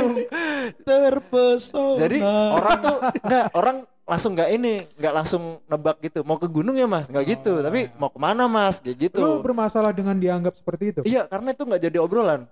Terpesona. 0.88 2.00
Jadi 2.00 2.18
orang 2.22 2.78
tuh 2.80 2.96
enggak 3.20 3.46
orang 3.54 3.78
langsung 4.10 4.34
nggak 4.34 4.50
ini, 4.50 4.90
nggak 4.98 5.14
langsung 5.14 5.62
nebak 5.70 6.02
gitu. 6.02 6.26
Mau 6.26 6.42
ke 6.42 6.50
gunung 6.50 6.74
ya 6.74 6.90
mas? 6.90 7.06
Nggak 7.06 7.26
gitu. 7.30 7.62
Oh. 7.62 7.64
Tapi 7.64 7.94
mau 8.02 8.10
ke 8.10 8.18
mana 8.18 8.50
mas? 8.50 8.82
Kayak 8.82 9.14
gitu. 9.14 9.22
Lu 9.22 9.46
bermasalah 9.46 9.94
dengan 9.94 10.18
dianggap 10.18 10.58
seperti 10.58 10.98
itu? 10.98 11.02
Iya, 11.06 11.30
karena 11.30 11.54
itu 11.54 11.62
nggak 11.62 11.82
jadi 11.86 11.98
obrolan. 12.02 12.50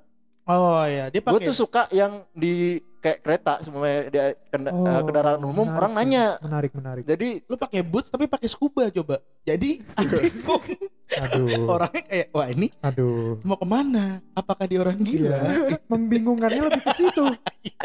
Oh 0.47 0.85
iya, 0.87 1.09
dia 1.09 1.19
Gue 1.19 1.41
pakai 1.41 1.49
tuh 1.49 1.57
suka 1.57 1.89
yang 1.91 2.23
di 2.31 2.79
kayak 3.07 3.23
kereta 3.23 3.53
semuanya 3.59 3.99
di 4.05 4.19
kenda- 4.45 4.69
Oh, 4.69 4.83
eh, 4.83 5.01
kendaraan 5.01 5.39
umum 5.39 5.63
menarik 5.63 5.77
orang 5.77 5.91
sih. 5.91 5.99
nanya. 6.01 6.25
Menarik, 6.39 6.71
menarik. 6.73 7.03
Jadi 7.05 7.27
lu 7.41 7.55
pakai 7.55 7.79
boots 7.81 8.07
tapi 8.07 8.27
pakai 8.27 8.45
scuba 8.45 8.83
coba. 8.89 9.15
Jadi 9.41 9.79
bingung. 9.95 10.63
Aduh. 11.09 11.47
orangnya 11.73 12.03
kayak 12.03 12.27
wah 12.29 12.47
ini 12.47 12.67
Aduh. 12.81 13.39
mau 13.41 13.55
ke 13.55 13.63
mana? 13.65 14.19
Apakah 14.33 14.67
dia 14.67 14.79
orang 14.79 14.99
gila? 14.99 15.39
Iya. 15.39 15.79
Membingungkannya 15.91 16.61
lebih 16.67 16.81
ke 16.81 16.91
situ. 16.93 17.23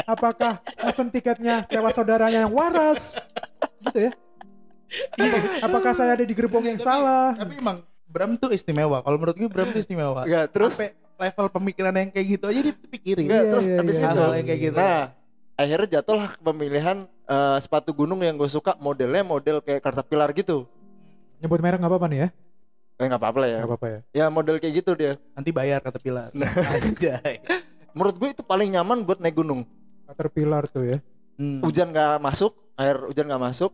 Apakah 0.04 0.58
mesen 0.76 1.08
tiketnya 1.08 1.62
lewat 1.68 1.92
saudaranya 1.94 2.42
yang 2.42 2.52
waras? 2.52 3.30
Gitu 3.80 4.10
ya. 4.10 4.12
Apa- 5.14 5.40
Apakah 5.64 5.92
saya 5.92 6.12
ada 6.12 6.24
di 6.24 6.34
gerbong 6.34 6.66
yang 6.66 6.76
Tapi- 6.76 6.84
salah? 6.84 7.32
Tapi 7.32 7.54
emang 7.56 7.78
Bram 8.04 8.36
tuh 8.36 8.50
istimewa. 8.50 9.00
Kalau 9.00 9.16
menurut 9.16 9.32
gue 9.34 9.48
Bram 9.48 9.70
tuh 9.70 9.80
istimewa. 9.80 10.20
Enggak, 10.22 10.52
terus 10.52 10.76
Sampai 10.76 10.92
level 11.22 11.46
pemikiran 11.48 11.94
yang 11.94 12.10
kayak 12.10 12.26
gitu 12.28 12.44
aja 12.50 12.60
dipikirin. 12.66 13.24
Enggak, 13.30 13.42
Iya, 13.42 13.50
terus 13.54 13.66
iya, 13.66 13.78
abis 13.78 13.94
iya. 13.94 14.02
itu 14.02 14.08
Hal-hal 14.10 14.32
yang 14.34 14.46
kayak 14.46 14.60
gitu. 14.60 14.76
Nah, 14.76 15.02
akhirnya 15.54 15.88
jatuhlah 15.94 16.30
pemilihan 16.38 16.96
eh, 17.06 17.56
sepatu 17.62 17.90
gunung 17.92 18.20
yang 18.20 18.34
gue 18.34 18.50
suka 18.50 18.74
modelnya 18.76 19.22
model 19.22 19.62
kayak 19.62 19.80
Caterpillar 19.80 20.30
gitu. 20.34 20.66
Nyebut 21.38 21.58
merek 21.58 21.78
nggak 21.78 21.90
apa-apa 21.90 22.06
nih 22.10 22.18
ya? 22.18 22.28
Eh 22.98 23.06
nggak 23.06 23.20
apa-apa 23.22 23.38
lah 23.38 23.48
ya. 23.48 23.58
Nggak 23.62 23.70
apa-apa 23.70 23.86
ya. 23.86 23.98
Ya 24.12 24.24
model 24.26 24.56
kayak 24.58 24.74
gitu 24.82 24.90
dia. 24.94 25.12
Nanti 25.34 25.50
bayar 25.50 25.78
kata 25.78 25.98
Pilar. 25.98 26.30
Nah. 26.34 26.50
Anjay. 26.50 27.34
Menurut 27.96 28.16
gue 28.16 28.28
itu 28.32 28.42
paling 28.42 28.72
nyaman 28.72 29.02
buat 29.02 29.18
naik 29.18 29.36
gunung. 29.38 29.62
Caterpillar 30.06 30.66
tuh 30.66 30.84
ya. 30.86 30.98
Hmm. 31.36 31.60
Hujan 31.64 31.90
nggak 31.90 32.20
masuk, 32.20 32.52
air 32.76 32.96
hujan 33.08 33.26
nggak 33.26 33.42
masuk. 33.42 33.72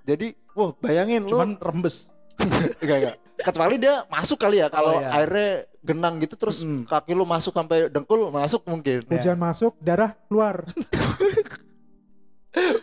Jadi, 0.00 0.32
wah 0.56 0.72
bayangin 0.80 1.28
lu 1.28 1.36
Cuman 1.36 1.60
rembes. 1.60 2.08
enggak 2.82 2.96
enggak. 3.04 3.16
Kecuali 3.40 3.76
dia 3.76 3.94
masuk 4.08 4.38
kali 4.40 4.64
ya 4.64 4.72
kalau 4.72 4.96
Oh, 4.96 5.02
iya. 5.02 5.10
airnya 5.12 5.50
genang 5.80 6.20
gitu 6.20 6.36
terus 6.36 6.60
Mm-mm. 6.60 6.84
kaki 6.84 7.16
lu 7.16 7.24
masuk 7.24 7.56
sampai 7.56 7.88
dengkul 7.88 8.28
masuk 8.28 8.60
mungkin. 8.68 9.00
Ya. 9.08 9.16
Hujan 9.16 9.38
masuk, 9.40 9.72
darah 9.80 10.12
keluar. 10.28 10.60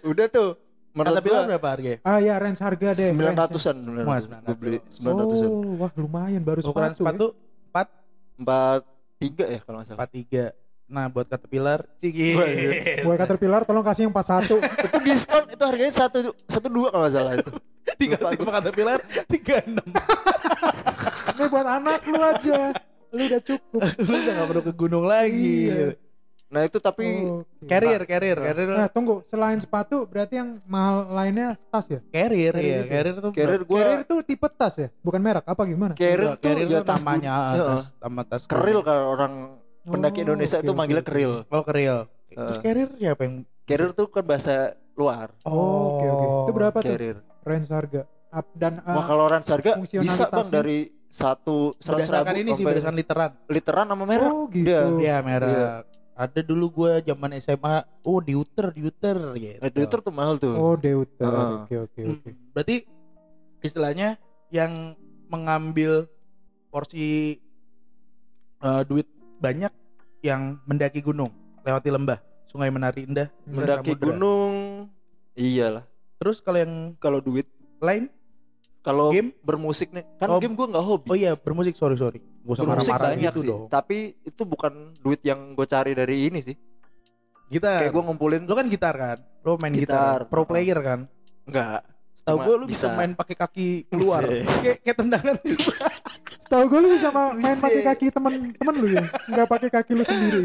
Udah 0.10 0.28
tuh. 0.32 0.58
Kata 0.98 1.14
Menurut 1.14 1.22
Pilar 1.30 1.42
gue 1.46 1.50
berapa 1.54 1.68
harganya? 1.70 2.00
Ah 2.02 2.18
ya, 2.18 2.42
range 2.42 2.58
harga 2.58 2.90
deh. 2.98 3.14
sembilan 3.14 3.38
range-nya. 3.38 3.46
ratusan 3.46 3.76
Wah, 4.02 4.18
gue 4.18 4.56
beli 4.58 4.78
sembilan 4.90 5.16
ratusan 5.22 5.50
Oh, 5.54 5.78
wah 5.78 5.92
lumayan 5.94 6.42
baru 6.42 6.66
Ukuran 6.66 6.98
sepatu. 6.98 6.98
ya. 6.98 7.06
sepatu 7.70 7.94
empat 8.42 8.82
tiga 9.22 9.46
ya 9.46 9.60
kalau 9.62 9.78
nggak 9.78 9.88
salah 9.94 10.10
43. 10.10 10.58
Nah, 10.88 11.12
buat 11.12 11.28
kata 11.28 11.46
Pilar, 11.52 11.84
cigi. 12.00 12.32
Buat 13.04 13.20
Caterpillar 13.20 13.62
tolong 13.68 13.84
kasih 13.86 14.08
yang 14.08 14.14
41. 14.16 14.56
itu 14.88 14.98
diskon 15.06 15.44
itu 15.52 15.64
harganya 15.68 15.94
satu 15.94 16.18
satu 16.48 16.68
dua 16.72 16.88
kalau 16.90 17.12
salah 17.12 17.36
itu 17.36 17.52
Dikasih 17.98 18.38
sama 18.40 18.52
kata 18.58 18.70
Pilar 18.74 19.00
36. 19.30 19.84
Ini 21.38 21.44
buat 21.52 21.68
anak 21.68 22.02
lu 22.10 22.20
aja. 22.24 22.72
Lu 23.10 23.22
udah 23.24 23.42
cukup. 23.42 23.82
Lu 24.08 24.16
udah 24.16 24.34
gak 24.34 24.48
perlu 24.48 24.64
ke 24.64 24.74
gunung 24.74 25.06
lagi. 25.06 25.54
Iya. 25.68 25.90
nah 26.48 26.64
itu 26.64 26.80
tapi 26.80 27.04
Oke. 27.44 27.68
Carrier, 27.68 28.02
carrier, 28.04 28.40
carrier. 28.40 28.72
Nah, 28.72 28.88
tunggu. 28.88 29.20
Selain 29.28 29.60
sepatu 29.60 30.08
berarti 30.08 30.40
yang 30.40 30.64
mahal 30.64 31.04
lainnya 31.10 31.60
tas 31.68 31.92
ya? 31.92 32.00
Carrier, 32.08 32.56
Carrier 32.56 32.64
iya, 32.80 32.88
carrier 32.88 33.16
tuh. 33.18 33.32
carrier 33.32 33.62
gue 33.62 33.76
Carrier 33.76 34.02
tuh 34.04 34.20
tipe 34.24 34.48
tas 34.50 34.74
ya? 34.74 34.88
Bukan 35.02 35.20
merek 35.20 35.44
apa 35.44 35.62
gimana? 35.62 35.92
carrier 35.92 36.24
Enggak, 36.24 36.40
tuh 36.40 36.48
carrier 36.48 36.68
ya 36.68 36.80
tuh 36.80 36.86
tas 36.86 36.98
namanya 36.98 37.34
Iya. 37.52 37.64
tas 37.68 37.84
sama 37.94 38.22
tas 38.24 38.42
keril 38.48 38.80
kalau 38.80 39.06
orang 39.12 39.34
pendaki 39.84 40.20
Oh, 40.20 40.24
Indonesia 40.24 40.58
itu 40.58 40.72
manggilnya 40.72 41.04
keril 41.04 41.32
Oh, 41.48 41.64
keril. 41.64 41.98
Eh. 42.28 42.36
Terus 42.40 42.60
carrier 42.64 42.90
siapa 42.96 43.22
yang 43.24 43.36
carrier 43.68 43.92
tuh 43.92 44.08
kan 44.08 44.24
bahasa 44.24 44.54
luar 44.96 45.28
Oh, 45.44 46.00
oke 46.00 46.06
oke. 46.08 46.26
Itu 46.48 46.52
berapa 46.56 46.78
tuh? 46.80 46.88
carrier 46.90 47.18
Range 47.44 47.68
harga. 47.68 48.02
Up 48.28 48.48
dan 48.54 48.80
uh, 48.84 48.92
wah 48.92 49.04
kalau 49.04 49.24
orang 49.26 49.44
harga 49.44 49.72
bisa 49.80 50.28
bang 50.28 50.48
dari 50.50 50.96
satu 51.08 51.74
seratus 51.80 52.08
berdasarkan 52.08 52.36
ini 52.40 52.50
sih 52.54 52.64
berdasarkan 52.68 52.98
literan. 52.98 53.32
Literan 53.48 53.86
sama 53.90 54.04
merek 54.06 54.30
Oh 54.32 54.46
gitu. 54.52 54.68
Iya. 54.68 54.82
Iya 55.00 55.18
merek 55.24 55.98
ada 56.18 56.42
dulu 56.42 56.66
gue 56.74 56.92
zaman 57.06 57.38
SMA 57.38 57.86
oh 58.02 58.18
diuter 58.18 58.74
diuter 58.74 59.18
gitu. 59.38 59.62
Eh, 59.62 59.70
Twitter 59.70 60.00
tuh 60.02 60.10
mahal 60.14 60.42
tuh. 60.42 60.58
Oh 60.58 60.74
deuter. 60.74 61.30
Heeh. 61.30 61.54
Oke 61.62 61.76
oke 61.78 62.02
Hmm, 62.02 62.18
oke. 62.18 62.30
berarti 62.58 62.76
istilahnya 63.62 64.18
yang 64.50 64.98
mengambil 65.30 66.10
porsi 66.74 67.38
eh, 68.66 68.84
duit 68.90 69.06
banyak 69.38 69.70
yang 70.26 70.58
mendaki 70.66 71.06
gunung 71.06 71.30
lewati 71.62 71.94
lembah 71.94 72.18
sungai 72.50 72.74
menari 72.74 73.06
indah 73.06 73.30
mendaki 73.46 73.94
gunung 73.94 74.90
iyalah. 75.38 75.86
Terus 76.18 76.42
kalau 76.42 76.58
yang 76.58 76.74
kalau 76.98 77.22
duit? 77.22 77.46
lain 77.78 78.10
kalau 78.88 79.12
Game? 79.12 79.36
bermusik 79.38 79.92
nih 79.92 80.08
kan 80.16 80.28
Oh, 80.30 80.40
game 80.40 80.56
gue 80.56 80.64
nggak 80.66 80.80
hobi. 80.82 81.08
oh 81.08 81.18
iya 81.18 81.36
bermusik 81.36 81.76
sorry 81.76 81.94
sorry. 81.94 82.24
Gue 82.40 82.56
bermusik 82.56 82.88
marah-marah 82.88 83.08
banyak 83.12 83.28
gitu 83.28 83.40
sih 83.44 83.50
dong. 83.50 83.68
tapi 83.68 83.98
itu 84.24 84.42
bukan 84.42 84.72
duit 84.98 85.20
yang 85.22 85.52
gue 85.52 85.68
cari 85.68 85.92
dari 85.92 86.26
ini 86.26 86.40
sih. 86.40 86.56
Gitar. 87.48 87.80
Kayak 87.82 87.92
gue 87.92 88.04
ngumpulin 88.04 88.42
lo 88.44 88.54
kan 88.54 88.68
gitar 88.68 88.96
kan? 88.96 89.18
Lo 89.42 89.56
main 89.56 89.72
gitar, 89.72 90.24
Gitar. 90.24 90.32
pro 90.32 90.44
player 90.44 90.80
kan? 90.80 91.00
Enggak 91.44 91.84
Tahu 92.24 92.44
gue 92.44 92.56
lu 92.58 92.66
bisa. 92.66 92.88
bisa. 92.88 92.88
main 92.94 93.12
pakai 93.12 93.36
kaki 93.38 93.68
keluar 93.88 94.20
kayak 94.60 94.84
kayak 94.84 94.98
tendangan 94.98 95.36
Tahu 96.46 96.64
gue 96.66 96.80
lu 96.82 96.90
bisa 96.92 97.08
ma- 97.08 97.32
main 97.32 97.56
pakai 97.56 97.80
kaki 97.82 98.06
temen-temen 98.12 98.76
lu 98.76 98.88
ya, 98.90 99.04
nggak 99.26 99.48
pakai 99.48 99.70
kaki 99.72 99.92
lu 99.94 100.04
sendiri. 100.04 100.44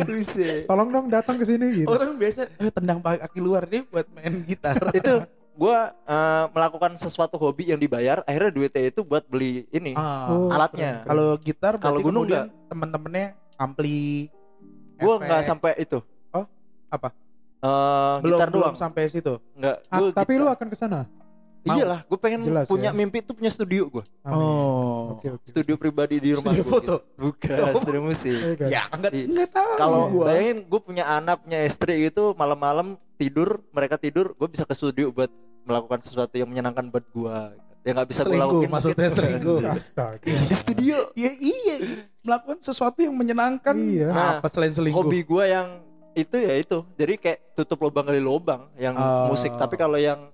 Tolong 0.63 0.89
dong 0.89 1.07
datang 1.09 1.35
ke 1.35 1.45
sini 1.45 1.83
gitu. 1.83 1.91
orang 1.91 2.15
biasa 2.15 2.47
eh, 2.55 2.71
tendang 2.71 2.99
pakai 2.99 3.27
kaki 3.27 3.39
luar 3.41 3.67
nih 3.67 3.83
buat 3.85 4.07
main 4.11 4.47
gitar. 4.47 4.79
Itu 4.93 5.27
gue 5.63 5.79
eh, 5.87 6.45
melakukan 6.51 6.91
sesuatu 6.97 7.39
hobi 7.39 7.71
yang 7.71 7.79
dibayar 7.79 8.19
akhirnya 8.23 8.51
duitnya 8.51 8.83
itu 8.85 9.01
buat 9.01 9.23
beli 9.25 9.71
ini. 9.71 9.95
Oh, 9.95 10.51
alatnya. 10.51 11.07
Kalau 11.07 11.39
gitar 11.39 11.79
Kalau 11.79 12.03
gunung 12.03 12.27
kemudian 12.27 12.51
teman-temannya 12.67 13.27
ampli 13.55 14.27
gue 14.97 15.15
nggak 15.17 15.43
sampai 15.45 15.79
itu 15.79 16.03
Oh, 16.31 16.47
apa? 16.89 17.15
Eh, 17.59 18.15
belum 18.21 18.35
gitar 18.35 18.49
belum 18.51 18.63
doang 18.65 18.77
sampai 18.77 19.07
situ. 19.07 19.39
nggak 19.55 19.77
Ah, 19.87 20.11
tapi 20.11 20.33
gitar. 20.35 20.43
lu 20.43 20.51
akan 20.51 20.67
ke 20.67 20.75
sana. 20.77 21.01
Mau. 21.63 21.79
iyalah 21.79 22.03
gue 22.03 22.19
pengen 22.19 22.43
Jelas 22.43 22.67
punya 22.67 22.91
ya. 22.91 22.93
mimpi 22.93 23.23
tuh 23.23 23.39
punya 23.39 23.47
studio 23.47 23.87
gue. 23.89 24.03
Oh. 24.27 25.15
Oke 25.15 25.31
oke. 25.31 25.47
studio 25.47 25.79
pribadi 25.79 26.19
di 26.19 26.35
rumah 26.35 26.51
Studio 26.51 26.67
gua 26.67 26.75
foto? 26.75 26.83
gitu. 26.83 26.97
bukan 27.23 27.59
Oh. 27.63 27.79
studio 27.79 28.03
musik 28.03 28.35
Eh, 28.35 28.55
guys. 28.59 28.71
Ya 28.73 28.83
enggak 28.91 29.13
Iya. 29.15 29.27
enggak 29.31 29.51
tahu 29.53 29.73
kalau 29.79 30.01
gua. 30.11 30.25
bayangin 30.27 30.59
gue 30.67 30.81
punya 30.83 31.05
anak 31.07 31.39
punya 31.39 31.63
istri 31.63 32.03
gitu 32.03 32.35
malam-malam 32.35 32.89
tidur 33.15 33.63
mereka 33.71 33.95
tidur 33.95 34.35
gue 34.35 34.49
bisa 34.49 34.67
ke 34.67 34.75
studio 34.75 35.15
buat 35.15 35.31
melakukan 35.63 35.99
sesuatu 36.01 36.35
yang 36.35 36.47
menyenangkan 36.47 36.89
buat 36.89 37.07
gue 37.07 37.39
yang 37.83 37.95
nggak 37.97 38.11
bisa 38.11 38.23
Selingkuh, 38.23 38.47
lakuin 38.63 38.71
maksudnya 38.71 39.09
gitu. 39.09 39.17
selingkuh. 39.19 39.59
Astaga. 39.69 40.23
di 40.23 40.55
studio 40.55 40.97
Ya 41.13 41.33
iya, 41.35 41.75
melakukan 42.21 42.59
sesuatu 42.61 42.99
yang 42.99 43.11
menyenangkan. 43.11 43.75
Iya. 43.75 44.09
Nah, 44.09 44.29
apa 44.39 44.47
selain 44.47 44.71
selingkuh? 44.71 45.03
hobi 45.03 45.21
gue 45.21 45.45
yang 45.45 45.83
itu 46.13 46.37
ya 46.37 46.55
itu 46.55 46.85
jadi 46.95 47.17
kayak 47.17 47.39
tutup 47.55 47.81
lubang 47.81 48.05
gali 48.05 48.21
lubang 48.21 48.69
yang 48.77 48.93
Oh. 48.95 49.27
musik 49.27 49.51
tapi 49.57 49.75
kalau 49.75 49.97
yang 49.97 50.29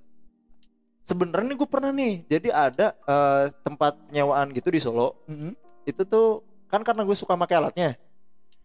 sebenarnya 1.02 1.54
gue 1.54 1.68
pernah 1.68 1.88
nih 1.88 2.26
jadi 2.26 2.48
ada 2.50 2.86
eh, 2.98 3.44
tempat 3.62 3.94
penyewaan 4.06 4.50
gitu 4.50 4.68
di 4.68 4.76
Solo 4.76 5.22
Mhm. 5.24 5.54
itu 5.84 6.02
tuh 6.02 6.42
kan 6.66 6.82
karena 6.82 7.00
gue 7.00 7.14
suka 7.14 7.32
pakai 7.32 7.56
alatnya 7.56 7.94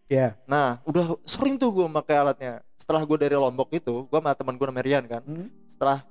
Iya. 0.04 0.36
nah 0.44 0.82
udah 0.84 1.16
sering 1.24 1.54
tuh 1.54 1.72
gue 1.72 1.86
pakai 1.94 2.18
alatnya 2.18 2.52
setelah 2.74 3.00
gue 3.00 3.16
dari 3.16 3.32
Lombok 3.32 3.70
itu 3.72 4.04
gue 4.04 4.18
sama 4.18 4.34
teman 4.34 4.54
gue 4.54 4.66
namanya 4.66 4.84
Rian 4.84 5.04
kan 5.06 5.22
Mhm. 5.22 5.46
setelah 5.70 6.02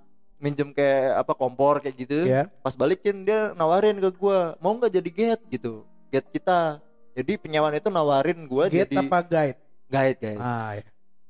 minjem 0.43 0.69
kayak 0.69 1.23
apa 1.23 1.31
kompor 1.33 1.79
kayak 1.79 1.95
gitu 1.95 2.27
Iya. 2.27 2.51
pas 2.59 2.75
balikin 2.75 3.23
dia 3.23 3.55
nawarin 3.55 3.95
ke 3.97 4.11
gue 4.11 4.39
mau 4.59 4.75
nggak 4.75 4.91
jadi 4.91 5.09
get 5.09 5.39
gitu 5.47 5.87
get 6.11 6.27
kita 6.27 6.83
jadi 7.15 7.39
penyewaan 7.39 7.71
itu 7.73 7.87
nawarin 7.87 8.43
gue 8.43 8.65
jadi 8.67 8.91
apa 8.99 9.23
guide? 9.23 9.59
guide 9.87 10.17
guide 10.19 10.37
Ah, 10.37 10.75
ya. 10.75 10.83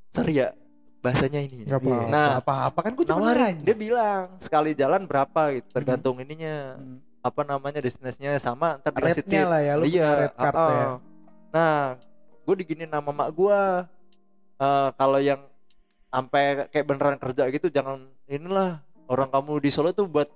sorry 0.10 0.34
ya 0.36 0.50
bahasanya 1.00 1.40
ini 1.40 1.68
Nggak 1.68 1.78
Iya. 1.78 1.94
apa-apa. 1.94 2.10
Nah, 2.10 2.28
apa-apa 2.40 2.80
kan 2.82 2.92
gue 2.96 3.06
nawarin 3.06 3.56
dia 3.62 3.76
bilang 3.78 4.34
sekali 4.40 4.74
jalan 4.74 5.06
berapa 5.06 5.42
gitu 5.54 5.68
tergantung 5.70 6.18
ininya 6.18 6.74
Mhm. 6.76 6.98
apa 7.22 7.42
namanya 7.46 7.80
destinasinya 7.80 8.34
sama 8.36 8.82
ntar 8.82 8.92
dikasih 8.92 9.46
lah 9.46 9.62
ya, 9.62 9.74
lu 9.78 9.86
punya 9.86 9.94
iya 9.94 10.10
red 10.18 10.34
card 10.34 10.56
uh-uh. 10.58 10.72
ya. 10.74 10.86
nah 11.54 11.76
gue 12.44 12.56
diginin 12.58 12.90
nama 12.90 13.08
mak 13.08 13.30
gue 13.30 13.60
Eh, 14.56 14.90
kalau 14.96 15.20
yang 15.20 15.42
sampai 16.08 16.70
kayak 16.70 16.86
beneran 16.86 17.18
kerja 17.18 17.44
gitu 17.50 17.68
jangan 17.68 18.00
inilah 18.30 18.80
orang 19.06 19.28
kamu 19.28 19.52
di 19.58 19.70
Solo 19.70 19.90
tuh 19.90 20.06
buat 20.06 20.30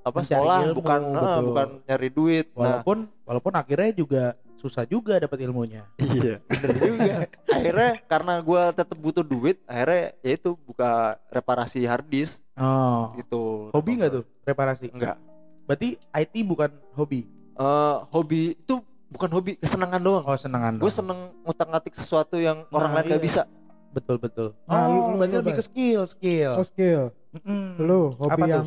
apa 0.00 0.18
Mencari 0.18 0.28
sekolah 0.28 0.58
ilmu, 0.64 0.76
bukan 0.76 1.00
betul. 1.14 1.42
bukan 1.44 1.68
nyari 1.84 2.08
duit 2.10 2.46
nah 2.48 2.58
Walaupun 2.82 2.98
walaupun 3.22 3.52
akhirnya 3.54 3.90
juga 3.92 4.24
susah 4.56 4.82
juga 4.84 5.14
dapat 5.16 5.38
ilmunya. 5.40 5.86
iya 6.00 6.38
bener 6.52 6.70
juga 6.76 7.14
akhirnya 7.48 7.90
karena 8.04 8.34
gue 8.38 8.62
tetap 8.72 8.94
butuh 8.96 9.22
duit 9.22 9.58
akhirnya 9.64 10.14
ya 10.18 10.32
itu 10.32 10.54
buka 10.56 10.90
reparasi 11.28 11.82
hard 11.82 12.06
disk 12.06 12.42
Oh. 12.52 13.14
gitu 13.16 13.70
Hobi 13.70 13.96
nggak 13.96 14.12
tuh 14.12 14.24
reparasi? 14.42 14.90
enggak 14.90 15.16
Berarti 15.62 15.94
IT 16.12 16.34
bukan 16.42 16.68
hobi. 16.92 17.24
Eh, 17.54 17.96
hobi 18.10 18.52
itu 18.54 18.74
bukan 19.08 19.30
hobi 19.30 19.54
kesenangan 19.56 19.98
doang 19.98 20.20
Oh, 20.22 20.34
senengan 20.34 20.76
gue 20.76 20.90
seneng 20.90 21.30
ngotak-ngatik 21.42 21.94
sesuatu 21.94 22.36
yang 22.36 22.66
Nah, 22.66 22.76
orang 22.76 22.92
lain 22.92 23.06
gak 23.08 23.16
iya. 23.16 23.24
bisa 23.24 23.42
Betul 23.88 24.16
betul. 24.16 24.56
Nah, 24.64 24.84
lu- 24.84 24.94
oh, 24.96 25.06
lu 25.06 25.16
berarti 25.16 25.30
coba. 25.30 25.40
lebih 25.40 25.54
ke 25.54 25.62
skill, 25.62 26.00
skill. 26.06 26.52
Oh 26.54 26.64
skill. 26.64 27.02
Mm-mm. 27.32 27.64
Lu 27.78 28.12
hobi 28.14 28.32
Apa 28.32 28.36
tuh? 28.38 28.50
yang 28.50 28.66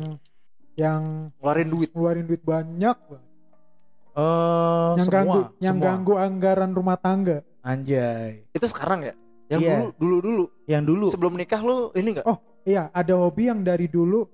yang 0.76 1.02
ngeluarin 1.34 1.68
duit 1.68 1.90
ngeluarin 1.90 2.26
duit 2.26 2.42
banyak 2.42 2.96
banget. 3.00 3.24
Eh, 4.16 4.90
yang 4.96 5.06
semua, 5.06 5.14
ganggu 5.14 5.40
yang 5.58 5.76
semua. 5.76 5.86
ganggu 5.86 6.14
anggaran 6.16 6.70
rumah 6.72 6.96
tangga. 6.96 7.38
Anjay. 7.60 8.46
itu 8.48 8.62
sekarang 8.64 9.02
ya 9.02 9.14
yang 9.48 9.58
Iya. 9.60 9.74
dulu 9.74 9.90
dulu 9.98 10.16
dulu 10.22 10.44
Yang 10.64 10.82
dulu 10.86 11.06
sebelum 11.10 11.34
nikah 11.34 11.58
lu 11.60 11.90
ini 11.92 12.14
enggak 12.14 12.22
Oh, 12.24 12.38
Iya, 12.62 12.90
ada 12.90 13.14
hobi 13.16 13.46
yang 13.46 13.60
dari 13.60 13.86
dulu 13.86 14.26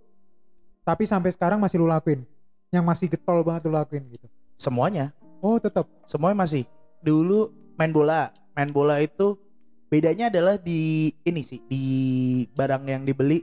tapi 0.83 1.05
sampai 1.05 1.30
sekarang 1.30 1.57
masih 1.57 1.78
lu 1.78 1.87
lakuin. 1.87 2.24
Yang 2.68 2.85
masih 2.85 3.07
getol 3.09 3.41
banget 3.41 3.64
lu 3.64 3.72
lakuin 3.72 4.05
gitu. 4.09 4.26
semuanya, 4.55 5.11
Oh, 5.39 5.57
tetap. 5.57 5.85
semuanya 6.05 6.39
masih. 6.39 6.64
Dulu 6.99 7.49
main 7.74 7.91
bola, 7.91 8.30
main 8.53 8.68
bola 8.68 8.99
itu 8.99 9.35
bedanya 9.87 10.26
adalah 10.26 10.55
di 10.55 11.11
ini 11.20 11.43
sih, 11.43 11.59
di 11.64 11.85
barang 12.49 12.83
yang 12.85 13.03
dibeli 13.03 13.43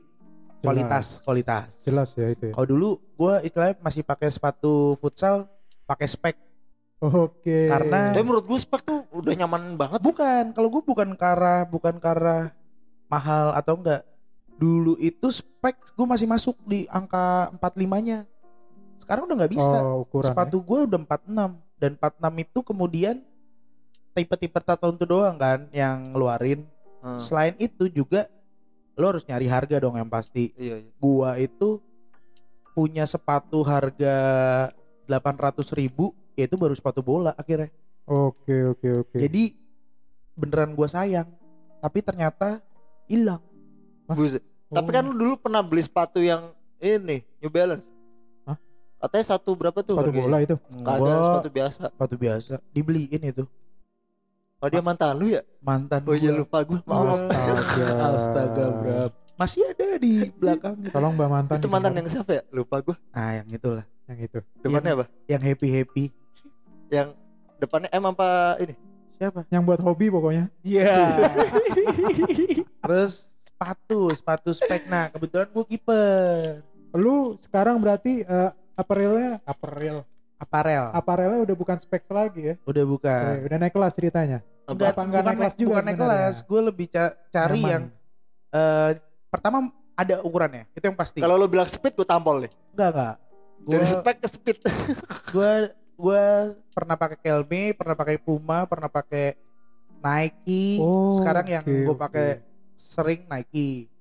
kualitas, 0.60 1.06
Jelas. 1.20 1.24
kualitas. 1.24 1.66
Jelas 1.84 2.10
ya 2.14 2.28
itu. 2.30 2.46
Ya. 2.50 2.54
Kalau 2.54 2.68
dulu 2.68 2.90
gue 2.98 3.34
istilahnya 3.44 3.76
masih 3.80 4.02
pakai 4.02 4.30
sepatu 4.30 4.74
futsal, 4.98 5.48
pakai 5.84 6.08
spek. 6.08 6.36
Oke. 7.00 7.72
Karena- 7.72 8.12
tapi 8.12 8.24
menurut 8.24 8.44
gue 8.44 8.60
spek 8.60 8.84
tuh 8.84 9.08
udah 9.10 9.32
nyaman 9.34 9.80
banget 9.80 10.04
Bukan, 10.04 10.52
kalau 10.52 10.68
gue 10.68 10.84
bukan 10.84 11.16
karena 11.16 11.64
bukan 11.64 11.96
karena 11.98 12.52
mahal 13.08 13.56
atau 13.56 13.80
enggak. 13.80 14.04
Dulu 14.60 15.00
itu 15.00 15.32
spek 15.32 15.96
gue 15.96 16.04
masih 16.04 16.28
masuk 16.28 16.60
di 16.68 16.84
angka 16.92 17.48
45-nya. 17.56 18.28
Sekarang 19.00 19.24
udah 19.26 19.36
nggak 19.40 19.54
bisa. 19.56 19.78
oh, 19.80 20.04
ukuran. 20.04 20.28
Sepatu 20.28 20.60
gue 20.60 20.80
udah 20.86 21.00
46 21.00 21.56
dan 21.80 21.92
46 21.96 22.44
itu 22.44 22.60
kemudian 22.62 23.16
tipe-tipe 24.12 24.60
tertentu 24.60 25.08
doang 25.08 25.40
kan 25.40 25.72
yang 25.72 26.12
ngeluarin. 26.12 26.68
Hmm, 27.00 27.16
Selain 27.16 27.56
itu 27.56 27.88
juga 27.88 28.28
lo 29.00 29.06
harus 29.08 29.24
nyari 29.24 29.48
harga 29.48 29.80
dong 29.80 29.96
yang 29.96 30.12
pasti. 30.12 30.52
iya, 30.60 30.84
iya. 30.84 30.92
Gua 31.00 31.40
itu 31.40 31.80
punya 32.76 33.08
sepatu 33.08 33.64
harga 33.64 34.16
800 35.08 35.64
ribu 35.74 36.12
yaitu 36.36 36.60
baru 36.60 36.76
sepatu 36.76 37.00
bola 37.00 37.32
akhirnya. 37.34 37.72
ya? 37.72 37.76
Oke, 38.06 38.56
oke, 38.68 38.88
oke. 39.08 39.16
Jadi 39.16 39.56
beneran 40.36 40.76
gua 40.76 40.88
sayang, 40.88 41.32
tapi 41.80 42.04
ternyata 42.04 42.60
hilang. 43.08 43.40
Buset. 44.06 44.44
tapi 44.70 44.90
Oh. 44.90 44.94
kan 44.94 45.02
lu 45.02 45.14
dulu 45.18 45.34
pernah 45.40 45.66
beli 45.66 45.82
sepatu 45.82 46.22
yang 46.22 46.54
ini 46.78 47.26
New 47.42 47.50
Balance 47.50 47.90
Hah? 48.46 48.54
katanya 49.02 49.26
satu 49.34 49.58
berapa 49.58 49.82
tuh 49.82 49.98
sepatu 49.98 50.14
bola 50.14 50.38
itu. 50.42 50.56
Kagak, 50.62 50.98
Gua 51.02 51.14
sepatu 51.26 51.50
biasa 51.50 51.82
sepatu 51.90 52.16
biasa 52.18 52.54
dibeliin 52.70 53.22
itu 53.26 53.44
oh 54.60 54.68
dia 54.68 54.82
mantan 54.82 55.16
lu 55.16 55.28
ya 55.30 55.42
mantan 55.60 56.00
oh 56.04 56.14
iya 56.14 56.32
lupa 56.34 56.62
gue 56.62 56.80
maaf 56.84 57.16
Astaga. 57.16 57.86
Astaga, 58.14 58.66
bro. 58.72 59.04
Masih 59.36 59.64
ada 59.66 59.96
di 59.96 60.28
belakang 60.36 60.76
gitu. 60.84 60.92
Tolong 60.92 61.16
Mbak 61.16 61.30
mantan. 61.32 61.56
itu 61.58 61.68
mantan 61.68 61.94
yang 61.96 62.08
siapa 62.08 62.32
ya 62.32 62.44
lupa 62.52 62.84
gue 62.84 62.96
Nah, 63.10 63.40
yang 63.40 63.48
itulah. 63.50 63.86
yang 64.06 64.20
itu. 64.20 64.40
depannya 64.60 64.92
apa 64.94 65.06
Yang 65.26 65.42
happy-happy. 65.48 66.06
yang 66.90 67.08
depannya 67.56 67.90
M 67.90 68.04
apa 68.06 68.30
ini 68.60 68.76
Siapa? 69.16 69.44
Yang 69.52 69.64
buat 69.68 69.82
hobi 69.84 70.08
pokoknya. 70.08 70.48
Iya. 70.64 70.96
Terus 72.80 73.28
sepatu, 73.44 74.16
sepatu 74.16 74.50
spek. 74.56 74.88
Nah, 74.88 75.12
kebetulan 75.12 75.52
gua 75.52 75.68
kiper. 75.68 76.64
Lu 76.96 77.36
sekarang 77.36 77.84
berarti 77.84 78.24
eh, 78.24 78.50
apparelnya 78.74 79.44
apparel 79.44 80.08
Aparel. 80.40 80.88
apparelnya 80.92 81.44
udah 81.44 81.54
bukan 81.54 81.78
specs 81.78 82.08
lagi 82.08 82.42
ya. 82.42 82.56
Udah 82.64 82.84
buka. 82.84 83.16
Eh, 83.36 83.44
udah 83.44 83.58
naik 83.60 83.74
kelas 83.74 83.92
ceritanya. 83.92 84.40
Enggak, 84.64 84.96
Apa 84.96 85.02
enggak 85.04 85.20
bukan 85.20 85.28
naik 85.28 85.38
kelas 85.38 85.54
juga 85.54 85.70
bukan 85.70 85.84
naik 85.84 86.00
kelas. 86.00 86.36
Gue 86.42 86.62
lebih 86.64 86.88
ca- 86.88 87.16
cari 87.28 87.60
Nyaman. 87.60 87.70
yang 87.70 87.84
eh 88.50 88.92
pertama 89.28 89.58
ada 89.94 90.16
ukurannya. 90.22 90.64
Itu 90.72 90.86
yang 90.86 90.96
pasti. 90.96 91.20
kalau 91.20 91.36
lu 91.36 91.46
bilang 91.46 91.68
speed 91.68 91.92
gue 91.92 92.08
tampol 92.08 92.40
nih 92.42 92.52
enggak 92.72 92.90
enggak. 92.90 93.16
Gue 93.60 93.72
dari 93.76 93.86
spek 93.86 94.18
ke 94.18 94.28
speed 94.28 94.58
gue 95.36 95.52
gue 96.00 96.24
pernah 96.72 96.96
pakai 96.96 97.18
Kelme, 97.20 97.64
pernah 97.74 97.92
pakai 97.94 98.16
Puma, 98.16 98.64
pernah 98.64 98.88
pakai 98.88 99.36
Nike. 100.00 100.80
Oh, 100.80 101.12
Sekarang 101.12 101.44
yang 101.46 101.62
oke, 101.62 101.76
gue 101.84 101.92
oke. 101.92 102.00
pakai 102.00 102.28
sering 102.74 103.28
Nike. 103.28 103.92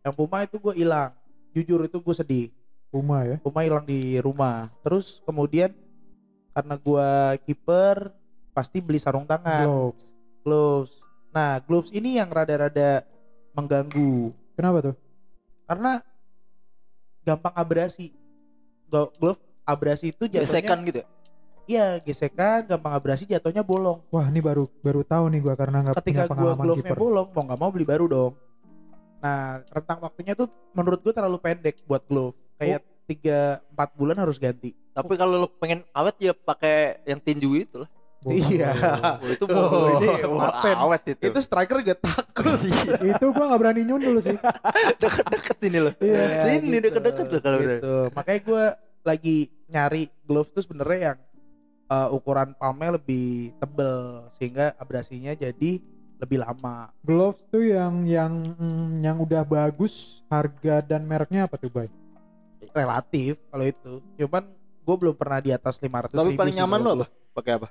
Yang 0.00 0.14
Puma 0.14 0.46
itu 0.46 0.56
gue 0.56 0.74
hilang. 0.76 1.10
Jujur 1.50 1.82
itu 1.82 1.98
gue 1.98 2.14
sedih. 2.14 2.46
Puma 2.86 3.22
ya. 3.22 3.36
Puma 3.38 3.62
hilang 3.62 3.82
di 3.82 4.18
rumah. 4.18 4.70
Terus 4.80 5.18
kemudian 5.20 5.74
karena 6.60 6.76
gue 6.76 7.08
kiper 7.48 8.12
pasti 8.52 8.84
beli 8.84 9.00
sarung 9.00 9.24
tangan, 9.24 9.64
Gloves. 9.64 10.12
gloves. 10.44 10.92
Nah, 11.32 11.56
gloves 11.64 11.88
ini 11.90 12.20
yang 12.20 12.28
rada-rada 12.28 13.00
mengganggu 13.56 14.36
Kenapa 14.52 14.92
tuh? 14.92 14.94
karena 15.64 16.04
gampang 17.24 17.54
abrasi. 17.56 18.12
Glove 18.90 19.40
abrasi 19.64 20.10
itu 20.12 20.26
jatuhnya 20.28 20.44
Gesekan 20.44 20.78
gitu 20.84 21.00
ya? 21.00 21.06
Iya, 21.70 21.86
gesekan, 22.02 22.66
gampang 22.66 22.90
abrasi, 22.90 23.22
jatuhnya 23.24 23.62
bolong. 23.62 24.02
Wah, 24.10 24.26
ini 24.26 24.42
baru 24.42 24.66
baru 24.82 25.06
tahu 25.06 25.30
nih 25.30 25.40
gua 25.40 25.54
karena 25.54 25.86
nggak 25.86 25.96
Ketika 26.02 26.26
punya 26.26 26.26
gua 26.26 26.30
pengalaman 26.34 26.64
glove-nya 26.66 26.90
kiper. 26.90 26.98
bolong, 26.98 27.28
mau 27.30 27.42
nggak 27.46 27.60
mau 27.62 27.70
beli 27.70 27.86
baru 27.86 28.04
dong. 28.10 28.32
Nah, 29.22 29.62
rentang 29.70 29.98
waktunya 30.02 30.34
tuh 30.34 30.50
menurut 30.74 30.98
gua 30.98 31.14
terlalu 31.14 31.38
pendek 31.38 31.78
buat 31.86 32.02
glove. 32.10 32.34
Kayak 32.58 32.82
tiga 33.06 33.62
empat 33.70 33.88
bulan 33.94 34.18
harus 34.18 34.42
ganti. 34.42 34.74
Tapi 34.90 35.12
kalau 35.14 35.46
lu 35.46 35.48
pengen 35.58 35.86
awet 35.94 36.16
ya 36.18 36.32
pakai 36.34 37.00
yang 37.06 37.20
tinju 37.22 37.50
itu 37.56 37.76
lah. 37.82 37.90
Iya. 38.28 38.68
Oh, 39.16 39.32
itu 39.32 39.44
Oh, 39.48 39.96
mau 40.36 40.52
ini 40.60 40.76
awet 40.76 41.02
itu. 41.16 41.22
Itu 41.32 41.38
striker 41.40 41.80
gak 41.80 42.04
takut. 42.04 42.60
itu 43.00 43.24
gua 43.32 43.44
nggak 43.48 43.60
berani 43.64 43.82
nyundul 43.88 44.20
sih. 44.20 44.36
deket-deket 45.02 45.56
sini 45.56 45.78
loh. 45.80 45.94
Iya. 46.04 46.24
Sini 46.44 46.76
deket-deket 46.84 47.26
loh 47.32 47.40
kalau 47.40 47.58
udah. 47.64 47.68
gitu. 47.80 47.94
Makanya 48.12 48.40
gua 48.44 48.64
lagi 49.00 49.48
nyari 49.72 50.12
glove 50.28 50.52
tuh 50.52 50.62
sebenarnya 50.68 51.00
yang 51.14 51.18
uh, 51.88 52.08
ukuran 52.12 52.52
palmnya 52.60 53.00
lebih 53.00 53.56
tebel 53.56 54.28
sehingga 54.36 54.76
abrasinya 54.76 55.32
jadi 55.32 55.80
lebih 56.20 56.38
lama. 56.44 56.92
Gloves 57.00 57.40
tuh 57.48 57.64
yang 57.64 58.04
yang 58.04 58.52
mm, 58.54 59.00
yang 59.00 59.16
udah 59.16 59.40
bagus, 59.40 60.20
harga 60.28 60.84
dan 60.84 61.08
mereknya 61.08 61.48
apa 61.48 61.56
tuh, 61.56 61.72
Bay? 61.72 61.88
Relatif 62.76 63.40
kalau 63.48 63.64
itu. 63.64 63.92
Cuman 64.20 64.44
gue 64.90 64.96
belum 64.98 65.14
pernah 65.14 65.38
di 65.38 65.54
atas 65.54 65.78
500 65.78 66.10
Tapi 66.10 66.34
ribu 66.34 66.40
paling 66.42 66.56
nyaman 66.58 66.78
lo 66.82 66.90
apa? 66.98 67.06
Pakai 67.30 67.52
apa? 67.62 67.68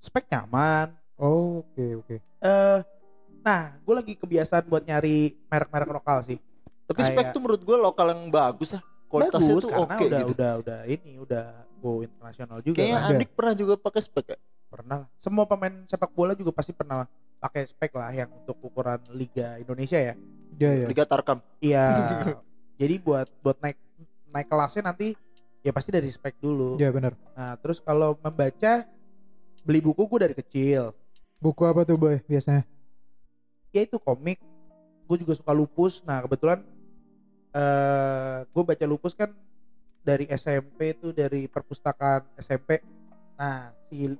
Spek 0.00 0.24
nyaman. 0.32 0.88
Oh, 1.20 1.60
oke 1.60 1.84
oke. 2.00 2.16
eh 2.16 2.78
nah, 3.44 3.76
gue 3.76 3.94
lagi 3.94 4.16
kebiasaan 4.16 4.64
buat 4.64 4.88
nyari 4.88 5.36
merek-merek 5.52 5.92
lokal 5.92 6.24
sih. 6.24 6.40
Tapi 6.88 7.00
spek 7.04 7.28
Kayak- 7.28 7.32
tuh 7.36 7.40
menurut 7.44 7.60
gua 7.60 7.76
lokal 7.76 8.16
yang 8.16 8.32
bagus 8.32 8.72
lah. 8.72 8.82
Kualitasnya 9.04 9.52
Bagus 9.52 9.62
tuh 9.62 9.70
karena 9.70 9.84
oke 9.84 10.04
udah 10.04 10.20
gitu. 10.24 10.32
udah 10.34 10.52
udah 10.64 10.78
ini 10.88 11.12
udah 11.20 11.44
go 11.78 12.00
internasional 12.00 12.58
juga 12.64 12.76
Kayaknya 12.82 12.98
kan. 12.98 13.10
Andik 13.14 13.30
pernah 13.36 13.54
juga 13.54 13.74
pakai 13.76 14.00
spek 14.00 14.26
ya? 14.32 14.38
Pernah. 14.72 14.98
lah. 15.06 15.08
Semua 15.20 15.44
pemain 15.44 15.74
sepak 15.86 16.10
bola 16.10 16.32
juga 16.34 16.50
pasti 16.50 16.72
pernah 16.74 17.04
pakai 17.38 17.68
spek 17.68 17.92
lah 17.94 18.10
yang 18.10 18.32
untuk 18.32 18.56
ukuran 18.64 18.98
Liga 19.12 19.60
Indonesia 19.60 20.00
ya. 20.00 20.14
Iya 20.56 20.70
ya. 20.82 20.86
Liga 20.88 21.04
Tarkam. 21.06 21.38
Iya. 21.62 21.86
jadi 22.80 22.94
buat 22.98 23.28
buat 23.38 23.60
naik 23.62 23.78
naik 24.34 24.48
kelasnya 24.50 24.82
nanti 24.82 25.14
ya 25.64 25.72
pasti 25.72 25.90
dari 25.90 26.12
spek 26.12 26.36
dulu. 26.38 26.76
Iya 26.76 26.92
benar. 26.92 27.16
Nah, 27.32 27.56
terus 27.58 27.80
kalau 27.80 28.14
membaca 28.20 28.84
beli 29.64 29.80
buku 29.80 30.04
gue 30.04 30.20
dari 30.30 30.34
kecil. 30.36 30.92
Buku 31.40 31.64
apa 31.64 31.88
tuh, 31.88 31.96
Boy? 31.96 32.20
Biasanya? 32.28 32.68
ya 33.74 33.82
itu 33.82 33.98
komik 33.98 34.38
gue 35.10 35.16
juga 35.18 35.34
suka 35.34 35.50
lupus 35.50 35.98
nah 36.06 36.22
kebetulan 36.22 36.62
eh 37.50 38.46
gue 38.46 38.62
baca 38.62 38.84
lupus 38.86 39.18
kan 39.18 39.34
dari 40.06 40.30
SMP 40.30 40.94
tuh 40.94 41.10
dari 41.10 41.50
perpustakaan 41.50 42.22
SMP 42.38 42.78
nah 43.34 43.74
si 43.90 44.14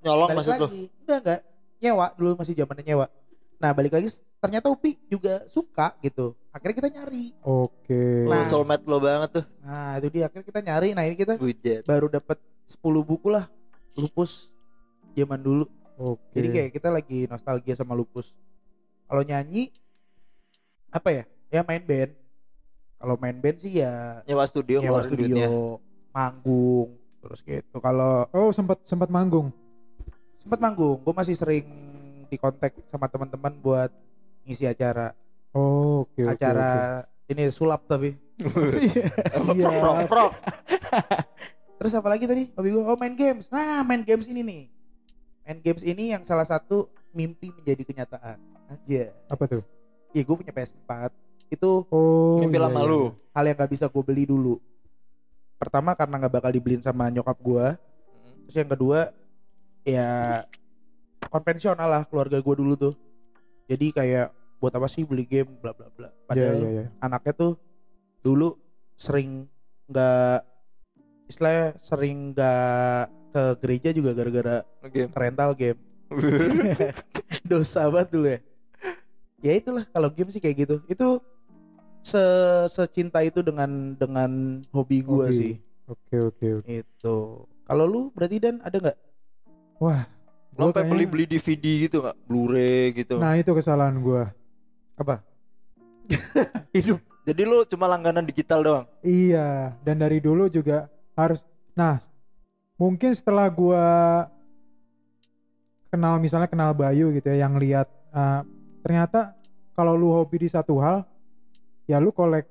Nyolong 0.00 0.30
lu? 0.32 0.40
lagi 0.46 0.82
enggak 1.04 1.18
enggak 1.26 1.40
nyewa 1.82 2.06
dulu 2.14 2.30
masih 2.38 2.54
zamannya 2.54 2.86
nyewa 2.86 3.06
nah 3.58 3.74
balik 3.74 3.98
lagi 3.98 4.08
ternyata 4.38 4.70
Upi 4.70 4.96
juga 5.10 5.42
suka 5.50 5.92
gitu 6.00 6.38
akhirnya 6.50 6.76
kita 6.76 6.90
nyari 6.90 7.24
Oke. 7.40 8.26
Oh, 8.26 8.30
Nah. 8.30 8.42
soulmate 8.44 8.84
lo 8.84 8.98
banget 8.98 9.30
tuh. 9.32 9.44
nah 9.60 9.96
itu 9.96 10.08
dia 10.10 10.26
akhirnya 10.26 10.44
kita 10.44 10.60
nyari 10.60 10.88
nah 10.92 11.02
ini 11.02 11.14
kita 11.14 11.34
Bujet. 11.36 11.82
baru 11.82 12.06
dapat 12.06 12.36
10 12.66 12.78
buku 13.00 13.28
lah 13.28 13.46
lupus 13.94 14.50
zaman 15.12 15.38
dulu 15.38 15.66
Oke. 15.96 16.32
Jadi 16.32 16.48
kayak 16.48 16.70
kita 16.72 16.88
lagi 16.88 17.28
nostalgia 17.28 17.76
sama 17.76 17.92
lupus. 17.92 18.32
Kalau 19.04 19.20
nyanyi 19.20 19.68
apa 20.88 21.12
ya? 21.12 21.24
Ya 21.50 21.60
main 21.60 21.78
band. 21.78 22.16
Kalau 22.96 23.14
main 23.16 23.36
band 23.36 23.60
sih 23.60 23.76
ya 23.76 24.24
Nyewa 24.24 24.44
studio, 24.44 24.80
nyewa 24.80 25.04
studio, 25.04 25.28
duitnya. 25.28 25.48
manggung, 26.10 26.96
terus 27.20 27.40
gitu. 27.42 27.76
Kalau 27.78 28.24
Oh, 28.30 28.48
sempat 28.48 28.80
sempat 28.82 29.08
manggung. 29.08 29.52
sempat 30.38 30.56
manggung, 30.58 30.96
gue 30.98 31.12
masih 31.12 31.36
sering 31.36 31.68
di 32.26 32.36
kontak 32.36 32.72
sama 32.86 33.04
teman-teman 33.04 33.52
buat 33.54 33.92
ngisi 34.42 34.64
acara. 34.64 35.12
Oh, 35.50 36.06
oke 36.06 36.22
oke. 36.22 36.30
acara 36.30 37.02
ini 37.26 37.50
sulap 37.50 37.86
tapi. 37.86 38.14
Prok, 38.40 39.52
Siap. 39.58 39.72
prok, 39.82 39.96
prok. 40.08 40.32
Terus 41.80 41.92
apa 41.96 42.08
lagi 42.12 42.24
tadi? 42.28 42.48
Hobi 42.56 42.68
gue 42.72 42.82
oh 42.82 42.96
main 42.96 43.14
games. 43.16 43.48
Nah, 43.52 43.84
main 43.84 44.02
games 44.04 44.26
ini 44.28 44.40
nih. 44.44 44.62
Main 45.44 45.58
games 45.60 45.82
ini 45.82 46.12
yang 46.12 46.22
salah 46.24 46.44
satu 46.44 46.88
mimpi 47.10 47.50
menjadi 47.52 47.82
kenyataan. 47.84 48.38
Aja. 48.70 49.10
Apa 49.26 49.44
tuh? 49.50 49.62
Iya, 50.14 50.22
gue 50.26 50.36
punya 50.38 50.52
PS4. 50.54 51.10
Itu 51.50 51.84
Oh. 51.90 52.38
Mimpi 52.38 52.58
iya, 52.58 52.64
lama 52.70 52.80
iya, 52.84 52.90
lu. 52.90 53.00
iya. 53.02 53.10
hal 53.34 53.44
yang 53.50 53.56
gak 53.58 53.72
bisa 53.72 53.86
gue 53.90 54.02
beli 54.06 54.24
dulu. 54.28 54.58
Pertama 55.60 55.92
karena 55.92 56.16
nggak 56.16 56.34
bakal 56.40 56.50
dibeliin 56.54 56.80
sama 56.80 57.12
nyokap 57.12 57.36
gue. 57.42 57.66
Terus 58.48 58.56
yang 58.64 58.70
kedua 58.70 58.98
ya 59.84 60.08
konvensional 61.28 61.88
lah 61.88 62.02
keluarga 62.08 62.40
gue 62.40 62.54
dulu 62.56 62.74
tuh. 62.78 62.94
Jadi 63.68 63.92
kayak 63.92 64.32
buat 64.60 64.70
apa 64.70 64.86
sih 64.86 65.02
beli 65.02 65.24
game 65.24 65.50
bla 65.56 65.72
bla 65.72 65.88
bla. 65.88 66.06
Iya 66.06 66.24
Padahal 66.26 66.56
iya 66.58 66.68
iya. 66.70 66.84
anaknya 67.00 67.32
tuh 67.34 67.52
dulu 68.20 68.54
sering 68.94 69.48
nggak 69.88 70.44
istilahnya 71.26 71.80
sering 71.80 72.30
nggak 72.30 73.02
ke 73.30 73.42
gereja 73.58 73.90
juga 73.90 74.10
gara-gara 74.12 74.56
Game. 74.86 75.10
rental 75.10 75.50
game. 75.54 75.80
Dosa 77.46 77.86
banget 77.88 78.08
dulu 78.10 78.26
ya. 78.28 78.40
Ya 79.40 79.52
itulah 79.56 79.84
kalau 79.88 80.08
game 80.10 80.28
sih 80.28 80.38
kayak 80.38 80.56
gitu. 80.60 80.76
Itu 80.84 81.22
se 82.02 82.20
secinta 82.68 83.20
itu 83.20 83.40
dengan 83.40 83.94
dengan 83.94 84.30
hobi 84.70 85.00
gue 85.00 85.26
Hobi. 85.26 85.32
sih. 85.32 85.54
Oke 85.86 86.16
oke 86.20 86.46
oke. 86.60 86.68
Itu. 86.68 87.16
Kalau 87.64 87.84
lu 87.86 88.00
berarti 88.10 88.36
dan 88.36 88.60
ada 88.60 88.76
nggak? 88.76 88.98
Wah. 89.78 90.04
Lo 90.52 90.66
gua 90.66 90.66
sampai 90.68 90.74
kayaknya- 90.76 90.90
beli-beli 90.92 91.24
DVD 91.26 91.64
gitu 91.80 91.96
nggak? 92.02 92.16
Blu-ray 92.26 92.84
gitu. 92.92 93.14
Nah, 93.16 93.32
itu 93.34 93.50
kesalahan 93.50 93.96
gua. 93.96 94.34
Apa? 95.00 95.24
Hidup. 96.76 97.00
Jadi 97.24 97.42
lo 97.48 97.64
cuma 97.64 97.88
langganan 97.88 98.24
digital 98.28 98.60
doang. 98.60 98.86
Iya, 99.00 99.72
dan 99.80 99.96
dari 99.96 100.20
dulu 100.20 100.52
juga 100.52 100.92
harus 101.16 101.44
nah, 101.72 101.96
mungkin 102.76 103.16
setelah 103.16 103.48
gua 103.48 103.86
kenal 105.88 106.20
misalnya 106.20 106.48
kenal 106.48 106.76
Bayu 106.76 107.12
gitu 107.16 107.32
ya 107.32 107.48
yang 107.48 107.56
lihat 107.56 107.88
eh, 108.12 108.40
ternyata 108.84 109.34
kalau 109.74 109.96
lu 109.96 110.12
hobi 110.12 110.46
di 110.46 110.48
satu 110.52 110.78
hal 110.78 111.02
ya 111.88 111.98
lu 111.98 112.12
kolek 112.14 112.46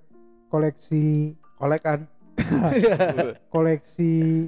koleksi 0.49 1.37
Kolekan. 1.59 2.07
koleksi 3.53 4.47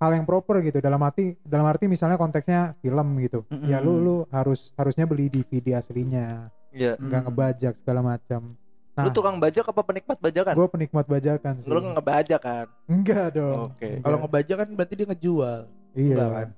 hal 0.00 0.10
yang 0.16 0.24
proper 0.24 0.64
gitu 0.64 0.80
dalam 0.80 1.00
arti 1.04 1.36
dalam 1.44 1.68
arti 1.68 1.84
misalnya 1.84 2.16
konteksnya 2.16 2.72
film 2.80 3.20
gitu 3.20 3.44
ya 3.68 3.76
lu 3.84 4.00
lu 4.00 4.16
harus 4.32 4.72
harusnya 4.72 5.04
beli 5.04 5.28
DVD 5.28 5.76
aslinya 5.76 6.48
Iya. 6.70 6.94
nggak 6.96 7.10
Hmm. 7.16 7.26
ngebajak 7.28 7.72
segala 7.74 8.00
macam 8.00 8.54
nah 8.90 9.02
Lu 9.02 9.10
tukang 9.10 9.36
bajak 9.36 9.64
apa 9.64 9.82
penikmat 9.82 10.18
bajakan? 10.18 10.52
gue 10.52 10.68
penikmat 10.68 11.04
bajakan 11.04 11.54
sih 11.56 11.66
Lu 11.66 11.78
ngebajak 11.80 12.40
kan? 12.40 12.66
enggak 12.84 13.26
dong 13.32 13.70
Oke. 13.70 13.86
Enggak. 13.88 14.02
Kalau 14.02 14.16
ngebaca 14.18 14.52
kan 14.56 14.68
berarti 14.70 14.94
dia 14.94 15.06
ngejual. 15.06 15.60
iya 15.92 16.12
enggak 16.12 16.30
kan? 16.30 16.48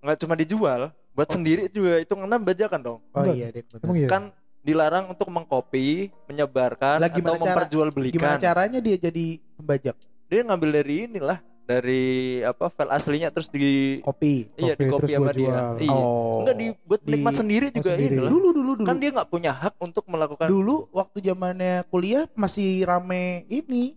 Nggak 0.00 0.18
cuma 0.18 0.34
dijual, 0.34 0.80
buat 1.10 1.28
sendiri 1.28 1.62
juga 1.68 1.96
itu 1.98 2.12
ngena 2.12 2.36
bajakan 2.38 2.80
dong. 2.82 2.98
Oh 3.06 3.18
Enggak. 3.18 3.34
iya 3.34 3.46
deh. 3.50 3.62
emang 3.78 3.96
iya 3.96 4.08
Kan 4.08 4.22
dilarang 4.60 5.04
untuk 5.06 5.28
mengcopy, 5.28 5.88
menyebarkan 6.26 6.96
Lah, 6.96 7.06
atau 7.06 7.14
cara- 7.14 7.36
Gimana 7.36 7.40
memperjualbelikan. 7.46 8.36
caranya 8.38 8.80
dia 8.80 8.96
jadi 8.98 9.24
pembajak? 9.54 9.96
Dia 10.26 10.40
ngambil 10.42 10.70
dari 10.74 10.96
inilah, 11.06 11.38
dari 11.64 12.04
apa 12.44 12.68
file 12.68 12.92
aslinya 12.92 13.28
terus 13.32 13.48
di 13.48 13.98
Kopi. 14.04 14.52
iya 14.60 14.76
Copy, 14.76 14.84
di 14.84 14.90
copy 14.92 15.00
terus 15.00 15.10
sama 15.10 15.24
gua 15.24 15.32
dia. 15.32 15.40
jual. 15.48 15.68
Iya. 15.80 15.92
Oh. 15.96 16.36
Enggak 16.44 16.56
dibuat 16.60 17.00
Di- 17.00 17.38
sendiri 17.40 17.66
oh, 17.66 17.72
juga 17.72 17.90
sendiri. 17.96 18.12
inilah. 18.12 18.30
Dulu 18.30 18.48
dulu 18.52 18.70
dulu. 18.76 18.88
Kan 18.88 18.96
dia 19.00 19.10
nggak 19.10 19.28
punya 19.32 19.52
hak 19.56 19.74
untuk 19.80 20.04
melakukan 20.06 20.46
dulu 20.52 20.86
waktu 20.92 21.18
zamannya 21.24 21.74
kuliah 21.88 22.24
masih 22.36 22.84
rame 22.84 23.48
ini 23.48 23.96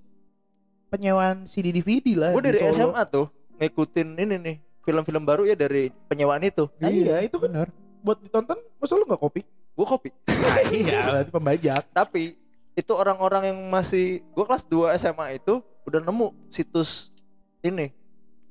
penyewaan 0.87 1.43
CD 1.45 1.75
DVD 1.75 2.07
lah. 2.15 2.31
Gue 2.31 2.43
di 2.47 2.55
dari 2.55 2.59
Solo. 2.63 2.95
SMA 2.95 3.03
tuh 3.11 3.25
ngikutin 3.59 4.07
ini 4.15 4.35
nih 4.39 4.55
film-film 4.87 5.23
baru 5.27 5.43
ya 5.43 5.55
dari 5.59 5.91
penyewaan 6.07 6.39
itu. 6.47 6.71
Nah, 6.79 6.87
iya, 6.87 7.19
itu 7.19 7.35
kan 7.35 7.51
bener 7.51 7.67
buat 7.99 8.23
ditonton, 8.23 8.55
masa 8.79 8.95
lu 8.95 9.03
nggak 9.03 9.19
kopi? 9.19 9.43
Gue 9.75 9.83
copy. 9.85 10.09
iya, 10.79 11.03
berarti 11.03 11.31
pembajak. 11.35 11.83
Tapi 11.91 12.39
itu 12.71 12.91
orang-orang 12.95 13.51
yang 13.51 13.59
masih 13.67 14.23
gue 14.31 14.45
kelas 14.47 14.63
2 14.69 14.95
SMA 14.95 15.41
itu 15.43 15.59
udah 15.83 15.99
nemu 15.99 16.31
situs 16.47 17.11
ini 17.67 17.87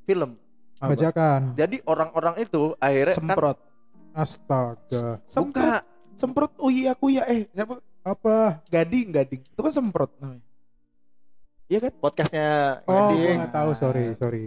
film. 0.05 0.37
Apa? 0.77 0.93
bajakan. 0.93 1.57
Jadi 1.57 1.81
orang-orang 1.89 2.35
itu 2.45 2.77
akhirnya 2.77 3.17
kan 3.17 3.21
semprot. 3.25 3.59
Astaga. 4.13 5.05
Semprot. 5.25 5.53
Buka 5.53 5.73
semprot 6.17 6.53
uya 6.61 6.93
kuya 6.93 7.23
eh 7.25 7.49
siapa? 7.53 7.81
Apa? 8.01 8.61
Gading 8.69 9.09
gading. 9.09 9.41
Itu 9.41 9.61
kan 9.61 9.73
semprot 9.73 10.13
namanya. 10.21 10.45
Iya 11.67 11.79
kan? 11.83 11.93
Oh 11.93 12.01
podcastnya 12.05 12.49
gua 12.85 12.95
Gading. 13.11 13.37
nggak 13.41 13.53
tahu 13.57 13.71
sorry 13.75 14.05
sorry. 14.15 14.45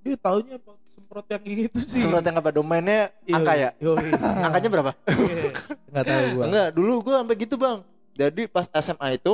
Dia 0.00 0.16
taunya 0.16 0.56
apa? 0.58 0.72
Semprot 0.96 1.26
yang 1.28 1.42
gitu 1.44 1.78
sih. 1.78 2.00
Semprot 2.02 2.24
yang 2.24 2.36
apa? 2.40 2.50
Domainnya 2.50 3.00
Yoi, 3.22 3.36
angka 3.36 3.52
ya? 3.54 3.70
yoi. 3.78 4.10
Angkanya 4.16 4.68
berapa? 4.72 4.92
Iya. 5.12 5.50
nggak 5.92 6.04
tahu 6.04 6.24
gua. 6.34 6.44
Enggak, 6.48 6.68
dulu 6.74 6.92
gua 7.04 7.14
sampai 7.22 7.36
gitu, 7.36 7.54
Bang. 7.56 7.78
Jadi 8.16 8.42
pas 8.48 8.66
SMA 8.72 9.20
itu 9.20 9.32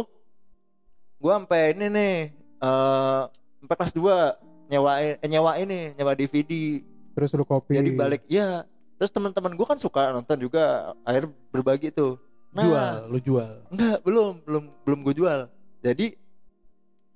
gua 1.16 1.38
sampai 1.38 1.70
ini 1.72 1.86
nih 1.86 2.14
eh 2.58 3.22
sampai 3.62 3.76
kelas 3.78 3.94
2 3.94 4.51
nyewain 4.72 5.20
eh, 5.20 5.28
nyewa 5.28 5.52
ini, 5.60 5.92
nyewa 5.92 6.16
DVD. 6.16 6.80
terus 7.12 7.28
lu 7.36 7.44
kopi 7.44 7.76
Jadi 7.76 7.92
balik 7.92 8.24
ya. 8.24 8.64
Terus 8.96 9.12
teman-teman 9.12 9.52
gua 9.52 9.76
kan 9.76 9.78
suka 9.78 10.16
nonton 10.16 10.40
juga, 10.40 10.96
akhirnya 11.04 11.28
berbagi 11.52 11.92
tuh. 11.92 12.16
Nah, 12.52 12.64
jual 12.68 12.94
lu 13.08 13.18
jual 13.20 13.52
Enggak, 13.72 14.04
belum, 14.04 14.44
belum 14.44 14.64
belum 14.84 14.98
gue 15.08 15.14
jual. 15.24 15.40
Jadi 15.80 16.16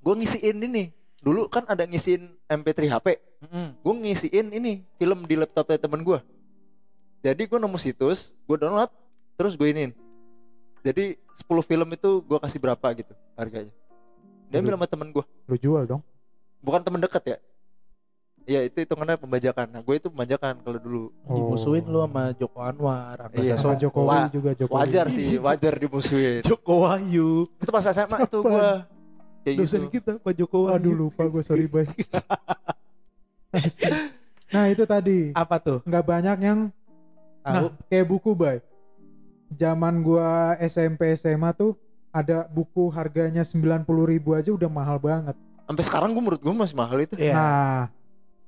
gue 0.01 0.15
ngisiin 0.17 0.57
ini. 0.65 0.93
Dulu 1.21 1.49
kan 1.53 1.69
ada 1.69 1.85
ngisiin 1.85 2.25
MP3 2.49 2.89
HP. 2.89 3.21
Gue 3.85 3.95
ngisiin 4.01 4.53
ini 4.53 4.85
film 4.97 5.29
di 5.29 5.37
laptopnya 5.37 5.77
temen 5.77 6.01
gue. 6.01 6.17
Jadi 7.21 7.43
gue 7.45 7.59
nemu 7.61 7.77
situs, 7.77 8.33
gue 8.49 8.57
download, 8.57 8.89
terus 9.37 9.53
gue 9.61 9.69
iniin. 9.69 9.93
Jadi 10.81 11.21
10 11.21 11.69
film 11.69 11.89
itu 11.93 12.11
gue 12.25 12.39
kasih 12.41 12.61
berapa 12.63 12.87
gitu 12.97 13.13
harganya. 13.37 13.75
Dia 14.49 14.65
ambil 14.65 14.81
sama 14.81 14.87
temen 14.89 15.09
gue, 15.13 15.25
lu 15.51 15.57
jual 15.59 15.85
dong 15.85 16.01
bukan 16.61 16.81
temen 16.83 17.01
deket 17.01 17.25
ya. 17.27 17.39
Iya 18.47 18.61
itu 18.63 18.79
hitungannya 18.79 19.19
pembajakan. 19.19 19.67
Nah 19.75 19.83
gue 19.83 19.95
itu 19.99 20.07
pembajakan 20.07 20.63
kalau 20.63 20.79
dulu. 20.79 21.05
dimusuhin 21.27 21.83
lu 21.83 21.99
sama 21.99 22.31
Joko 22.31 22.59
Anwar 22.63 23.19
Angga 23.19 23.43
Iya, 23.43 23.59
sama. 23.59 23.75
Jokowi 23.75 24.07
Wah, 24.07 24.27
juga 24.31 24.51
Jokowi 24.55 24.79
Wajar 24.79 25.07
sih, 25.11 25.29
wajar 25.43 25.75
dimusuhin. 25.75 26.41
Joko 26.49 26.87
Wahyu 26.87 27.51
itu 27.59 27.71
pas 27.75 27.83
SMA 27.83 28.19
itu 28.23 28.39
gue 28.39 28.63
kayak 29.43 29.57
dosen 29.59 29.81
gitu. 29.87 29.99
kita 29.99 30.13
Pak 30.23 30.33
Joko 30.39 30.57
Wahyu 30.71 30.79
aduh 30.79 30.95
lupa 30.95 31.27
gue 31.27 31.43
sorry 31.43 31.67
Asik. 33.51 33.91
nah 34.55 34.71
itu 34.71 34.87
tadi 34.87 35.35
apa 35.35 35.59
tuh 35.59 35.83
nggak 35.83 36.05
banyak 36.07 36.39
yang 36.39 36.61
tahu 37.43 37.67
Nah, 37.71 37.87
kayak 37.87 38.07
buku, 38.07 38.31
Bay. 38.35 38.59
Zaman 39.55 40.03
gua 40.03 40.55
SMP 40.59 41.15
SMA 41.15 41.55
tuh 41.55 41.79
ada 42.11 42.43
buku 42.47 42.91
harganya 42.91 43.47
90.000 43.47 43.87
ribu 43.87 44.35
aja 44.35 44.51
udah 44.51 44.67
mahal 44.67 44.99
banget. 44.99 45.39
Sampai 45.67 45.83
sekarang 45.83 46.15
gue 46.15 46.23
menurut 46.23 46.41
gue 46.41 46.55
masih 46.55 46.77
mahal 46.79 46.99
itu. 47.03 47.15
Iya. 47.19 47.35
Nah, 47.35 47.83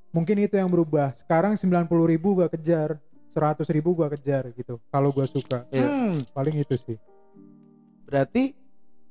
mungkin 0.09 0.39
itu 0.39 0.55
yang 0.55 0.71
berubah. 0.71 1.13
Sekarang 1.13 1.53
90.000 1.53 1.85
ribu 2.09 2.39
gua 2.39 2.49
kejar, 2.49 2.97
100.000 3.29 3.69
ribu 3.77 3.93
gua 3.93 4.09
kejar 4.09 4.49
gitu. 4.55 4.79
Kalau 4.89 5.11
gua 5.13 5.27
suka, 5.29 5.67
Iya. 5.69 5.85
Hmm, 5.85 6.17
paling 6.33 6.57
itu 6.57 6.75
sih. 6.79 6.97
berarti 8.09 8.57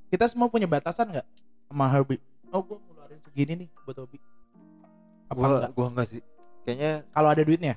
kita 0.10 0.26
semua 0.26 0.49
punya 0.49 0.66
batasan 0.66 1.05
nggak 1.14 1.28
sama 1.70 1.86
hobi 1.86 2.18
oh 2.49 2.66
gua 2.66 2.82
ngeluarin 2.82 3.22
segini 3.22 3.53
nih 3.53 3.70
buat 3.86 3.93
hobi 4.01 4.18
apa 5.30 5.38
Gua, 5.38 5.47
enggak 5.53 5.72
gua 5.78 5.88
enggak 5.93 6.08
sih. 6.10 6.22
Kayaknya 6.66 6.91
kalau 7.14 7.30
ada 7.30 7.43
duitnya 7.45 7.76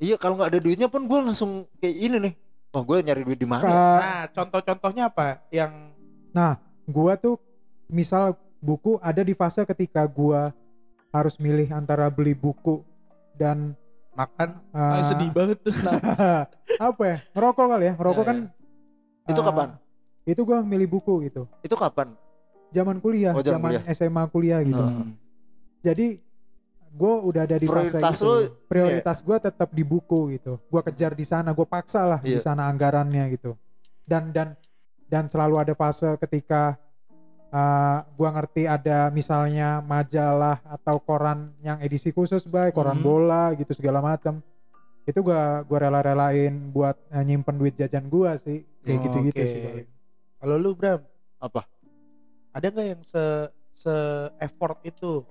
iya 0.00 0.16
kalau 0.16 0.40
nggak 0.40 0.56
ada 0.56 0.60
duitnya 0.64 0.88
pun 0.88 1.04
gue 1.04 1.18
langsung 1.20 1.50
kayak 1.78 1.96
ini 2.00 2.16
nih. 2.16 2.34
Wah 2.72 2.80
gue 2.80 2.96
nyari 3.04 3.22
duit 3.28 3.36
di 3.36 3.44
mana? 3.44 3.68
nah 4.00 4.24
contoh-contohnya 4.32 5.12
apa 5.12 5.44
yang 5.52 5.92
gua 6.88 7.20
tuh 7.20 7.36
misal 7.84 8.32
buku 8.62 8.96
ada 9.02 9.20
di 9.20 9.34
fase 9.34 9.66
ketika 9.66 10.06
gua 10.06 10.54
harus 11.10 11.34
milih 11.36 11.66
antara 11.68 12.06
beli 12.08 12.32
buku 12.32 12.80
dan 13.34 13.74
makan 14.14 14.62
Ah, 14.70 15.02
sedih 15.02 15.28
banget 15.28 15.58
terus 15.60 15.82
nangis. 15.84 16.16
apa 16.78 17.02
ya 17.02 17.16
ngerokok 17.32 17.66
kali 17.66 17.84
ya 17.84 17.94
ngerokok 17.94 18.22
Ya, 18.22 18.28
kan 18.28 18.38
Itu 19.24 19.40
eh, 19.40 19.44
kapan? 19.44 19.68
itu 20.24 20.40
gua 20.42 20.58
milih 20.62 20.88
buku 20.88 21.26
gitu 21.26 21.50
Itu 21.60 21.74
kapan? 21.74 22.14
zaman 22.70 22.96
kuliah 22.98 23.34
Oh, 23.34 23.42
zaman 23.42 23.58
zaman 23.58 23.68
kuliah. 23.76 23.82
SMA 23.92 24.22
kuliah 24.28 24.60
gitu 24.62 24.80
Hmm. 24.80 25.12
jadi 25.82 26.22
gue 26.88 27.14
udah 27.24 27.42
ada 27.42 27.56
di 27.56 27.64
fase 27.64 27.96
Prioritas 27.96 28.14
itu 28.14 28.24
lu, 28.26 28.36
prioritas 28.64 29.18
gue 29.18 29.36
tetap 29.38 29.68
di 29.68 29.80
buku 29.82 30.20
gitu 30.30 30.60
gue 30.62 30.80
kejar 30.82 31.12
di 31.12 31.24
sana 31.24 31.50
gue 31.50 31.64
paksa 31.64 32.04
lah 32.06 32.20
di 32.20 32.32
Iya. 32.32 32.44
sana 32.44 32.68
anggarannya 32.68 33.32
gitu 33.32 33.56
dan 34.02 34.28
dan 34.28 34.52
dan 35.06 35.24
selalu 35.26 35.56
ada 35.58 35.72
fase 35.72 36.04
ketika 36.18 36.76
uh, 37.52 38.00
gue 38.08 38.28
ngerti 38.30 38.62
ada 38.64 39.06
misalnya 39.08 39.78
majalah 39.80 40.58
atau 40.66 40.96
koran 40.98 41.52
yang 41.60 41.78
edisi 41.78 42.08
khusus 42.08 42.42
baik 42.44 42.72
koran 42.72 42.96
Hmm. 42.96 43.04
bola 43.04 43.52
gitu 43.52 43.70
segala 43.72 44.00
macam 44.00 44.40
itu 45.02 45.18
gua 45.18 45.60
gua 45.62 45.78
rela-relain 45.80 46.50
buat 46.68 46.94
uh, 47.08 47.20
nyimpen 47.20 47.56
duit 47.56 47.74
jajan 47.74 48.06
gua 48.06 48.34
sih 48.36 48.62
kayak 48.80 48.96
Oh, 48.96 49.02
gitu-gitu 49.04 49.34
oke. 49.36 49.46
sih 49.46 49.60
paling. 49.60 49.88
kalau 50.38 50.54
lu 50.56 50.70
Bram 50.72 51.00
Apa? 51.36 51.66
ada 52.50 52.66
nggak 52.66 52.86
yang 52.88 53.02
se 53.02 53.22
se 53.72 53.94
effort 54.38 54.78
itu 54.82 55.22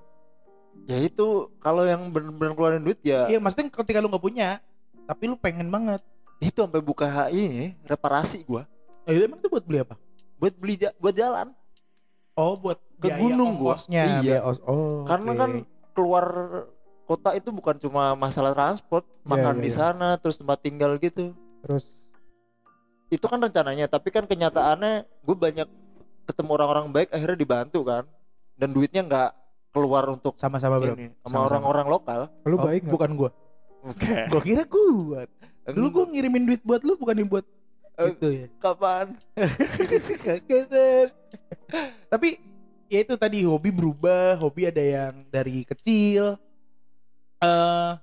Ya 0.87 0.97
itu 0.97 1.27
kalau 1.57 1.83
yang 1.83 2.07
bener-bener 2.09 2.51
keluarin 2.51 2.81
duit 2.81 2.99
ya 3.01 3.27
iya 3.27 3.37
maksudnya 3.37 3.67
ketika 3.69 3.99
lu 3.99 4.07
nggak 4.07 4.21
punya 4.21 4.59
tapi 5.03 5.23
lu 5.25 5.35
pengen 5.35 5.67
banget 5.67 5.99
itu 6.39 6.57
sampai 6.57 6.79
buka 6.79 7.07
ini 7.29 7.75
reparasi 7.83 8.41
gua 8.41 8.63
eh, 9.03 9.19
emang 9.21 9.37
itu 9.37 9.47
buat 9.47 9.61
beli 9.61 9.79
apa 9.79 9.95
buat 10.35 10.51
beli 10.53 10.75
ja- 10.77 10.95
buat 10.97 11.13
jalan. 11.13 11.53
Oh 12.41 12.57
buat 12.57 12.77
Ke 12.97 13.09
biaya 13.09 13.19
gunung 13.21 13.51
gua. 13.55 13.77
Iya. 13.85 14.05
biaya 14.21 14.41
os- 14.41 14.63
oh 14.65 15.05
Karena 15.05 15.31
kan 15.37 15.51
keluar 15.93 16.25
kota 17.05 17.29
itu 17.35 17.49
bukan 17.51 17.75
cuma 17.77 18.15
masalah 18.15 18.55
transport, 18.55 19.03
makan 19.21 19.59
iya, 19.59 19.63
di 19.63 19.69
iya. 19.69 19.77
sana, 19.77 20.09
terus 20.17 20.39
tempat 20.39 20.57
tinggal 20.59 20.95
gitu. 20.97 21.35
terus 21.61 22.07
Itu 23.11 23.27
kan 23.27 23.37
rencananya, 23.37 23.85
tapi 23.85 24.09
kan 24.09 24.23
kenyataannya 24.23 25.03
gue 25.03 25.35
banyak 25.35 25.67
ketemu 26.23 26.49
orang-orang 26.55 26.85
baik 26.89 27.09
akhirnya 27.11 27.35
dibantu 27.35 27.83
kan. 27.83 28.03
Dan 28.55 28.71
duitnya 28.71 29.01
nggak 29.03 29.31
keluar 29.71 30.03
untuk 30.07 30.35
sama-sama 30.35 30.77
Bram 30.77 30.95
ini 30.95 31.11
sama 31.23 31.47
orang-orang 31.47 31.87
lokal. 31.87 32.21
lu 32.43 32.55
Oh, 32.55 32.61
baik 32.61 32.83
nggak 32.83 32.93
bukan 32.93 33.11
gua 33.15 33.29
Oke. 33.81 34.13
gua 34.29 34.41
kira 34.43 34.63
gua 34.67 35.25
dulu 35.65 35.87
gua 35.89 36.05
ngirimin 36.11 36.43
duit 36.45 36.61
buat 36.61 36.83
lu 36.83 36.93
bukan 36.95 37.15
yang 37.17 37.29
buat 37.31 37.45
Eh, 37.99 38.15
itu 38.15 38.27
ya 38.31 38.47
kapan? 38.57 39.15
Kagetan. 40.25 41.07
Tapi 42.11 42.37
ya 42.91 42.99
itu 43.01 43.15
tadi 43.15 43.47
hobi 43.47 43.71
berubah, 43.71 44.35
hobi 44.35 44.67
ada 44.67 44.83
yang 44.83 45.23
dari 45.31 45.63
kecil. 45.63 46.35
eh 47.41 47.93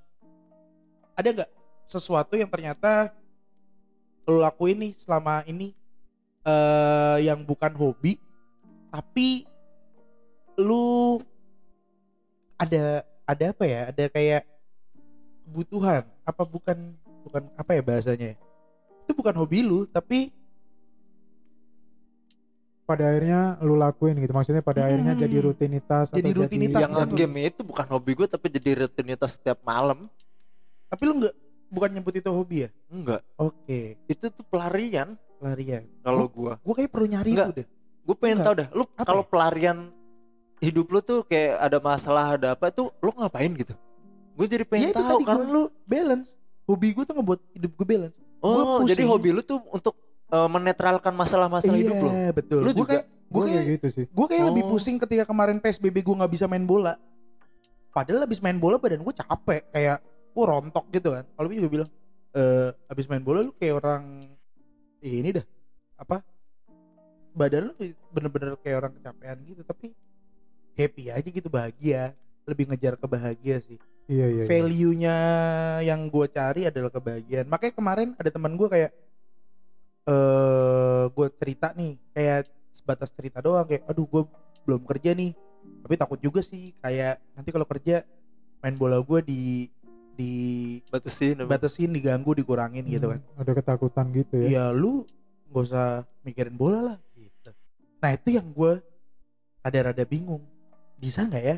ada 1.19 1.29
nggak 1.35 1.51
sesuatu 1.87 2.35
yang 2.39 2.51
ternyata 2.51 3.11
lo 4.27 4.43
lakuin 4.43 4.79
nih 4.79 4.93
selama 4.99 5.43
ini 5.47 5.75
eh 6.47 7.17
yang 7.23 7.45
bukan 7.45 7.73
hobi, 7.77 8.17
tapi 8.89 9.45
lu 10.59 11.21
ada 12.59 13.07
ada 13.29 13.45
apa 13.53 13.65
ya? 13.69 13.81
Ada 13.93 14.05
kayak 14.11 14.43
kebutuhan 15.45 16.03
apa 16.25 16.43
bukan 16.45 16.79
bukan 17.25 17.43
apa 17.61 17.71
ya 17.77 17.83
bahasanya? 17.85 18.29
ya? 18.33 18.37
Itu 19.05 19.13
bukan 19.13 19.37
hobi 19.37 19.65
lu, 19.65 19.85
tapi 19.89 20.33
pada 22.89 23.05
akhirnya 23.05 23.41
lu 23.61 23.77
lakuin 23.77 24.17
gitu 24.17 24.33
maksudnya 24.33 24.65
pada 24.65 24.81
Hmm. 24.81 24.89
akhirnya 24.89 25.13
jadi 25.21 25.37
rutinitas 25.45 26.09
Jadi 26.09 26.31
atau 26.33 26.41
rutinitas. 26.41 26.81
Yang 26.81 26.93
Jangan. 26.97 27.09
game 27.13 27.37
itu 27.45 27.61
bukan 27.61 27.87
hobi 27.87 28.11
gue 28.17 28.27
tapi 28.27 28.47
jadi 28.49 28.71
rutinitas 28.83 29.37
setiap 29.37 29.61
malam. 29.63 30.09
tapi 30.89 31.05
lu 31.05 31.21
nggak 31.21 31.35
bukan 31.69 31.91
nyebut 31.93 32.17
itu 32.17 32.31
hobi 32.33 32.57
ya? 32.65 32.71
Enggak. 32.89 33.21
Oke, 33.37 34.01
Itu 34.09 34.33
tuh 34.33 34.41
pelarian 34.43 35.21
pelarian. 35.37 35.85
kalau 36.01 36.25
gua. 36.27 36.57
Gue 36.59 36.75
kayak 36.75 36.89
perlu 36.89 37.07
nyari 37.07 37.29
Enggak. 37.31 37.47
itu 37.47 37.53
deh. 37.61 37.67
Gue 38.03 38.17
pengen 38.17 38.37
Enggak. 38.41 38.47
tahu 38.49 38.55
dah, 38.57 38.69
lu 38.73 38.85
kalau 38.97 39.21
ya? 39.21 39.29
pelarian 39.29 39.79
hidup 40.59 40.87
lu 40.89 41.01
tuh 41.05 41.21
kayak 41.23 41.61
ada 41.61 41.77
masalah 41.79 42.35
ada 42.35 42.57
apa 42.57 42.73
tuh 42.73 42.89
lu 42.99 43.13
ngapain 43.13 43.53
gitu? 43.53 43.77
Gue 44.33 44.49
jadi 44.49 44.65
Ya 44.65 44.71
pengen 44.71 44.89
itu 44.89 45.03
tahu 45.05 45.21
karena 45.23 45.45
lu 45.47 45.63
Balance. 45.85 46.41
Hobi 46.65 46.89
gue 46.91 47.05
tuh 47.05 47.15
ngebuat 47.15 47.41
hidup 47.53 47.73
gue 47.75 47.87
balance. 47.87 48.17
oh 48.39 48.81
jadi 48.83 49.05
hobi 49.05 49.29
lu 49.31 49.43
tuh 49.43 49.61
untuk 49.69 49.93
eh, 50.29 50.49
menetralkan 50.49 51.15
masalah-masalah 51.17 51.79
hidup 51.79 51.97
lu. 51.99 52.09
Iya 52.13 52.31
betul. 52.33 52.61
Lu 52.65 52.73
juga? 52.73 53.05
gue 53.29 53.45
kayak, 53.45 53.65
gitu 53.77 53.87
sih 53.93 54.05
gue 54.09 54.25
kayak 54.25 54.45
lebih 54.49 54.65
Oh. 54.65 54.69
pusing 54.73 54.97
ketika 54.97 55.29
kemarin 55.29 55.61
PSBB 55.61 56.01
gue 56.01 56.17
nggak 56.17 56.33
bisa 56.33 56.49
main 56.49 56.65
bola. 56.65 56.97
Padahal 57.93 58.25
abis 58.25 58.41
main 58.41 58.57
bola 58.57 58.81
badan 58.81 59.05
gue 59.05 59.15
capek, 59.17 59.69
kayak 59.69 60.01
gue 60.33 60.45
rontok 60.45 60.89
gitu 60.89 61.13
kan. 61.13 61.25
Kalau 61.37 61.49
juga 61.53 61.69
bilang, 61.69 61.91
eh 62.33 62.73
abis 62.89 63.05
main 63.05 63.21
bola 63.21 63.45
lu 63.45 63.53
kayak 63.53 63.85
orang 63.85 64.33
ini 65.05 65.37
dah 65.37 65.45
apa? 66.01 66.25
Badan 67.37 67.69
lu 67.69 67.73
bener-bener 68.09 68.57
kayak 68.65 68.77
orang 68.81 68.93
kecapean 68.97 69.37
gitu, 69.45 69.61
tapi 69.61 69.93
happy 70.73 71.13
aja 71.13 71.29
gitu 71.29 71.49
bahagia. 71.53 72.17
Lebih 72.49 72.73
ngejar 72.73 72.97
kebahagia 72.97 73.61
sih. 73.61 73.77
iya 74.09 74.25
iya, 74.25 74.41
iya. 74.41 74.49
value-nya 74.49 75.17
yang 75.85 76.09
gue 76.09 76.27
cari 76.33 76.65
adalah 76.65 76.89
kebahagiaan. 76.89 77.45
Makanya 77.45 77.77
kemarin 77.77 78.09
ada 78.17 78.33
teman 78.33 78.57
gue 78.57 78.65
kayak 78.65 78.89
eh 80.09 81.05
gue 81.13 81.27
cerita 81.37 81.77
nih 81.77 82.01
kayak 82.17 82.49
sebatas 82.73 83.13
cerita 83.13 83.45
doang 83.45 83.69
kayak 83.69 83.85
aduh 83.85 84.09
gue 84.09 84.23
belum 84.65 84.83
kerja 84.89 85.13
nih. 85.13 85.37
Tapi 85.85 85.95
takut 85.95 86.19
juga 86.19 86.41
sih 86.41 86.73
kayak 86.81 87.21
nanti 87.37 87.53
kalau 87.53 87.69
kerja 87.69 88.03
main 88.65 88.75
bola 88.75 88.99
gue 88.99 89.21
di 89.23 89.43
di 90.19 90.33
Batasin 90.91 91.39
batasin 91.47 91.95
diganggu 91.95 92.35
dikurangin 92.35 92.89
gitu 92.89 93.07
kan. 93.07 93.21
Hmm, 93.23 93.41
Ada 93.45 93.53
ketakutan 93.55 94.07
gitu 94.11 94.35
ya. 94.43 94.49
ya 94.49 94.65
lu 94.73 95.05
nggak 95.49 95.65
usah 95.69 96.03
mikirin 96.25 96.57
bola 96.57 96.81
lah 96.83 96.99
gitu. 97.15 97.51
Nah 98.03 98.11
itu 98.17 98.35
yang 98.35 98.49
gue 98.51 98.83
rada-rada 99.63 100.03
bingung. 100.03 100.43
Bisa 100.99 101.23
nggak 101.23 101.45
ya? 101.45 101.57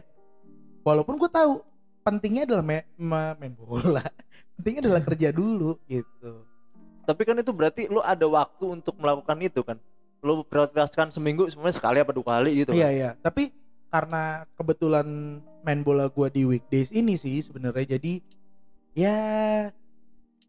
Walaupun 0.85 1.17
gue 1.17 1.31
tahu 1.33 1.65
pentingnya 2.01 2.45
adalah 2.49 2.65
ma- 2.65 2.89
ma- 2.97 3.37
main 3.37 3.53
bola 3.53 4.01
pentingnya 4.57 4.89
adalah 4.89 5.03
kerja 5.05 5.29
dulu 5.31 5.77
gitu 5.85 6.49
Tapi 7.11 7.23
kan 7.23 7.37
itu 7.37 7.51
berarti 7.51 7.83
lu 7.87 8.01
ada 8.01 8.25
waktu 8.25 8.65
untuk 8.71 8.95
melakukan 8.97 9.39
itu 9.39 9.61
kan. 9.61 9.77
Lu 10.19 10.43
prioritaskan 10.43 11.09
seminggu 11.09 11.47
semuanya 11.47 11.75
sekali 11.75 11.99
apa 11.99 12.11
dua 12.11 12.27
kali 12.31 12.51
gitu 12.59 12.71
iya 12.71 12.85
kan. 12.85 12.93
iya 12.93 13.11
tapi 13.19 13.51
karena 13.89 14.23
kebetulan 14.53 15.07
main 15.61 15.81
bola 15.81 16.07
gue 16.07 16.29
di 16.31 16.43
weekdays 16.45 16.89
ini 16.91 17.17
sih 17.17 17.41
sebenarnya 17.41 17.97
jadi 17.97 18.21
ya 18.93 19.17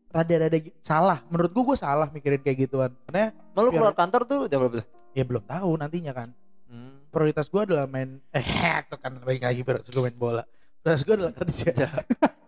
rada-rada 0.08 0.54
salah 0.80 1.24
menurut 1.26 1.50
gue 1.50 1.64
gue 1.64 1.78
salah 1.80 2.08
mikirin 2.10 2.38
kayak 2.38 2.58
gituan 2.62 2.92
karena 3.06 3.32
lu 3.54 3.64
Biar- 3.66 3.74
keluar 3.74 3.96
kantor 3.96 4.22
tuh 4.26 4.40
jam 4.46 4.60
berapa? 4.60 4.84
ya 5.10 5.24
belum 5.24 5.44
tahu 5.44 5.72
nantinya 5.76 6.14
kan 6.14 6.30
Hmm. 6.68 7.04
prioritas 7.08 7.48
gue 7.48 7.60
adalah 7.62 7.84
main 7.86 8.20
eh 8.32 8.44
itu 8.78 8.96
kan 8.98 9.12
baik 9.20 9.42
lagi 9.42 9.60
prioritas 9.62 9.88
gue 9.90 10.00
main 10.02 10.16
bola 10.16 10.44
prioritas 10.78 11.02
gue 11.02 11.16
adalah 11.16 11.34
kerja 11.40 11.72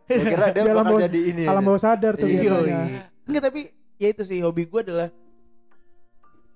Gua 0.03 0.19
kira 0.21 0.45
dia 0.51 0.63
bakal 0.69 0.99
jadi 1.01 1.19
ini. 1.25 1.43
Alam 1.43 1.57
aja. 1.57 1.65
bawah 1.65 1.81
sadar 1.81 2.13
tuh 2.13 2.27
Iya, 2.27 2.39
biasanya. 2.43 2.79
iya. 2.85 3.01
enggak 3.23 3.43
tapi 3.45 3.61
ya 4.03 4.09
itu 4.11 4.23
sih 4.27 4.43
hobi 4.43 4.67
gue 4.67 4.81
adalah 4.83 5.09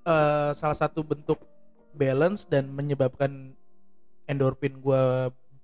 eh 0.08 0.52
salah 0.52 0.78
satu 0.78 1.00
bentuk 1.04 1.39
balance 1.95 2.43
dan 2.43 2.68
menyebabkan 2.68 3.56
endorfin 4.28 4.76
gue 4.84 5.02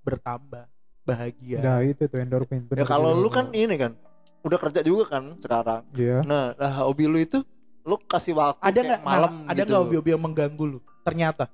bertambah 0.07 0.67
bahagia 1.03 1.59
Nah 1.59 1.83
itu 1.83 2.07
tuh 2.07 2.19
endorfin. 2.23 2.63
Ya 2.71 2.87
kalau 2.87 3.11
lu 3.11 3.27
kan 3.27 3.51
ini 3.51 3.75
kan 3.75 3.99
udah 4.43 4.59
kerja 4.59 4.79
juga 4.83 5.19
kan 5.19 5.35
sekarang. 5.39 5.83
Iya. 5.95 6.23
Nah, 6.23 6.55
nah 6.55 6.71
hobi 6.87 7.07
lu 7.07 7.19
itu 7.19 7.43
lu 7.83 7.99
kasih 8.07 8.31
waktu 8.35 8.63
ada 8.63 8.79
kayak 8.79 8.87
nggak 8.87 9.01
malam 9.03 9.31
nah, 9.43 9.51
ada 9.51 9.59
gitu. 9.59 9.67
nggak 9.67 9.81
hobi-hobi 9.83 10.09
yang 10.15 10.23
mengganggu 10.23 10.63
lu 10.63 10.79
ternyata 11.03 11.51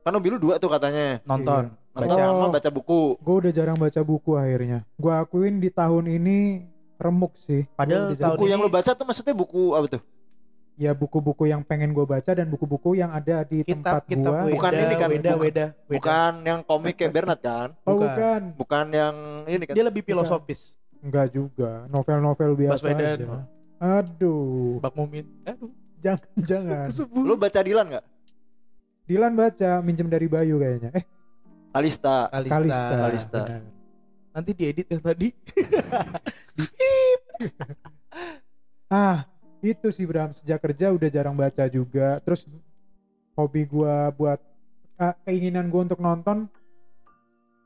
Kan 0.00 0.12
hobi 0.16 0.28
lu 0.32 0.38
dua 0.40 0.56
tuh 0.56 0.72
katanya. 0.72 1.20
nonton 1.28 1.68
Nonton 1.92 2.16
baca 2.16 2.16
sama 2.16 2.44
Oh. 2.48 2.52
baca 2.52 2.70
buku. 2.72 3.02
Gue 3.20 3.34
udah 3.44 3.52
jarang 3.52 3.76
baca 3.76 4.00
buku 4.00 4.32
akhirnya. 4.38 4.86
Gue 4.96 5.12
akuin 5.12 5.60
di 5.60 5.68
tahun 5.68 6.08
ini 6.08 6.64
remuk 7.00 7.32
sih. 7.36 7.64
Gua 7.64 7.76
Padahal 7.76 8.12
tahun 8.12 8.36
Buku 8.36 8.46
yang 8.46 8.60
ini- 8.60 8.66
lu 8.66 8.70
baca 8.70 8.90
tuh 8.92 9.04
maksudnya 9.04 9.32
buku 9.32 9.62
apa 9.72 9.88
tuh? 9.90 10.02
ya 10.80 10.96
buku-buku 10.96 11.44
yang 11.44 11.60
pengen 11.60 11.92
gue 11.92 12.08
baca 12.08 12.32
dan 12.32 12.48
buku-buku 12.48 12.96
yang 12.96 13.12
ada 13.12 13.44
di 13.44 13.60
kitab 13.60 14.00
tempat 14.00 14.02
kitab 14.06 14.32
gue. 14.32 14.40
weda, 14.42 14.54
Bukan 14.56 14.72
ini 14.72 14.94
kan, 14.94 15.08
weda, 15.08 15.20
bukan- 15.28 15.36
weda, 15.36 15.66
weda. 15.84 15.92
Bukan 15.92 16.32
yang 16.40 16.60
komik 16.64 16.94
kayak 16.96 17.12
Bernard 17.12 17.40
kan? 17.42 17.68
Oh 17.84 17.92
bukan. 17.94 18.08
bukan. 18.08 18.40
Bukan 18.56 18.86
yang 18.90 19.14
ini 19.44 19.64
kan? 19.64 19.74
dia 19.76 19.84
lebih 19.84 20.00
filosofis 20.02 20.72
Enggak 21.00 21.32
juga. 21.32 21.84
Novel-novel 21.86 22.50
biasa 22.54 22.72
Baswedan. 22.76 23.16
aja. 23.18 23.36
Aduh. 24.00 24.80
Bak 24.80 24.92
Mumin 24.94 25.24
aduh 25.42 25.68
Jangan-jangan. 25.98 26.86
kesebut 26.88 27.24
Lu 27.24 27.36
baca 27.36 27.60
Dilan 27.60 27.84
nggak? 27.86 28.04
Dilan 29.04 29.32
baca 29.34 29.70
minjem 29.80 30.08
dari 30.08 30.28
Bayu 30.28 30.56
kayaknya. 30.56 30.92
Eh, 30.94 31.04
Kalista. 31.70 32.28
Kalista. 32.30 32.56
Kalista. 32.56 32.96
Kalista. 32.96 33.40
Benar. 33.44 33.62
Nanti 34.30 34.50
diedit 34.52 34.86
yang 34.86 35.00
tadi 35.00 35.28
Ah, 38.86 39.22
itu 39.60 39.86
sih 39.88 40.02
Bram 40.02 40.30
sejak 40.30 40.58
kerja 40.60 40.90
udah 40.90 41.06
jarang 41.06 41.32
baca 41.32 41.62
juga. 41.66 42.18
Terus 42.20 42.42
hobi 43.32 43.62
gua 43.64 44.10
buat 44.10 44.40
ah, 44.96 45.14
keinginan 45.22 45.70
gua 45.70 45.86
untuk 45.86 46.00
nonton 46.00 46.50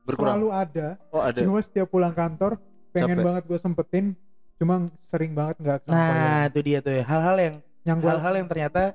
Berkurang. 0.04 0.36
selalu 0.36 0.48
ada. 0.52 0.88
Oh 1.08 1.18
ada. 1.18 1.32
Cuma 1.34 1.58
setiap 1.58 1.88
pulang 1.88 2.12
kantor 2.12 2.60
pengen 2.92 3.16
Capek. 3.16 3.24
banget 3.24 3.42
gua 3.46 3.58
sempetin. 3.58 4.12
Cuma 4.54 4.74
sering 4.96 5.32
banget 5.32 5.56
nggak 5.58 5.78
nah 5.88 6.46
itu 6.46 6.60
dia 6.62 6.78
tuh 6.78 6.92
ya 6.92 7.02
hal-hal 7.02 7.36
yang 7.36 7.54
yang 7.82 7.98
gua 7.98 8.14
hal-hal 8.14 8.34
yang 8.36 8.46
ternyata 8.46 8.94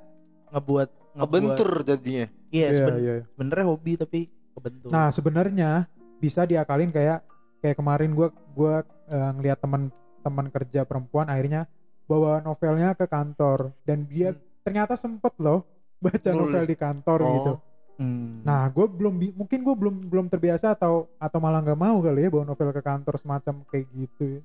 ngebuat 0.49 0.88
ngebuat 1.11 1.20
Ngebentur 1.20 1.70
jadinya. 1.84 2.26
iya 2.47 2.67
Iya, 2.67 2.78
seben- 2.80 2.99
iya. 2.99 3.15
sebenarnya 3.28 3.65
hobi 3.67 3.91
tapi 3.97 4.20
kebentur 4.53 4.88
Nah 4.88 5.09
sebenarnya 5.09 5.70
bisa 6.15 6.45
diakalin 6.45 6.89
kayak 6.89 7.26
kayak 7.60 7.78
kemarin 7.78 8.12
gua 8.12 8.30
gua 8.51 8.82
eh, 9.05 9.32
ngeliat 9.36 9.60
teman-teman 9.60 10.47
kerja 10.49 10.84
perempuan 10.84 11.28
akhirnya 11.28 11.66
bawa 12.05 12.39
novelnya 12.39 12.93
ke 12.93 13.05
kantor 13.05 13.72
dan 13.84 14.03
dia 14.03 14.32
Hmm. 14.32 14.41
ternyata 14.62 14.93
sempet 14.93 15.34
loh 15.38 15.66
baca 15.97 16.30
Nulis. 16.30 16.39
novel 16.41 16.64
di 16.66 16.76
kantor 16.76 17.20
Oh. 17.20 17.30
gitu. 17.34 17.53
Hmm. 17.99 18.39
Nah 18.41 18.64
gue 18.66 18.86
belum 18.88 19.14
mungkin 19.36 19.60
gue 19.60 19.76
belum 19.76 19.95
belum 20.07 20.26
terbiasa 20.28 20.72
atau 20.72 21.12
atau 21.18 21.38
malah 21.38 21.60
nggak 21.60 21.76
mau 21.76 21.99
kali 21.99 22.24
ya 22.24 22.30
bawa 22.30 22.43
novel 22.45 22.72
ke 22.72 22.80
kantor 22.80 23.14
semacam 23.16 23.55
kayak 23.68 23.86
gitu 23.91 24.24
ya. 24.38 24.41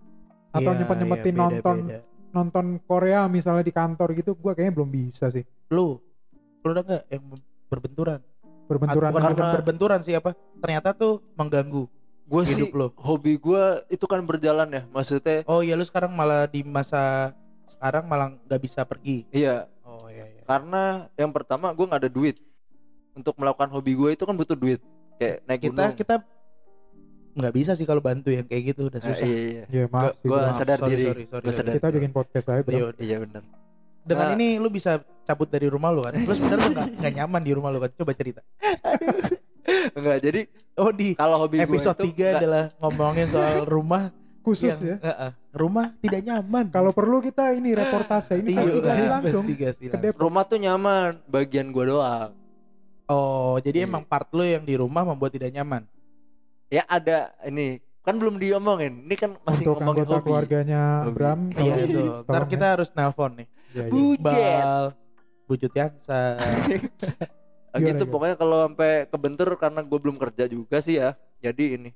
Atau 0.51 0.71
Iya, 0.71 0.79
nyempet 0.81 0.97
nyempetin 0.99 1.25
iya, 1.25 1.35
beda, 1.35 1.43
nonton 1.43 1.77
beda. 1.83 1.99
nonton 2.31 2.67
Korea 2.83 3.21
misalnya 3.27 3.63
di 3.63 3.71
kantor 3.71 4.09
gitu 4.13 4.35
gue 4.35 4.53
kayaknya 4.53 4.75
belum 4.75 4.91
bisa 4.91 5.31
sih 5.31 5.43
lu 5.71 6.03
lu 6.61 6.69
udah 6.69 6.83
nggak 6.83 7.05
yang 7.09 7.25
berbenturan 7.69 8.21
berbenturan 8.65 9.11
bukan, 9.11 9.31
bukan 9.35 9.49
berbenturan 9.55 9.99
sih 10.03 10.15
apa 10.15 10.35
ternyata 10.59 10.91
tuh 10.91 11.23
mengganggu 11.35 11.87
Gue 12.25 12.43
sih 12.45 12.65
lo. 12.67 12.89
hobi 12.97 13.37
gue 13.37 13.63
itu 13.89 14.05
kan 14.05 14.21
berjalan 14.21 14.69
ya. 14.71 14.83
Maksudnya 14.89 15.45
oh 15.45 15.61
iya 15.61 15.75
lu 15.75 15.85
sekarang 15.85 16.11
malah 16.11 16.45
di 16.45 16.61
masa 16.61 17.33
sekarang 17.67 18.05
malah 18.05 18.33
nggak 18.41 18.61
bisa 18.61 18.81
pergi? 18.83 19.29
Iya. 19.29 19.69
Oh 19.83 20.09
iya 20.09 20.25
iya. 20.27 20.41
Karena 20.43 20.83
yang 21.15 21.31
pertama 21.31 21.69
gue 21.71 21.85
nggak 21.85 22.03
ada 22.03 22.11
duit. 22.11 22.41
Untuk 23.13 23.37
melakukan 23.37 23.69
hobi 23.71 23.93
gue 23.93 24.11
itu 24.11 24.23
kan 24.23 24.35
butuh 24.35 24.55
duit. 24.55 24.81
Kayak 25.15 25.45
naik 25.45 25.61
kita 25.63 25.85
gunung. 25.85 25.97
kita 25.97 26.15
nggak 27.35 27.51
bisa 27.53 27.73
sih 27.75 27.83
kalau 27.83 27.99
bantu 27.99 28.31
yang 28.31 28.47
kayak 28.47 28.73
gitu 28.73 28.87
udah 28.87 28.99
Nah, 28.99 29.07
susah. 29.11 29.27
iya, 29.27 29.39
iya. 29.43 29.63
ya 29.67 29.85
maaf 29.89 30.15
sih 30.17 30.31
sadar 30.55 30.79
sorry, 30.79 30.91
diri. 30.95 31.03
sorry, 31.05 31.25
sorry, 31.27 31.43
Gua 31.43 31.53
sadar 31.53 31.73
kita 31.75 31.89
bikin 31.91 32.13
podcast 32.13 32.47
aja 32.49 32.63
bro. 32.63 32.73
Iya, 32.73 32.87
Iya 32.97 33.17
benar. 33.21 33.43
dengan 34.03 34.27
Nah. 34.29 34.35
ini 34.35 34.49
lu 34.57 34.69
bisa 34.69 34.93
cabut 35.25 35.49
dari 35.49 35.67
rumah 35.67 35.91
lu 35.91 36.01
kan? 36.01 36.15
Lu 36.15 36.31
sebenarnya 36.31 36.63
lu 36.63 36.73
nggak 36.95 37.13
nyaman 37.15 37.43
di 37.43 37.53
rumah 37.53 37.69
lu 37.69 37.79
kan? 37.79 37.91
Coba 37.91 38.13
cerita 38.13 38.41
Enggak 39.93 40.19
jadi 40.19 40.41
oh 40.75 40.91
di 40.91 41.09
kalau 41.13 41.37
hobi 41.39 41.61
episode 41.61 41.99
itu 41.99 42.09
3 42.09 42.17
nggak- 42.17 42.39
adalah 42.39 42.65
ngomongin 42.79 43.27
soal 43.29 43.57
rumah 43.75 44.03
khusus 44.41 44.73
yang- 44.75 44.97
ya 44.97 44.97
eh, 45.01 45.17
eh, 45.27 45.31
rumah 45.53 45.93
tidak 45.99 46.21
nyaman 46.23 46.65
kalau 46.69 46.91
perlu 46.91 47.19
kita 47.19 47.53
ini 47.53 47.73
reportase 47.73 48.39
ini 48.39 48.51
Iya, 48.51 48.59
investigasi 48.59 49.05
langsung 49.07 49.43
investigasi 49.43 49.83
ke 49.83 49.89
langsung. 49.91 50.05
Depok 50.05 50.21
rumah 50.23 50.43
tuh 50.45 50.59
nyaman, 50.59 51.11
bagian 51.27 51.69
gue 51.69 51.85
doang. 51.87 52.31
oh 53.07 53.57
jadi 53.59 53.79
Iya. 53.79 53.87
emang 53.87 54.03
part 54.03 54.29
lu 54.31 54.43
yang 54.43 54.63
di 54.63 54.75
rumah 54.75 55.05
membuat 55.05 55.31
tidak 55.31 55.51
nyaman 55.51 55.85
Ya 56.67 56.83
ada 56.85 57.31
ini 57.43 57.79
kan 58.01 58.17
belum 58.17 58.37
diomongin. 58.37 59.05
Ini 59.05 59.15
kan 59.15 59.31
masih 59.41 59.65
untuk 59.65 59.79
ngomongin 59.79 60.03
anggota 60.03 60.15
hobi. 60.15 60.27
keluarga 60.27 60.59
Hobi. 60.61 61.15
Bram 61.15 61.41
iya 61.55 61.75
itu 61.79 62.01
ntar 62.23 62.43
ya. 62.43 62.49
kita 62.49 62.67
harus 62.69 62.89
nelpon 62.91 63.31
nih 63.35 63.49
Iya, 63.71 63.83
iya. 63.83 63.91
Bujet. 63.91 64.21
Bal 64.21 64.85
Yansa 65.73 66.21
Gimana, 67.75 67.89
gitu. 67.91 68.03
Gimana? 68.03 68.13
pokoknya 68.15 68.37
kalau 68.39 68.59
sampai 68.65 68.93
kebentur 69.11 69.49
karena 69.59 69.81
gue 69.83 69.99
belum 69.99 70.17
kerja 70.17 70.45
juga 70.47 70.79
sih 70.79 70.97
ya. 70.97 71.19
Jadi 71.43 71.65
ini. 71.75 71.91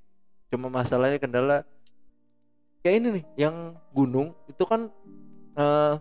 Cuma 0.49 0.67
masalahnya 0.67 1.17
kendala 1.17 1.63
kayak 2.81 2.95
ini 2.99 3.09
nih 3.21 3.25
yang 3.37 3.57
gunung 3.91 4.33
itu 4.47 4.63
kan 4.63 4.87
eh, 5.55 5.95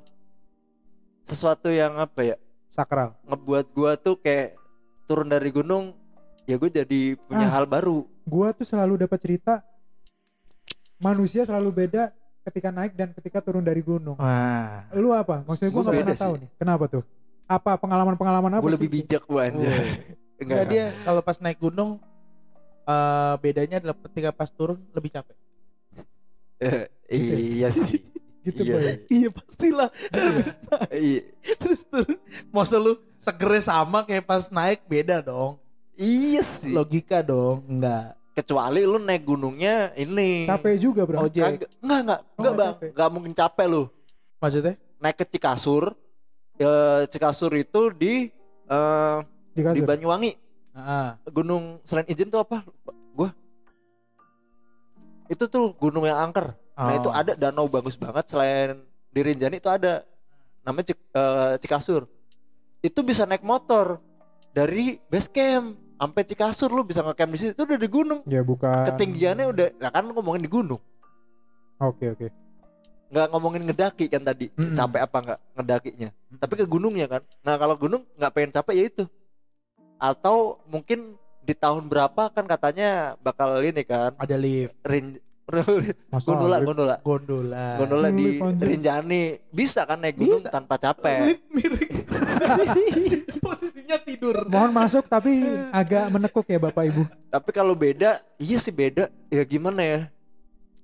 sesuatu 1.25 1.67
yang 1.67 1.97
apa 1.97 2.21
ya 2.23 2.37
sakral. 2.69 3.17
ngebuat 3.25 3.65
gua 3.73 3.97
tuh 3.97 4.15
kayak 4.15 4.55
turun 5.03 5.27
dari 5.27 5.49
gunung 5.49 5.97
ya 6.45 6.55
gue 6.55 6.69
jadi 6.69 7.01
punya 7.19 7.49
Ah. 7.49 7.53
hal 7.59 7.65
baru. 7.65 8.07
Gua 8.23 8.53
tuh 8.53 8.63
selalu 8.63 9.03
dapat 9.03 9.19
cerita 9.19 9.65
manusia 10.97 11.43
selalu 11.43 11.85
beda 11.85 12.13
ketika 12.47 12.71
naik 12.71 12.95
dan 12.95 13.11
ketika 13.11 13.43
turun 13.43 13.61
dari 13.61 13.83
gunung. 13.83 14.15
Wah. 14.15 14.87
Lu 14.95 15.11
apa? 15.11 15.43
Maksudnya 15.43 15.71
gua 15.71 15.75
Gua 15.75 15.83
nggak 15.83 15.97
beda 15.99 16.05
pernah 16.07 16.23
tahu 16.23 16.33
nih 16.39 16.49
kenapa 16.55 16.85
tuh 16.87 17.03
apa 17.47 17.79
pengalaman-pengalaman 17.79 18.59
apa 18.59 18.63
gue 18.63 18.75
lebih 18.75 18.91
bijak 18.91 19.23
gue 19.23 19.41
anjay. 19.41 19.71
Oh. 19.71 19.83
enggak 20.43 20.63
dia 20.69 20.85
kalau 21.01 21.21
pas 21.23 21.39
naik 21.41 21.57
gunung 21.57 21.97
eh 22.87 23.33
bedanya 23.41 23.79
adalah 23.81 23.95
ketika 24.11 24.29
pas 24.35 24.51
turun 24.51 24.79
lebih 24.91 25.15
capek. 25.15 25.35
Eh, 26.59 26.85
iya 27.07 27.71
sih. 27.75 28.03
Gitu 28.43 28.63
iya, 28.63 28.75
Boy. 28.79 28.91
iya 29.11 29.29
pastilah. 29.31 29.89
Habis 30.11 30.55
naik, 30.71 30.91
iya. 30.95 31.21
Terus 31.59 31.81
turun. 31.83 32.19
Masa 32.51 32.79
lu 32.79 32.95
segernya 33.19 33.63
sama 33.63 34.07
kayak 34.07 34.23
pas 34.23 34.47
naik 34.47 34.87
beda 34.87 35.19
dong. 35.19 35.59
Iya 35.99 36.43
sih. 36.43 36.71
Logika 36.71 37.19
dong 37.23 37.67
enggak. 37.67 38.15
Kecuali 38.35 38.85
lu 38.87 38.99
naik 39.01 39.23
gunungnya 39.27 39.91
ini. 39.99 40.47
Capek 40.47 40.79
juga 40.79 41.03
bro. 41.03 41.27
Ojek. 41.27 41.67
Enggak 41.83 41.99
enggak. 42.03 42.21
Oh, 42.23 42.35
enggak 42.39 42.53
nggak 42.53 42.71
bang. 42.71 42.91
enggak 42.95 43.09
mungkin 43.11 43.33
capek 43.35 43.67
lu. 43.67 43.83
Maksudnya? 44.39 44.73
Naik 45.01 45.15
ke 45.19 45.25
Cikasur 45.27 45.91
ya 46.57 46.73
Cikasur 47.07 47.53
itu 47.53 47.93
di 47.93 48.29
eh, 48.67 49.17
di 49.53 49.61
di 49.63 49.81
Banyuwangi. 49.81 50.31
Ah 50.73 51.17
gunung 51.25 51.81
selain 51.81 52.05
izin 52.05 52.29
tuh 52.29 52.41
apa? 52.41 52.61
Gua. 53.13 53.33
Itu 55.27 55.45
tuh 55.45 55.73
gunung 55.75 56.05
yang 56.05 56.17
angker. 56.19 56.53
Nah 56.77 56.93
Oh. 56.93 56.97
itu 57.01 57.09
ada 57.09 57.33
danau 57.33 57.65
bagus 57.65 57.97
banget. 57.97 58.29
Selain 58.29 58.77
di 59.09 59.19
Rinjani 59.21 59.57
itu 59.57 59.65
ada. 59.67 60.05
Namanya 60.61 60.93
Cik- 60.93 61.09
eh, 61.09 61.53
Cikasur 61.63 62.05
itu 62.77 62.99
bisa 63.01 63.25
naik 63.25 63.41
motor 63.41 63.97
dari 64.53 65.01
base 65.09 65.25
camp 65.27 65.73
sampai 65.97 66.21
Cikasur 66.21 66.69
lu 66.69 66.85
bisa 66.85 67.01
ngecamp 67.01 67.31
di 67.33 67.37
situ 67.39 67.51
itu 67.55 67.63
udah 67.65 67.79
di 67.79 67.89
gunung. 67.89 68.19
Ya 68.29 68.45
bukan. 68.45 68.85
ketinggiannya 68.85 69.45
udah 69.49 69.67
lah 69.81 69.89
kan 69.89 70.05
ngomongin 70.05 70.45
di 70.45 70.51
gunung. 70.51 70.77
Oke 71.79 72.13
oke. 72.13 72.27
Nggak 73.07 73.27
ngomongin 73.31 73.63
ngedaki 73.63 74.11
kan 74.11 74.19
tadi 74.19 74.51
Mm-mm. 74.51 74.75
capek 74.75 75.01
apa 75.07 75.17
nggak 75.23 75.39
ngedakinya. 75.55 76.09
Tapi 76.39 76.53
ke 76.59 76.65
gunungnya 76.67 77.07
kan. 77.07 77.21
Nah 77.41 77.55
kalau 77.55 77.75
gunung 77.79 78.03
nggak 78.19 78.31
pengen 78.35 78.51
capek 78.51 78.75
ya 78.75 78.85
itu. 78.87 79.03
Atau 79.97 80.59
mungkin 80.67 81.15
di 81.41 81.55
tahun 81.55 81.87
berapa 81.87 82.27
kan 82.35 82.43
katanya 82.43 83.15
bakal 83.23 83.63
ini 83.63 83.81
kan 83.87 84.11
ada 84.19 84.35
lift. 84.35 84.75
Rin 84.83 85.15
gondola 86.27 86.59
gondola. 86.59 86.95
Gondola. 86.99 87.79
Gondola 87.79 88.07
di 88.11 88.35
anjir. 88.43 88.67
Rinjani. 88.67 89.23
Bisa 89.47 89.87
kan 89.87 90.03
naik 90.03 90.19
gunung 90.19 90.43
Bisa. 90.43 90.51
tanpa 90.51 90.75
capek? 90.75 91.31
Lift 91.31 91.45
miring. 91.47 91.93
Posisinya 93.47 93.95
tidur. 94.03 94.43
Mohon 94.51 94.71
masuk 94.75 95.07
tapi 95.07 95.47
agak 95.71 96.11
menekuk 96.11 96.43
ya 96.51 96.59
Bapak 96.59 96.83
Ibu. 96.91 97.03
tapi 97.31 97.49
kalau 97.55 97.71
beda 97.71 98.19
iya 98.35 98.59
sih 98.59 98.75
beda. 98.75 99.07
Ya 99.31 99.47
gimana 99.47 99.79
ya? 99.79 99.99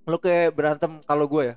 Lo 0.07 0.15
kayak 0.15 0.55
berantem 0.55 1.03
kalau 1.03 1.27
gue 1.27 1.51
ya 1.51 1.55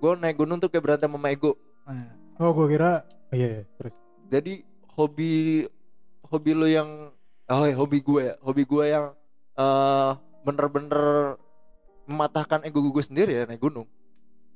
gue 0.00 0.10
naik 0.16 0.36
gunung 0.36 0.56
tuh 0.56 0.66
kayak 0.66 0.80
berantem 0.82 1.08
sama 1.08 1.28
ego 1.28 1.52
Nah, 1.82 2.06
Oh 2.36 2.52
gue 2.52 2.66
kira 2.70 3.04
iya 3.30 3.46
iya, 3.52 3.62
terus. 3.74 3.92
jadi 4.26 4.64
hobi 4.90 5.66
hobi 6.24 6.50
lo 6.52 6.64
yang 6.64 7.12
oh 7.46 7.64
ya 7.64 7.74
hobi 7.74 8.00
gue 8.00 8.20
ya 8.22 8.34
hobi 8.40 8.62
gue 8.64 8.84
yang 8.86 9.12
eh 9.54 10.10
bener-bener 10.40 11.36
mematahkan 12.04 12.64
ego 12.64 12.80
gue 12.82 13.02
sendiri 13.02 13.32
ya 13.34 13.44
naik 13.44 13.60
gunung 13.60 13.84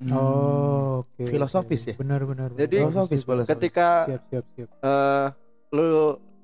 Oh 0.05 1.01
oke. 1.01 1.23
Filosofis 1.25 1.83
oke. 1.83 1.91
ya? 1.91 1.97
Benar 1.97 2.21
benar. 2.25 2.49
benar. 2.51 2.59
Jadi- 2.59 2.83
Filosofis, 2.83 3.23
filosofis. 3.23 3.51
ketika 3.51 3.87
Siap 4.05 4.23
siap 4.29 4.45
siap. 4.53 4.69
eh 4.75 5.27
lo 5.71 5.85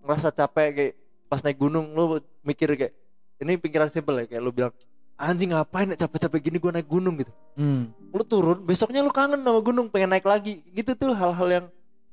ngerasa 0.00 0.28
capek 0.30 0.68
kayak 0.72 0.94
pas 1.26 1.40
naik 1.40 1.56
gunung 1.56 1.90
lo 1.90 2.02
mikir 2.40 2.72
kayak 2.74 2.94
ini 3.38 3.56
pikiran 3.56 3.88
simpel 3.88 4.16
ya 4.16 4.26
kayak 4.26 4.40
lo 4.40 4.50
bilang 4.50 4.72
anjing 5.20 5.50
ngapain 5.50 5.92
capek-capek 5.92 6.40
gini 6.42 6.56
gue 6.56 6.72
naik 6.72 6.86
gunung 6.86 7.14
gitu 7.14 7.28
Hmm. 7.52 7.92
lu 8.10 8.22
turun 8.22 8.58
besoknya 8.60 9.00
lu 9.00 9.10
kangen 9.10 9.36
sama 9.38 9.60
gunung 9.60 9.86
pengen 9.86 10.10
naik 10.10 10.24
lagi 10.24 10.64
gitu 10.70 10.94
tuh 10.94 11.12
hal-hal 11.12 11.48
yang 11.50 11.66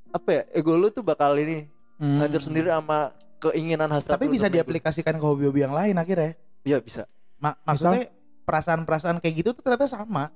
apa 0.09 0.29
ya 0.29 0.41
ego 0.53 0.73
lu 0.73 0.89
tuh 0.89 1.01
bakal 1.01 1.31
ini 1.33 1.71
Hmm. 1.95 2.19
hancur 2.19 2.41
sendiri 2.41 2.67
sama 2.67 3.15
keinginan 3.39 3.87
hasrat 3.87 4.11
tapi 4.11 4.27
bisa 4.27 4.45
diaplikasikan 4.45 5.13
ke 5.13 5.23
hobi-hobi 5.23 5.61
yang 5.61 5.71
lain 5.71 5.95
akhirnya 5.95 6.35
iya 6.61 6.77
bisa 6.77 7.07
Ma- 7.37 7.55
maksudnya 7.63 8.11
perasaan-perasaan 8.43 9.17
kayak 9.17 9.35
gitu 9.37 9.49
tuh 9.51 9.61
ternyata 9.61 9.85
sama 9.85 10.27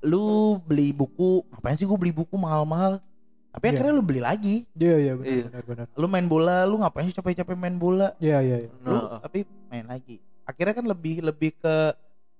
lu 0.00 0.56
beli 0.60 0.90
buku 0.90 1.44
ngapain 1.50 1.74
sih 1.74 1.84
gue 1.84 1.98
beli 1.98 2.12
buku 2.12 2.34
mahal-mahal 2.34 3.00
tapi 3.50 3.64
Iya. 3.66 3.72
akhirnya 3.72 3.92
lu 3.92 4.02
beli 4.02 4.20
lagi 4.20 4.56
Iya 4.74 4.96
iya 5.00 5.12
benar 5.14 5.30
Iya. 5.30 5.44
benar 5.46 5.62
benar. 5.64 5.86
lu 5.94 6.06
main 6.06 6.26
bola 6.26 6.56
lu 6.64 6.76
ngapain 6.76 7.06
sih 7.06 7.14
capek-capek 7.14 7.54
main 7.54 7.74
bola 7.74 8.12
Iya 8.18 8.38
iya 8.40 8.56
iya. 8.62 8.70
lu 8.80 8.94
Nah, 8.94 9.20
tapi 9.20 9.42
main 9.68 9.84
lagi 9.84 10.18
akhirnya 10.44 10.74
kan 10.74 10.86
lebih 10.86 11.20
lebih 11.20 11.50
ke 11.54 11.76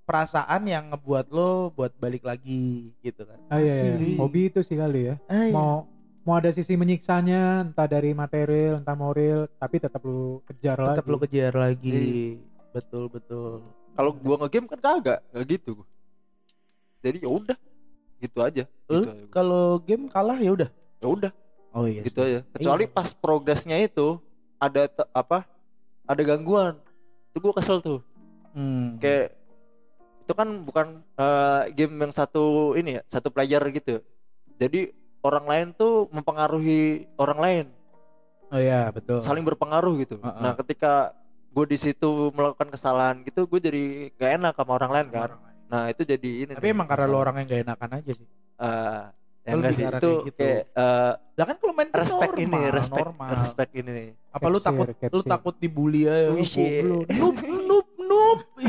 perasaan 0.05 0.65
yang 0.65 0.93
ngebuat 0.93 1.27
lo 1.29 1.69
buat 1.71 1.97
balik 1.97 2.23
lagi 2.23 2.93
gitu 3.01 3.25
kan 3.25 3.41
Ah, 3.49 3.57
iya, 3.57 3.97
iya. 3.97 4.17
Hobi 4.17 4.49
itu 4.49 4.61
sih 4.61 4.77
kali 4.77 5.09
ya. 5.09 5.15
Ah, 5.27 5.43
iya. 5.43 5.53
Mau 5.53 5.89
mau 6.23 6.37
ada 6.37 6.49
sisi 6.49 6.73
menyiksanya 6.75 7.65
entah 7.65 7.85
dari 7.85 8.13
material 8.13 8.79
entah 8.79 8.93
moral 8.95 9.45
tapi 9.55 9.77
tetap 9.77 10.01
lu 10.01 10.41
kejar 10.45 10.77
lagi. 10.79 10.89
tetap 10.93 11.05
lu 11.07 11.17
kejar 11.19 11.53
lagi 11.55 11.93
Iya. 11.93 12.41
betul 12.71 13.05
betul 13.07 13.61
kalau 13.93 14.11
gua 14.11 14.41
ngegame 14.41 14.67
kan 14.67 14.81
kagak 14.81 15.21
nggak 15.31 15.45
gitu 15.47 15.85
jadi 17.01 17.21
ya 17.21 17.29
udah 17.29 17.59
gitu 18.19 18.39
aja 18.41 18.65
gitu 18.65 19.09
kalau 19.29 19.77
game 19.79 20.09
kalah 20.09 20.37
ya 20.37 20.51
udah 20.51 20.71
ya 20.99 21.07
udah 21.07 21.33
oh 21.71 21.85
iya 21.85 22.01
gitu 22.03 22.19
aja 22.19 22.41
kecuali 22.51 22.85
Iya. 22.85 22.93
pas 22.95 23.09
progresnya 23.13 23.77
itu 23.79 24.17
ada 24.57 24.85
apa 25.13 25.45
ada 26.03 26.23
gangguan 26.23 26.81
itu 27.35 27.39
gua 27.43 27.55
kesel 27.59 27.83
tuh. 27.83 27.99
Hmm. 28.55 29.03
kayak 29.03 29.35
itu 30.23 30.33
kan 30.33 30.63
bukan 30.63 31.03
eh, 31.19 31.63
game 31.75 32.07
yang 32.07 32.15
satu 32.15 32.79
ini 32.79 32.97
ya 32.97 33.03
satu 33.11 33.35
player 33.35 33.59
gitu. 33.75 33.99
Jadi 34.63 34.95
orang 35.27 35.45
lain 35.51 35.67
tuh 35.75 36.07
mempengaruhi 36.15 37.11
orang 37.19 37.39
lain. 37.43 37.67
Oh 38.55 38.61
iya 38.63 38.95
betul. 38.95 39.19
Saling 39.27 39.43
berpengaruh 39.43 39.99
gitu. 40.07 40.23
Heeh. 40.23 40.39
nah 40.39 40.55
ketika 40.55 41.11
gue 41.51 41.67
di 41.67 41.79
situ 41.79 42.31
melakukan 42.31 42.71
kesalahan 42.71 43.23
gitu 43.27 43.47
gue 43.51 43.61
jadi 43.63 43.85
gak 44.15 44.31
enak 44.39 44.55
sama 44.55 44.73
orang 44.79 44.91
lain 44.95 45.07
kan. 45.11 45.29
Orang 45.35 45.43
lain. 45.43 45.59
nah 45.67 45.83
itu 45.91 46.03
jadi 46.07 46.31
ini 46.47 46.53
tapi 46.55 46.71
emang 46.71 46.87
karena 46.87 47.11
lo 47.11 47.19
orang 47.19 47.43
yang 47.43 47.47
gak 47.51 47.63
enakan 47.67 47.91
aja 47.99 48.13
sih. 48.15 48.29
Uh, 48.55 49.11
ya 49.45 49.51
Lu 49.51 49.59
enggak 49.59 49.73
sih 49.73 49.85
itu 49.85 49.93
kayak 49.93 50.25
gitu. 50.25 50.37
kayak 50.37 50.61
eh, 50.73 51.13
lah 51.35 51.45
kan 51.45 51.57
kalau 51.59 51.73
main 51.73 51.91
respect 51.91 52.33
normal, 52.33 52.43
ini 52.43 52.61
respect 52.71 53.05
normal. 53.05 53.31
respect 53.39 53.71
ini 53.75 53.91
nih 53.91 54.09
apa 54.31 54.47
lu 54.47 54.57
Capsir, 54.57 54.67
takut 54.89 55.13
lu 55.13 55.21
takut 55.23 55.55
dibully 55.55 56.03
shit. 56.43 56.81
goblok 56.81 57.05
noob 57.11 57.37
noob 57.63 57.89
noob 58.01 58.39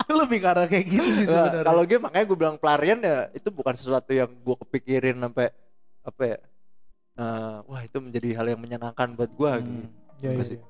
itu 0.00 0.12
lebih 0.12 0.38
arah 0.42 0.66
kayak 0.66 0.84
gitu 0.84 1.08
sih 1.14 1.24
Nah, 1.24 1.46
sebenarnya 1.46 1.64
kalau 1.64 1.82
game 1.84 2.02
makanya 2.02 2.24
gue 2.26 2.36
bilang 2.36 2.56
pelarian 2.56 2.98
ya 2.98 3.30
itu 3.30 3.48
bukan 3.48 3.72
sesuatu 3.72 4.10
yang 4.10 4.26
gue 4.28 4.56
kepikirin 4.58 5.16
sampai 5.16 5.54
apa 6.02 6.22
ya 6.26 6.38
eh, 7.16 7.56
wah 7.62 7.80
itu 7.80 7.98
menjadi 7.98 8.28
hal 8.34 8.46
yang 8.48 8.58
menyenangkan 8.58 9.14
buat 9.14 9.30
gue 9.30 9.50
Hmm. 9.52 9.86
gitu 10.18 10.34
iya, 10.34 10.44
sih. 10.44 10.58
iya. 10.58 10.66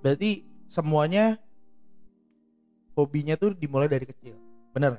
berarti 0.00 0.30
semuanya 0.66 1.38
hobinya 2.92 3.34
tuh 3.34 3.52
dimulai 3.52 3.86
dari 3.86 4.04
kecil 4.04 4.34
bener 4.70 4.98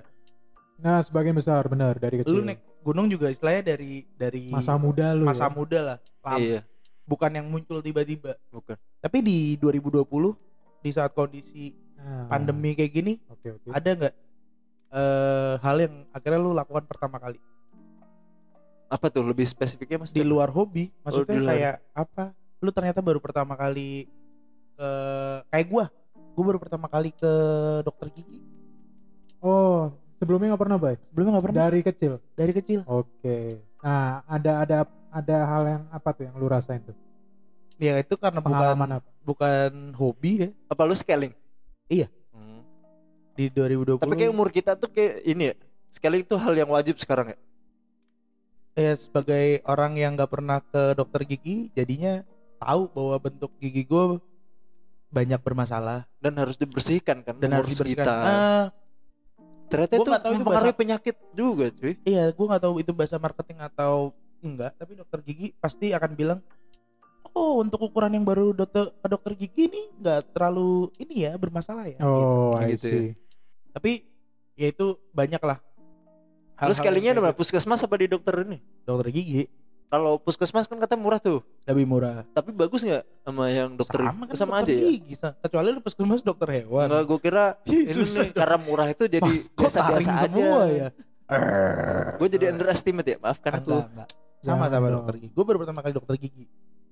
Nah, 0.76 1.00
sebagian 1.00 1.34
besar 1.34 1.64
benar 1.66 1.96
dari 1.96 2.20
kecil. 2.20 2.36
lu 2.36 2.42
naik 2.44 2.60
gunung 2.82 3.08
juga 3.08 3.28
istilahnya 3.28 3.64
dari 3.68 4.06
dari 4.14 4.50
masa 4.50 4.76
muda 4.76 5.12
lu. 5.12 5.24
masa 5.24 5.48
ya? 5.48 5.50
muda 5.50 5.80
lah 5.82 5.98
Lam- 6.22 6.38
iya 6.40 6.62
bukan 7.02 7.32
yang 7.32 7.46
muncul 7.46 7.80
tiba-tiba 7.80 8.34
bukan 8.50 8.74
tapi 8.98 9.22
di 9.22 9.38
2020 9.56 10.06
di 10.80 10.90
saat 10.90 11.12
kondisi 11.12 11.74
Nah, 11.96 12.28
pandemi 12.28 12.74
kayak 12.74 12.92
gini 12.92 13.14
Oke 13.26 13.50
oke. 13.52 13.70
ada 13.72 13.90
nggak 13.90 14.14
eh 14.92 15.54
hal 15.58 15.78
yang 15.80 16.06
akhirnya 16.12 16.38
lu 16.40 16.52
lakukan 16.52 16.84
pertama 16.84 17.18
kali 17.18 17.40
apa 18.88 19.06
tuh 19.08 19.24
lebih 19.24 19.44
spesifiknya 19.44 19.98
mas 20.00 20.12
di 20.12 20.22
luar 20.22 20.48
hobi 20.48 20.94
maksudnya 21.02 21.34
di 21.34 21.42
luar. 21.42 21.50
kayak 21.52 21.76
apa 21.92 22.24
lu 22.60 22.70
ternyata 22.70 23.00
baru 23.00 23.18
pertama 23.18 23.54
kali 23.54 24.06
ke 24.72 24.90
kayak 25.50 25.68
gua 25.68 25.86
gua 26.32 26.44
baru 26.46 26.60
pertama 26.60 26.86
kali 26.86 27.10
ke 27.12 27.32
dokter 27.82 28.12
gigi 28.12 28.44
Oh, 29.40 29.90
sebelumnya 30.16 30.48
nggak 30.50 30.62
pernah, 30.62 30.78
Bay? 30.78 30.96
sebelumnya 31.04 31.32
nggak 31.34 31.46
pernah 31.46 31.60
Dari 31.62 31.80
kecil. 31.82 32.14
dari 32.34 32.52
kecil 32.52 32.80
Oke. 32.86 33.38
Nah, 33.80 34.26
ada 34.26 34.52
ada 34.60 34.78
ada 35.10 35.38
hal 35.46 35.64
yang 35.66 35.84
apa 35.90 36.10
tuh 36.12 36.24
yang 36.24 36.36
lu 36.36 36.46
rasain 36.46 36.82
tuh? 36.82 36.96
ya 37.76 38.00
itu 38.00 38.16
karena 38.16 38.40
bukan 38.40 38.56
Pengalaman 38.56 38.90
apa? 38.96 39.10
bukan 39.22 39.72
hobi 39.94 40.32
ya 40.38 40.50
apa 40.66 40.82
lu 40.82 40.96
scaling 40.96 41.36
Iya. 41.86 42.08
Hmm. 42.30 42.64
di 43.34 43.52
2020 43.52 44.00
tapi 44.00 44.16
kayak 44.16 44.32
umur 44.32 44.48
kita 44.48 44.74
tuh 44.74 44.88
kayak 44.88 45.24
ini 45.24 45.52
ya 45.52 45.56
scaling 45.90 46.24
tuh 46.24 46.36
hal 46.36 46.56
yang 46.56 46.68
wajib 46.68 46.96
sekarang 46.96 47.32
ya 47.32 47.38
ya 48.76 48.92
sebagai 48.92 49.60
orang 49.64 49.96
yang 49.96 50.16
nggak 50.16 50.28
pernah 50.30 50.60
ke 50.60 50.96
dokter 50.96 51.24
gigi 51.26 51.68
jadinya 51.72 52.24
tahu 52.58 52.88
bahwa 52.88 53.16
bentuk 53.22 53.52
gigi 53.58 53.84
gue 53.84 54.24
banyak 55.10 55.40
bermasalah 55.40 56.08
dan 56.18 56.32
harus 56.36 56.56
dibersihkan 56.56 57.24
kan 57.24 57.36
dan 57.40 57.52
harus 57.54 57.72
dibersihkan. 57.72 58.04
kita. 58.04 58.16
Ah, 58.18 58.66
ternyata 59.66 59.94
Gua 59.98 60.06
itu 60.06 60.12
tahu 60.12 60.32
itu 60.32 60.40
mempengaruhi 60.42 60.70
bahasa- 60.72 60.80
penyakit 60.80 61.16
juga 61.34 61.66
cuy 61.74 61.94
iya, 62.06 62.24
gue 62.30 62.46
nggak 62.46 62.64
tahu 62.64 62.74
itu 62.80 62.92
bahasa 62.94 63.16
marketing 63.18 63.60
atau 63.62 64.14
enggak, 64.46 64.72
tapi 64.78 64.94
dokter 64.94 65.20
gigi 65.26 65.48
pasti 65.58 65.90
akan 65.90 66.12
bilang, 66.14 66.40
oh 67.34 67.60
untuk 67.66 67.82
ukuran 67.82 68.14
yang 68.14 68.22
baru 68.22 68.54
dokter 68.54 68.94
ke 68.94 69.08
dokter 69.10 69.34
gigi 69.34 69.68
ini 69.68 69.82
nggak 69.98 70.38
terlalu 70.38 70.94
ini 71.02 71.26
ya 71.26 71.34
bermasalah 71.34 71.90
ya. 71.90 71.98
gitu. 71.98 72.06
Oh, 72.30 72.54
I 72.62 72.78
gitu 72.78 72.86
ya. 72.86 73.02
see. 73.02 73.10
Tapi 73.74 73.92
ya 74.54 74.68
itu 74.70 74.96
banyak 75.12 75.42
lah. 75.42 75.58
Terus 76.56 76.78
hal-hal 76.80 76.88
scalingnya 76.88 77.12
yang 77.12 77.20
di 77.20 77.24
mana? 77.26 77.34
kayak 77.34 77.40
Puskesmas 77.42 77.82
apa 77.84 77.96
di 78.00 78.08
dokter 78.08 78.34
ini? 78.48 78.58
gitu. 78.62 78.86
dokter 78.86 79.08
gigi 79.12 79.44
Kalau 79.86 80.18
puskesmas 80.18 80.66
kan 80.66 80.76
katanya 80.76 81.02
murah 81.02 81.20
tuh, 81.22 81.40
lebih 81.64 81.86
murah. 81.86 82.26
tapi 82.34 82.50
bagus 82.52 82.82
nggak 82.82 83.06
sama 83.22 83.44
yang 83.48 83.78
dokter 83.78 84.02
sama 84.02 84.24
kan 84.26 84.36
sama 84.36 84.54
dokter 84.60 84.66
aja 84.66 84.74
ya? 84.74 84.82
gigi, 84.92 85.14
sa- 85.16 85.36
kecuali 85.38 85.68
lu 85.70 85.80
puskesmas 85.80 86.22
dokter 86.22 86.48
hewan. 86.52 86.88
Enggak, 86.90 87.04
gue 87.06 87.20
kira 87.22 87.46
ini 87.70 87.94
susah 87.94 88.26
nih 88.28 88.34
karena 88.34 88.58
murah 88.60 88.88
itu 88.90 89.04
jadi 89.06 89.22
Mas, 89.24 89.46
taring 89.46 89.56
biasa-biasa 89.56 90.10
aja. 90.10 90.22
semua 90.26 90.60
ya? 90.68 90.88
Gue 92.18 92.28
jadi 92.28 92.46
underestimate 92.50 93.08
ya, 93.08 93.18
maafkan 93.22 93.52
aku. 93.58 93.72
Enggak, 93.72 93.88
enggak. 93.94 94.10
Sama 94.42 94.66
sama 94.70 94.88
dokter 94.90 95.16
gigi. 95.18 95.32
Gue 95.34 95.46
baru 95.46 95.58
pertama 95.62 95.80
kali 95.82 95.94
dokter 95.94 96.16
gigi 96.18 96.46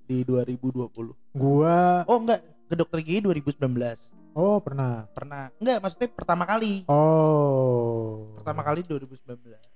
di 0.04 0.16
2020. 0.22 0.90
Gua 1.34 2.02
Oh 2.04 2.18
enggak, 2.18 2.40
ke 2.66 2.74
dokter 2.74 2.98
gigi 3.02 3.20
2019. 3.20 3.58
oh 4.34 4.58
pernah. 4.58 5.06
Pernah. 5.10 5.50
Enggak, 5.58 5.78
maksudnya 5.78 6.08
pertama 6.10 6.42
kali. 6.46 6.82
Oh. 6.88 8.34
Pertama 8.34 8.62
kali 8.62 8.82
2019 8.82 9.18
gitu. 9.38 9.73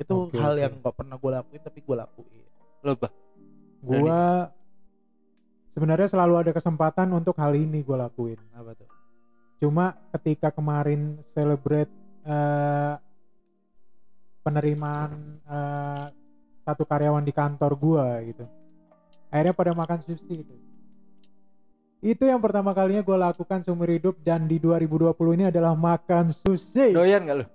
Itu 0.00 0.32
Oke, 0.32 0.40
hal 0.40 0.56
oke. 0.56 0.62
yang 0.64 0.72
gak 0.80 0.96
pernah 0.96 1.16
gue 1.20 1.30
lakuin 1.36 1.60
tapi 1.60 1.78
gue 1.84 1.96
lakuin. 1.96 2.48
Lo 2.80 2.96
bah, 2.96 3.12
Gua 3.80 4.48
sebenarnya 5.72 6.08
selalu 6.12 6.34
ada 6.36 6.52
kesempatan 6.52 7.08
untuk 7.16 7.36
hal 7.40 7.56
ini 7.56 7.80
gua 7.80 8.08
lakuin. 8.08 8.36
Apa 8.52 8.76
tuh? 8.76 8.88
Cuma 9.60 9.96
ketika 10.16 10.52
kemarin 10.52 11.20
celebrate 11.24 11.88
eh, 12.28 12.94
penerimaan 14.44 15.40
eh, 15.48 16.06
satu 16.64 16.84
karyawan 16.84 17.24
di 17.24 17.32
kantor 17.32 17.72
gua 17.76 18.20
gitu. 18.20 18.44
Akhirnya 19.32 19.54
pada 19.56 19.72
makan 19.72 20.00
sushi 20.04 20.44
gitu. 20.44 20.54
Itu 22.00 22.24
yang 22.24 22.40
pertama 22.40 22.72
kalinya 22.72 23.04
gue 23.04 23.12
lakukan 23.12 23.60
seumur 23.60 23.92
hidup 23.92 24.16
dan 24.24 24.48
di 24.48 24.56
2020 24.56 25.12
ini 25.36 25.44
adalah 25.52 25.76
makan 25.76 26.32
sushi. 26.32 26.96
Doyan 26.96 27.28
gak 27.28 27.44
lu? 27.44 27.46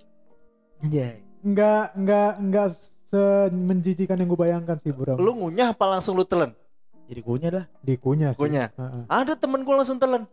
Anjay. 0.85 1.24
Enggak, 1.45 1.93
enggak, 1.93 2.31
enggak 2.41 2.67
semenjijikan 3.05 4.17
yang 4.17 4.27
gue 4.27 4.39
bayangkan 4.39 4.77
sih 4.81 4.89
bro. 4.89 5.13
Lu 5.15 5.37
ngunyah 5.37 5.71
apa 5.71 5.85
langsung 5.85 6.17
lu 6.17 6.25
telan? 6.25 6.57
Jadi 7.05 7.21
kunyah 7.21 7.49
dah. 7.53 7.65
Dikunyah 7.85 8.33
sih. 8.33 8.41
Kunyah. 8.41 8.73
Heeh. 8.73 9.03
Ada 9.05 9.37
temen 9.37 9.61
gue 9.61 9.75
langsung 9.77 10.01
telan. 10.01 10.25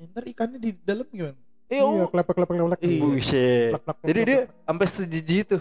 Ya, 0.00 0.08
Ntar 0.08 0.24
ikannya 0.24 0.56
di 0.56 0.72
dalam 0.80 1.04
gimana? 1.12 1.36
Eh, 1.68 1.76
Iya, 1.76 1.84
oh. 1.84 2.08
klepek 2.08 2.34
klepek 2.34 2.56
klepek. 2.56 2.80
Iya. 2.80 3.00
Buset. 3.04 3.70
Jadi 4.00 4.20
dia 4.24 4.40
sampai 4.64 4.86
sejijik 4.88 5.38
itu. 5.44 5.58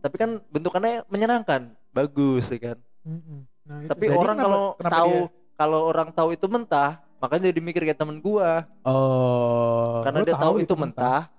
Tapi 0.00 0.16
kan 0.20 0.30
bentukannya 0.52 1.02
menyenangkan, 1.08 1.72
bagus 1.90 2.52
ya 2.52 2.58
kan. 2.60 2.78
Mm-mm. 3.02 3.40
Nah, 3.66 3.78
itu 3.82 3.90
Tapi 3.90 4.04
Jadi 4.06 4.16
orang 4.20 4.36
kalau 4.38 4.64
tahu 4.78 5.14
dia- 5.26 5.30
kalau 5.56 5.80
orang 5.88 6.08
tahu 6.12 6.28
itu 6.30 6.46
mentah, 6.46 7.00
makanya 7.18 7.50
jadi 7.50 7.60
mikir 7.64 7.82
kayak 7.82 7.98
temen 7.98 8.20
gua. 8.20 8.68
Oh. 8.86 10.04
Karena 10.04 10.22
dia 10.22 10.36
tahu 10.36 10.44
tahu 10.44 10.54
itu 10.60 10.64
itu 10.68 10.74
mentah, 10.76 11.32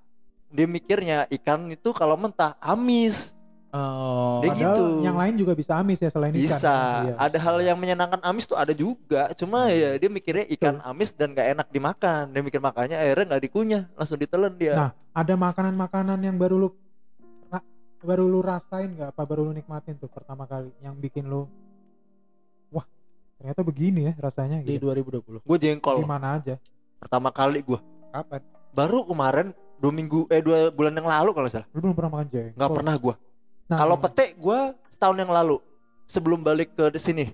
dia 0.58 0.66
mikirnya 0.66 1.30
ikan 1.38 1.70
itu 1.70 1.94
kalau 1.94 2.18
mentah 2.18 2.58
amis. 2.58 3.38
Oh. 3.70 4.42
Dia 4.42 4.58
gitu. 4.58 5.06
yang 5.06 5.14
lain 5.14 5.38
juga 5.38 5.54
bisa 5.54 5.78
amis 5.78 6.02
ya 6.02 6.10
selain 6.10 6.34
ikan. 6.34 6.42
Bisa. 6.50 6.76
Iya. 7.06 7.14
Ada 7.14 7.38
hal 7.38 7.58
yang 7.62 7.78
menyenangkan 7.78 8.18
amis 8.26 8.50
tuh 8.50 8.58
ada 8.58 8.74
juga. 8.74 9.30
Cuma 9.38 9.70
ya 9.70 10.02
dia 10.02 10.10
mikirnya 10.10 10.50
ikan 10.58 10.82
amis 10.82 11.14
dan 11.14 11.38
gak 11.38 11.54
enak 11.54 11.68
dimakan. 11.70 12.34
Dia 12.34 12.42
mikir 12.42 12.58
makanya 12.58 12.98
akhirnya 12.98 13.38
nggak 13.38 13.44
dikunyah, 13.46 13.84
langsung 13.94 14.18
ditelan 14.18 14.58
dia. 14.58 14.74
Nah, 14.74 14.92
ada 15.14 15.34
makanan-makanan 15.38 16.18
yang 16.26 16.42
baru 16.42 16.58
lu 16.58 16.70
baru 17.98 18.30
lu 18.30 18.46
rasain 18.46 18.94
nggak 18.94 19.10
apa 19.10 19.26
baru 19.26 19.50
lu 19.50 19.58
nikmatin 19.58 19.98
tuh 19.98 20.06
pertama 20.06 20.46
kali 20.46 20.70
yang 20.86 20.94
bikin 21.02 21.26
lu 21.26 21.50
wah 22.70 22.86
ternyata 23.42 23.66
begini 23.66 24.10
ya 24.10 24.14
rasanya 24.22 24.62
di 24.62 24.78
gitu. 24.78 24.94
2020. 24.94 25.42
Gue 25.42 25.58
jengkol 25.58 26.02
Di 26.02 26.08
mana 26.08 26.38
aja? 26.38 26.62
pertama 26.98 27.30
kali 27.30 27.62
gua. 27.66 27.82
Kapan? 28.14 28.42
Baru 28.74 29.06
kemarin 29.06 29.54
dua 29.78 29.92
minggu 29.94 30.26
eh 30.34 30.42
dua 30.42 30.74
bulan 30.74 30.94
yang 30.98 31.06
lalu 31.06 31.30
kalau 31.34 31.46
nggak 31.46 31.56
salah. 31.62 31.68
Lu 31.74 31.80
belum 31.86 31.96
pernah 31.96 32.12
makan 32.18 32.28
jengkol? 32.34 32.58
Nggak 32.58 32.72
pernah 32.74 32.94
gua. 32.98 33.16
Nah, 33.68 33.78
Kalau 33.78 33.96
nah, 33.96 34.02
pete 34.08 34.26
gua 34.40 34.60
setahun 34.90 35.18
yang 35.18 35.32
lalu 35.32 35.58
sebelum 36.08 36.40
balik 36.42 36.74
ke 36.74 36.90
sini. 36.98 37.30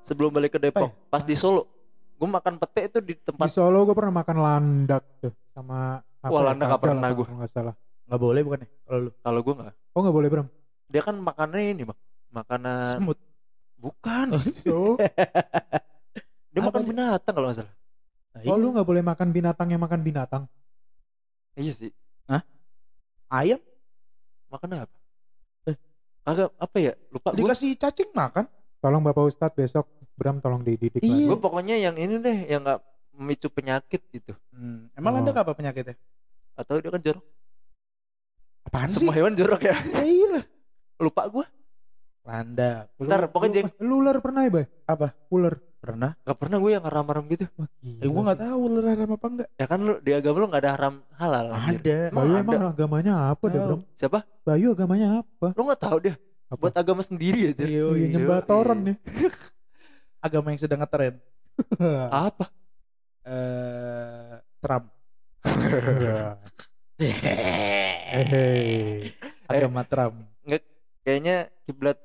Sebelum 0.00 0.32
balik 0.32 0.56
ke 0.56 0.58
Depok, 0.58 0.88
Oh, 0.88 0.92
pas 1.12 1.20
di 1.22 1.36
Solo. 1.36 1.68
Gue 2.16 2.28
makan 2.28 2.56
pete 2.56 2.88
itu 2.88 2.98
di 3.00 3.12
di 3.16 3.22
tempat 3.22 3.48
Solo 3.52 3.84
gue 3.84 3.96
pernah 3.96 4.24
makan 4.24 4.36
landak 4.40 5.04
tuh 5.20 5.32
sama 5.52 6.00
apa 6.20 6.32
Wah, 6.32 6.40
ya, 6.40 6.46
landak 6.52 6.68
kadal 6.68 6.80
pernah 6.80 7.08
kalau 7.12 7.36
nggak 7.40 7.52
salah. 7.52 7.74
Nggak 8.08 8.20
boleh 8.20 8.40
bukan 8.42 8.58
ya? 8.64 8.68
Kalau 8.84 8.98
lu 9.00 9.10
kalau 9.22 9.40
gua 9.44 9.54
nggak. 9.60 9.74
Oh 9.94 10.00
nggak 10.02 10.16
boleh 10.16 10.28
Bram? 10.32 10.46
Dia 10.90 11.02
kan 11.06 11.14
makannya 11.16 11.60
ini, 11.70 11.82
Bang. 11.86 11.98
Makanan 12.34 12.98
semut. 12.98 13.18
bukan. 13.78 14.26
So, 14.50 14.98
Dia 16.50 16.60
Apa 16.60 16.68
makan 16.74 16.82
dia? 16.82 16.90
binatang 16.90 17.32
kalau 17.36 17.46
nggak 17.46 17.58
salah. 17.62 17.74
Nah, 18.30 18.40
oh 18.46 18.56
iya. 18.58 18.62
lu 18.62 18.66
nggak 18.74 18.86
boleh 18.86 19.02
makan 19.06 19.28
binatang 19.30 19.68
yang 19.70 19.82
makan 19.82 20.00
binatang? 20.02 20.42
Iya 21.60 21.72
sih. 21.76 21.90
ayam 23.30 23.62
Makan 24.50 24.82
apa? 24.82 24.96
Eh. 25.70 25.76
Kagak 26.26 26.50
apa 26.58 26.76
ya? 26.82 26.92
Lupa 27.14 27.30
gua. 27.30 27.38
dikasih 27.38 27.78
cacing 27.78 28.10
makan. 28.10 28.50
Tolong 28.82 28.98
Bapak 29.06 29.30
Ustadz 29.30 29.54
besok 29.54 29.86
Bram 30.18 30.42
tolong 30.42 30.66
dididik 30.66 30.98
Iya. 30.98 31.30
Gue 31.30 31.38
pokoknya 31.38 31.78
yang 31.78 31.94
ini 31.94 32.18
deh, 32.18 32.50
yang 32.50 32.66
nggak 32.66 32.80
memicu 33.14 33.46
penyakit 33.46 34.02
gitu. 34.10 34.34
Hmm. 34.50 34.90
Emang 34.98 35.14
Oh. 35.14 35.16
landak 35.22 35.38
apa 35.38 35.54
penyakitnya? 35.54 35.94
Atau 36.58 36.82
dia 36.82 36.90
kan 36.90 36.98
jorok. 36.98 37.22
Apaan 38.66 38.90
Semua 38.90 39.14
sih? 39.14 39.22
hewan 39.22 39.32
jorok 39.38 39.62
ya. 39.62 39.76
Ya 39.78 40.02
iya 40.10 40.26
lah. 40.34 40.44
Lupa 40.98 41.22
gua. 41.30 41.46
Landak. 42.26 42.90
Ntar 42.98 43.30
pokoknya 43.30 43.52
jeng 43.62 43.68
Lu 43.78 44.02
ular 44.02 44.18
pernah 44.18 44.42
ya, 44.44 44.50
Bay? 44.50 44.66
Apa? 44.90 45.14
Ular. 45.30 45.62
Pernah? 45.80 46.12
Gak 46.20 46.36
pernah 46.36 46.60
gue 46.60 46.70
yang 46.70 46.84
haram-haram 46.84 47.24
gitu. 47.26 47.48
Wah, 47.56 47.66
Eh, 47.80 48.04
gua 48.04 48.20
nggak 48.28 48.40
tahu 48.44 48.58
ular 48.60 48.84
haram 48.86 49.10
apa 49.16 49.26
enggak. 49.26 49.48
Ya 49.56 49.64
kan 49.64 49.78
lu 49.80 49.96
di 49.98 50.10
agama 50.12 50.36
lu 50.36 50.46
nggak 50.46 50.60
ada 50.60 50.72
haram 50.76 50.94
halal. 51.16 51.46
anjir. 51.50 51.80
Ada. 51.80 51.96
Emang 52.06 52.14
Bayu 52.20 52.30
ada? 52.30 52.40
emang 52.44 52.62
agamanya 52.68 53.12
apa 53.32 53.44
deh. 53.48 53.58
Bram? 53.58 53.80
Siapa? 53.96 54.18
Bayu 54.44 54.66
agamanya 54.70 55.06
apa? 55.20 55.46
Lu 55.56 55.62
nggak 55.64 55.80
tahu 55.80 55.96
dia. 56.00 56.14
Apa? 56.46 56.60
Buat 56.60 56.74
agama 56.76 57.00
sendiri 57.00 57.40
aja. 57.48 57.64
Iya, 57.64 57.64
Iya, 57.64 57.84
iya. 57.96 58.06
nyembah 58.12 58.40
toren 58.42 58.80
ya. 58.84 58.94
Agama 60.20 60.52
yang 60.52 60.60
sedang 60.60 60.84
ngetren. 60.84 61.16
Apa? 62.28 62.44
Eh, 63.24 64.36
Trump. 64.60 64.86
Hehehe. 67.00 68.46
Agama 69.46 69.82
Trump. 69.82 70.14
Kayaknya 71.00 71.48
kiblat 71.64 71.96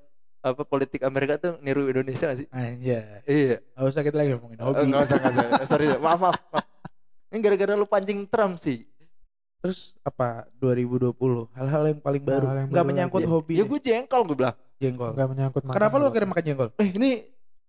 apa 0.46 0.62
politik 0.62 1.02
Amerika 1.02 1.36
tuh 1.36 1.58
niru 1.60 1.90
Indonesia 1.90 2.30
gak 2.30 2.38
sih? 2.38 2.48
Anjay. 2.48 3.26
Iya. 3.26 3.58
Gak 3.66 3.86
usah 3.88 4.02
kita 4.02 4.16
lagi 4.16 4.30
ngomongin 4.32 4.58
Oh, 4.60 4.70
hobi. 4.70 4.86
nggak 4.88 5.02
usah, 5.04 5.18
nggak 5.18 5.34
usah. 5.34 5.46
Sorry, 5.66 5.86
maaf, 5.98 6.20
maaf, 6.20 6.38
maaf. 6.46 6.66
Ini 7.28 7.38
gara-gara 7.42 7.74
lu 7.74 7.86
pancing 7.86 8.20
Trump 8.26 8.56
sih. 8.56 8.86
Terus 9.58 9.98
apa 10.00 10.46
2020 10.56 11.18
hal-hal 11.52 11.84
yang 11.88 12.00
paling 12.00 12.22
baru 12.22 12.46
Hal-hal 12.46 12.58
yang 12.60 12.70
nggak 12.70 12.78
baru 12.78 12.92
menyangkut 12.94 13.20
lagi. 13.20 13.32
hobi 13.34 13.54
Ya 13.56 13.64
gue 13.66 13.80
jengkol 13.82 14.22
gue 14.24 14.38
bilang. 14.38 14.56
jengkol 14.76 15.10
Nggak 15.12 15.28
menyangkut 15.28 15.62
makan 15.64 15.74
kenapa 15.74 15.94
lu 15.96 16.06
akhirnya 16.06 16.30
makan 16.30 16.44
jengkol 16.46 16.70
Eh 16.78 16.90
ini 16.92 17.10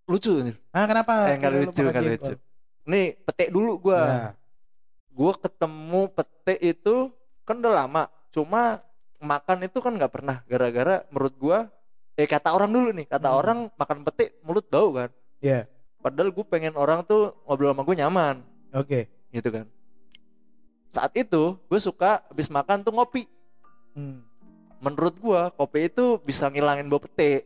lucu 0.04 0.32
nih. 0.36 0.56
ah 0.70 0.84
kenapa 0.84 1.12
Eh 1.24 1.34
nggak 1.34 1.50
lu 1.50 1.58
lucu, 1.62 1.80
nggak 1.80 1.94
jengkol? 1.96 2.12
lucu. 2.12 2.32
Nih 2.84 3.06
petek 3.18 3.48
dulu 3.48 3.72
gue. 3.80 3.96
Ya. 3.96 4.36
Gue 5.08 5.32
ketemu 5.34 6.00
petek 6.12 6.58
itu 6.60 6.94
kan 7.42 7.56
udah 7.56 7.72
lama. 7.74 8.02
Cuma 8.28 8.84
makan 9.16 9.64
itu 9.64 9.78
kan 9.80 9.92
nggak 9.96 10.12
pernah. 10.12 10.44
Gara-gara 10.44 11.00
menurut 11.08 11.32
gue, 11.34 11.58
eh 12.16 12.24
kata 12.24 12.56
orang 12.56 12.72
dulu 12.72 12.88
nih. 12.96 13.06
Kata 13.06 13.28
Hmm. 13.28 13.38
orang 13.38 13.58
makan 13.76 13.98
petek 14.08 14.40
mulut 14.40 14.64
bau 14.72 14.88
kan. 14.96 15.10
Iya. 15.44 15.68
Padahal 16.00 16.32
gue 16.32 16.44
pengen 16.48 16.74
orang 16.80 17.04
tuh 17.04 17.36
ngobrol 17.44 17.72
sama 17.76 17.82
gue 17.84 17.96
nyaman. 18.00 18.36
oke 18.72 19.00
Gitu 19.32 19.48
kan. 19.52 19.66
Saat 20.90 21.12
itu 21.12 21.60
gue 21.60 21.80
suka 21.80 22.24
habis 22.32 22.48
makan 22.48 22.80
tuh 22.80 22.92
ngopi. 22.96 23.28
Hmm. 23.92 24.24
Menurut 24.80 25.16
gue 25.20 25.40
kopi 25.56 25.92
itu 25.92 26.16
bisa 26.24 26.48
ngilangin 26.48 26.88
bau 26.88 27.00
petek. 27.00 27.44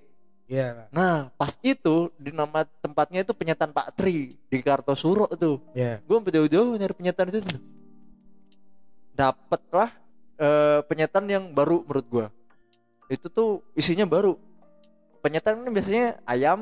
Iya. 0.51 0.91
Nah, 0.91 1.31
pas 1.39 1.55
itu 1.63 2.11
di 2.19 2.35
nama 2.35 2.67
tempatnya 2.83 3.23
itu 3.23 3.31
penyetan 3.31 3.71
Pak 3.71 3.95
Tri 3.95 4.35
di 4.35 4.59
Kartosuro 4.63 5.31
tuh. 5.39 5.63
Iya. 5.79 6.03
Gue 6.03 6.19
sampai 6.19 6.35
jauh-jauh 6.35 6.75
nyari 6.75 6.95
penyetan 6.95 7.31
itu. 7.31 7.39
Dapatlah 9.15 9.95
eh, 10.41 10.81
penyetan 10.91 11.25
yang 11.31 11.45
baru 11.55 11.87
menurut 11.87 12.07
gue. 12.11 12.27
Itu 13.15 13.31
tuh 13.31 13.63
isinya 13.79 14.07
baru. 14.11 14.35
Penyetan 15.21 15.61
ini 15.61 15.71
biasanya 15.71 16.07
ayam, 16.25 16.59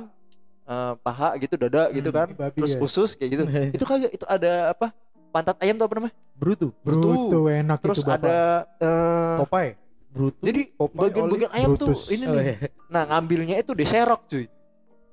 eh, 0.64 0.92
paha 0.98 1.38
gitu, 1.38 1.54
dada 1.54 1.88
gitu 1.90 2.10
Hmm, 2.10 2.18
kan. 2.18 2.28
Babi 2.34 2.58
Terus 2.58 2.74
ya. 2.74 2.80
usus 2.80 3.10
kayak 3.14 3.30
gitu. 3.30 3.42
itu 3.76 3.84
kagak 3.84 4.12
itu 4.12 4.24
ada 4.26 4.72
apa? 4.72 4.90
Pantat 5.28 5.56
ayam 5.60 5.76
tuh 5.76 5.84
apa 5.84 5.94
namanya? 5.94 6.14
Brutu. 6.34 6.72
Brutu 6.80 7.46
enak 7.46 7.78
Terus 7.80 7.98
itu 7.98 8.08
Bapak. 8.08 8.18
ada 8.18 8.38
eh, 8.78 9.36
Popeye. 9.38 9.72
Brutu. 10.08 10.40
jadi 10.40 10.60
bagian-bagian 10.74 11.52
ayam 11.52 11.76
tuh 11.76 11.92
Brutus. 11.92 12.08
ini 12.08 12.24
Olive. 12.24 12.32
nih. 12.32 12.40
Oh, 12.40 12.56
iya. 12.64 12.68
Nah, 12.88 13.02
ngambilnya 13.06 13.56
itu 13.56 13.72
diserok 13.72 14.24
cuy. 14.26 14.44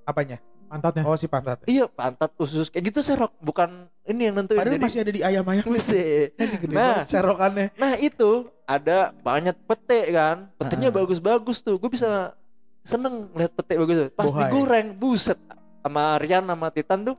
Apanya? 0.03 0.39
pantatnya. 0.65 1.03
Oh 1.05 1.13
si 1.13 1.29
pantat. 1.29 1.61
Iya, 1.65 1.85
pantat 1.85 2.33
usus 2.35 2.67
kayak 2.67 2.89
gitu 2.89 2.99
serok, 2.99 3.31
bukan 3.37 3.85
ini 4.03 4.27
yang 4.27 4.35
nentuin. 4.35 4.57
Padahal 4.57 4.75
Jadi, 4.75 4.83
masih 4.83 4.99
ada 4.99 5.11
di 5.13 5.21
ayam-ayam. 5.21 5.63
Buset. 5.63 6.33
Ini 6.41 6.55
gede 6.57 6.73
Nah. 6.73 7.05
serokannya. 7.05 7.67
Nah 7.75 7.93
itu 7.95 8.29
ada 8.65 9.13
banyak 9.15 9.55
pete 9.61 10.09
kan, 10.09 10.49
petenya 10.57 10.89
Ah. 10.89 10.95
bagus-bagus 10.95 11.61
tuh. 11.61 11.77
Gue 11.77 11.93
bisa 11.93 12.33
seneng 12.85 13.33
lihat 13.33 13.51
pete 13.57 13.73
bagus. 13.75 13.97
Pas 14.13 14.29
Bohai. 14.29 14.47
digoreng, 14.47 14.87
buset. 14.93 15.39
Sama 15.81 16.21
Rian 16.21 16.45
sama 16.45 16.69
Titan 16.69 17.01
tuh 17.01 17.17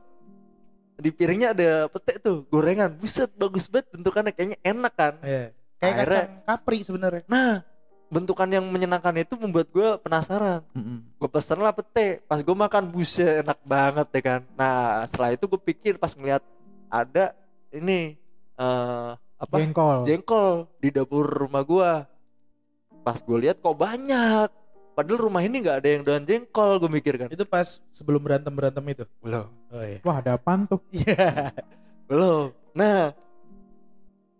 di 0.97 1.13
piringnya 1.13 1.53
ada 1.53 1.91
pete 1.91 2.17
tuh, 2.17 2.47
gorengan. 2.49 2.89
Buset, 2.89 3.29
bagus 3.35 3.67
banget 3.69 3.91
bentukannya 3.93 4.31
kayaknya 4.33 4.57
enak 4.63 4.93
kan. 4.95 5.13
Iya. 5.21 5.51
Kayak 5.77 5.93
Akhirnya- 5.93 6.23
kacang 6.25 6.41
kapri 6.49 6.77
sebenarnya. 6.81 7.23
Nah, 7.29 7.61
bentukan 8.07 8.49
yang 8.49 8.65
menyenangkan 8.65 9.13
itu 9.19 9.35
membuat 9.37 9.67
gue 9.69 9.99
penasaran. 10.01 10.63
Gue 11.19 11.29
pesen 11.29 11.59
lah 11.61 11.75
pete. 11.75 12.23
Pas 12.25 12.41
gue 12.41 12.55
makan, 12.55 12.89
buset 12.89 13.45
enak 13.45 13.59
banget 13.61 14.07
ya 14.09 14.21
kan. 14.23 14.41
Nah, 14.57 15.05
setelah 15.05 15.35
itu 15.35 15.45
gue 15.45 15.61
pikir 15.61 16.01
pas 16.01 16.15
ngeliat 16.15 16.41
ada 16.89 17.35
ini 17.69 18.15
eh 18.57 19.11
apa? 19.37 19.53
Jengkol. 19.61 20.01
jengkol 20.01 20.65
di 20.81 20.89
dapur 20.89 21.29
rumah 21.29 21.61
gua. 21.61 22.09
Pas 23.05 23.21
gue 23.21 23.37
lihat 23.37 23.61
kok 23.61 23.77
banyak. 23.77 24.49
Padahal 24.97 25.29
rumah 25.29 25.45
ini 25.45 25.61
nggak 25.61 25.77
ada 25.77 25.89
yang 25.93 26.01
doyan 26.01 26.25
jengkol, 26.25 26.81
gue 26.81 26.89
mikir 26.89 27.21
kan. 27.21 27.29
Itu 27.29 27.45
pas 27.45 27.77
sebelum 27.93 28.17
berantem 28.17 28.49
berantem 28.49 28.81
itu. 28.89 29.05
Belum. 29.21 29.45
Oh 29.69 29.83
iya. 29.85 30.01
Wah, 30.01 30.17
ada 30.17 30.33
apaan 30.33 30.65
tuh? 30.65 30.81
Iya. 30.97 31.53
Belum. 32.09 32.49
Nah, 32.73 33.13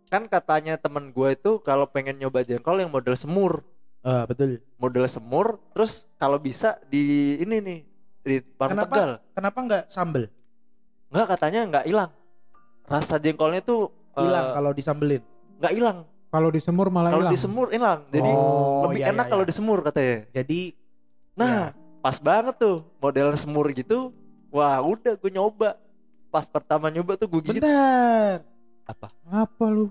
kan 0.10 0.26
katanya 0.26 0.74
temen 0.82 1.14
gue 1.14 1.30
itu 1.30 1.62
kalau 1.62 1.86
pengen 1.86 2.18
nyoba 2.18 2.42
jengkol 2.42 2.82
yang 2.82 2.90
model 2.90 3.14
semur, 3.14 3.62
Ah 4.02 4.26
betul. 4.26 4.58
model 4.82 5.06
semur, 5.06 5.62
terus 5.78 6.10
kalau 6.18 6.42
bisa 6.42 6.82
di 6.90 7.38
ini 7.38 7.56
nih 7.62 7.80
di 8.26 8.36
warung 8.58 8.82
Kenapa? 8.82 8.94
Tegal. 8.98 9.12
Kenapa 9.38 9.58
nggak 9.62 9.84
sambel? 9.94 10.26
Nggak 11.14 11.28
katanya 11.38 11.60
nggak 11.70 11.86
hilang. 11.86 12.12
Rasa 12.90 13.22
jengkolnya 13.22 13.62
tuh 13.62 13.94
Hilang 14.18 14.58
kalau 14.58 14.74
disambelin. 14.74 15.22
nggak 15.62 15.74
hilang. 15.78 15.98
Kalau 16.28 16.50
disemur 16.50 16.88
malah 16.90 17.10
Kalau 17.10 17.24
hilang. 17.24 17.34
disemur 17.34 17.68
hilang. 17.72 18.00
Jadi 18.10 18.30
Oh, 18.30 18.88
lebih 18.88 19.00
iya, 19.00 19.10
enak 19.10 19.26
iya, 19.26 19.32
kalau 19.32 19.44
iya. 19.44 19.50
disemur 19.50 19.78
katanya. 19.82 20.18
Jadi 20.32 20.62
Nah, 21.34 21.72
pas 22.00 22.18
banget 22.18 22.56
tuh 22.58 22.82
model 22.98 23.28
semur 23.36 23.66
gitu. 23.72 24.12
Wah, 24.50 24.80
udah 24.80 25.14
gue 25.14 25.32
nyoba. 25.32 25.78
pas 26.28 26.44
pertama 26.44 26.92
nyoba 26.92 27.16
tuh 27.16 27.28
gue 27.32 27.40
gigit 27.42 27.64
Bentar. 27.64 28.44
Apa 29.26 29.66
lu? 29.68 29.90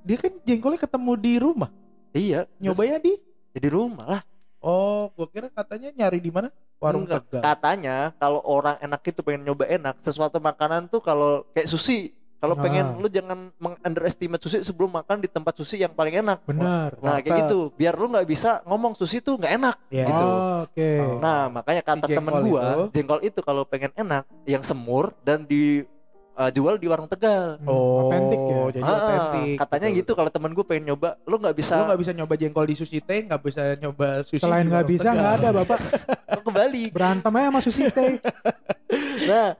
Dia 0.00 0.16
kan 0.16 0.32
jengkolnya 0.40 0.80
ketemu 0.80 1.12
di 1.14 1.32
rumah. 1.36 1.70
iya 2.10 2.48
Nyobanya 2.56 2.96
di 2.98 3.14
ya 3.52 3.60
di 3.60 3.70
rumah 3.70 4.06
lah 4.18 4.22
Oh, 4.58 5.08
gua 5.16 5.24
kira 5.24 5.48
katanya 5.48 5.88
nyari 5.90 6.20
di 6.20 6.28
mana? 6.28 6.52
Warung 6.76 7.04
Enggak. 7.08 7.24
Tegal. 7.28 7.40
katanya 7.44 7.96
kalau 8.16 8.40
orang 8.40 8.76
enak 8.78 9.00
itu 9.04 9.20
pengen 9.20 9.44
nyoba 9.44 9.64
enak 9.64 10.00
sesuatu 10.00 10.36
makanan 10.36 10.84
tuh 10.84 11.00
kalau 11.00 11.44
kayak 11.52 11.64
sushi 11.64 12.12
kalau 12.40 12.56
Ah. 12.56 12.62
pengen 12.62 12.96
lu 12.96 13.06
jangan 13.06 13.52
meng-underestimate 13.54 14.40
sushi 14.40 14.58
sebelum 14.60 14.90
makan 14.90 15.20
di 15.20 15.28
tempat 15.28 15.52
sushi 15.54 15.76
yang 15.76 15.92
paling 15.92 16.18
enak 16.18 16.40
Benar. 16.42 16.96
nah 16.98 17.16
kayak 17.16 17.28
Mantap. 17.28 17.40
gitu 17.44 17.58
biar 17.74 17.94
lu 17.94 18.08
nggak 18.08 18.24
bisa 18.24 18.64
ngomong 18.64 18.92
sushi 18.92 19.20
tuh 19.20 19.36
nggak 19.36 19.52
enak 19.54 19.76
Ya. 19.88 20.06
gitu. 20.06 20.24
Oh, 20.24 20.58
Oke. 20.64 20.90
Oh. 20.98 21.16
nah 21.18 21.46
makanya 21.46 21.82
kata 21.82 22.04
Si 22.04 22.12
temen 22.12 22.32
gua 22.42 22.60
itu. 22.64 22.82
jengkol 22.92 23.20
itu 23.20 23.40
kalau 23.40 23.62
pengen 23.62 23.92
enak 23.94 24.24
yang 24.44 24.60
semur 24.60 25.12
dan 25.20 25.44
di 25.44 25.84
uh, 26.32 26.48
jual 26.48 26.74
di 26.74 26.86
warung 26.86 27.04
tegal 27.06 27.56
Hmm, 27.58 27.68
Oh, 27.68 28.08
Otentik 28.08 28.40
ya. 28.40 28.60
jadi 28.72 28.82
Ah, 28.82 28.96
otentik. 28.96 29.56
katanya 29.58 29.86
Betul, 29.86 29.98
gitu 29.98 30.12
kalau 30.14 30.30
temen 30.30 30.50
gue 30.50 30.64
pengen 30.64 30.84
nyoba 30.86 31.08
lu 31.22 31.36
nggak 31.36 31.52
bisa 31.54 31.74
Lu 31.76 31.84
nggak 31.86 32.00
bisa 32.00 32.12
nyoba 32.14 32.34
jengkol 32.34 32.64
di 32.64 32.74
sushi 32.74 32.98
teh, 32.98 33.20
nggak 33.22 33.40
bisa 33.42 33.62
nyoba 33.76 34.06
sushi. 34.22 34.40
Selain 34.40 34.64
nggak 34.64 34.86
bisa 34.86 35.08
nggak 35.10 35.32
ada 35.36 35.48
bapak. 35.54 35.78
lu 36.32 36.40
kembali 36.42 36.82
Berantem 36.88 37.28
aja 37.30 37.46
sama 37.46 37.60
Susi 37.60 37.84
teh. 37.86 38.16
nah 39.28 39.52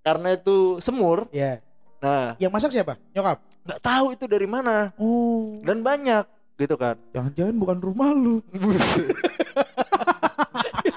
karena 0.00 0.28
itu 0.32 0.56
semur 0.78 1.26
Ya. 1.30 1.58
Nah 2.02 2.34
Yang 2.36 2.50
masak 2.50 2.70
siapa? 2.72 2.94
Nyokap. 3.12 3.38
nggak 3.62 3.80
tahu 3.80 4.06
itu 4.10 4.24
dari 4.26 4.44
mana 4.44 4.90
Oh. 4.96 5.54
dan 5.62 5.80
banyak 5.80 6.26
gitu 6.58 6.74
kan 6.74 6.98
Jangan-jangan 7.12 7.54
bukan 7.54 7.78
rumah 7.78 8.10
lu. 8.10 8.42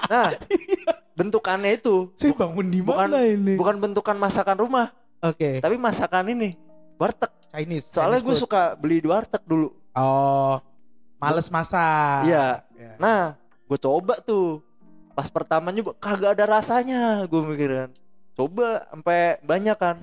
nah 0.06 0.30
bentukannya 1.12 1.74
itu 1.74 2.10
Saya 2.16 2.34
bangun 2.34 2.66
di 2.68 2.80
bukan- 2.80 3.08
mana 3.08 3.20
ini? 3.24 3.54
bukan 3.54 3.76
bentukan 3.80 4.16
masakan 4.16 4.58
rumah 4.58 4.86
Oke. 5.18 5.58
tapi 5.58 5.74
masakan 5.76 6.28
ini 6.28 6.54
warteg 6.96 7.30
Chinese. 7.48 7.88
soalnya 7.88 8.20
gue 8.20 8.36
suka 8.36 8.74
beli 8.74 8.98
di 8.98 9.08
warteg 9.08 9.42
dulu 9.42 9.72
Oh. 9.96 10.60
Males 11.16 11.48
masak. 11.48 12.28
Iya. 12.28 12.60
Ya. 12.72 12.92
nah 12.98 13.20
gue 13.64 13.78
coba 13.78 14.20
tuh 14.20 14.60
pas 15.10 15.26
pertama 15.26 15.70
nyoba 15.70 15.96
kagak 15.96 16.36
ada 16.36 16.44
rasanya 16.52 17.24
gue 17.24 17.40
mikirin 17.42 17.88
coba 18.34 18.84
sampai 18.86 19.40
banyak 19.40 19.72
kan 19.74 19.96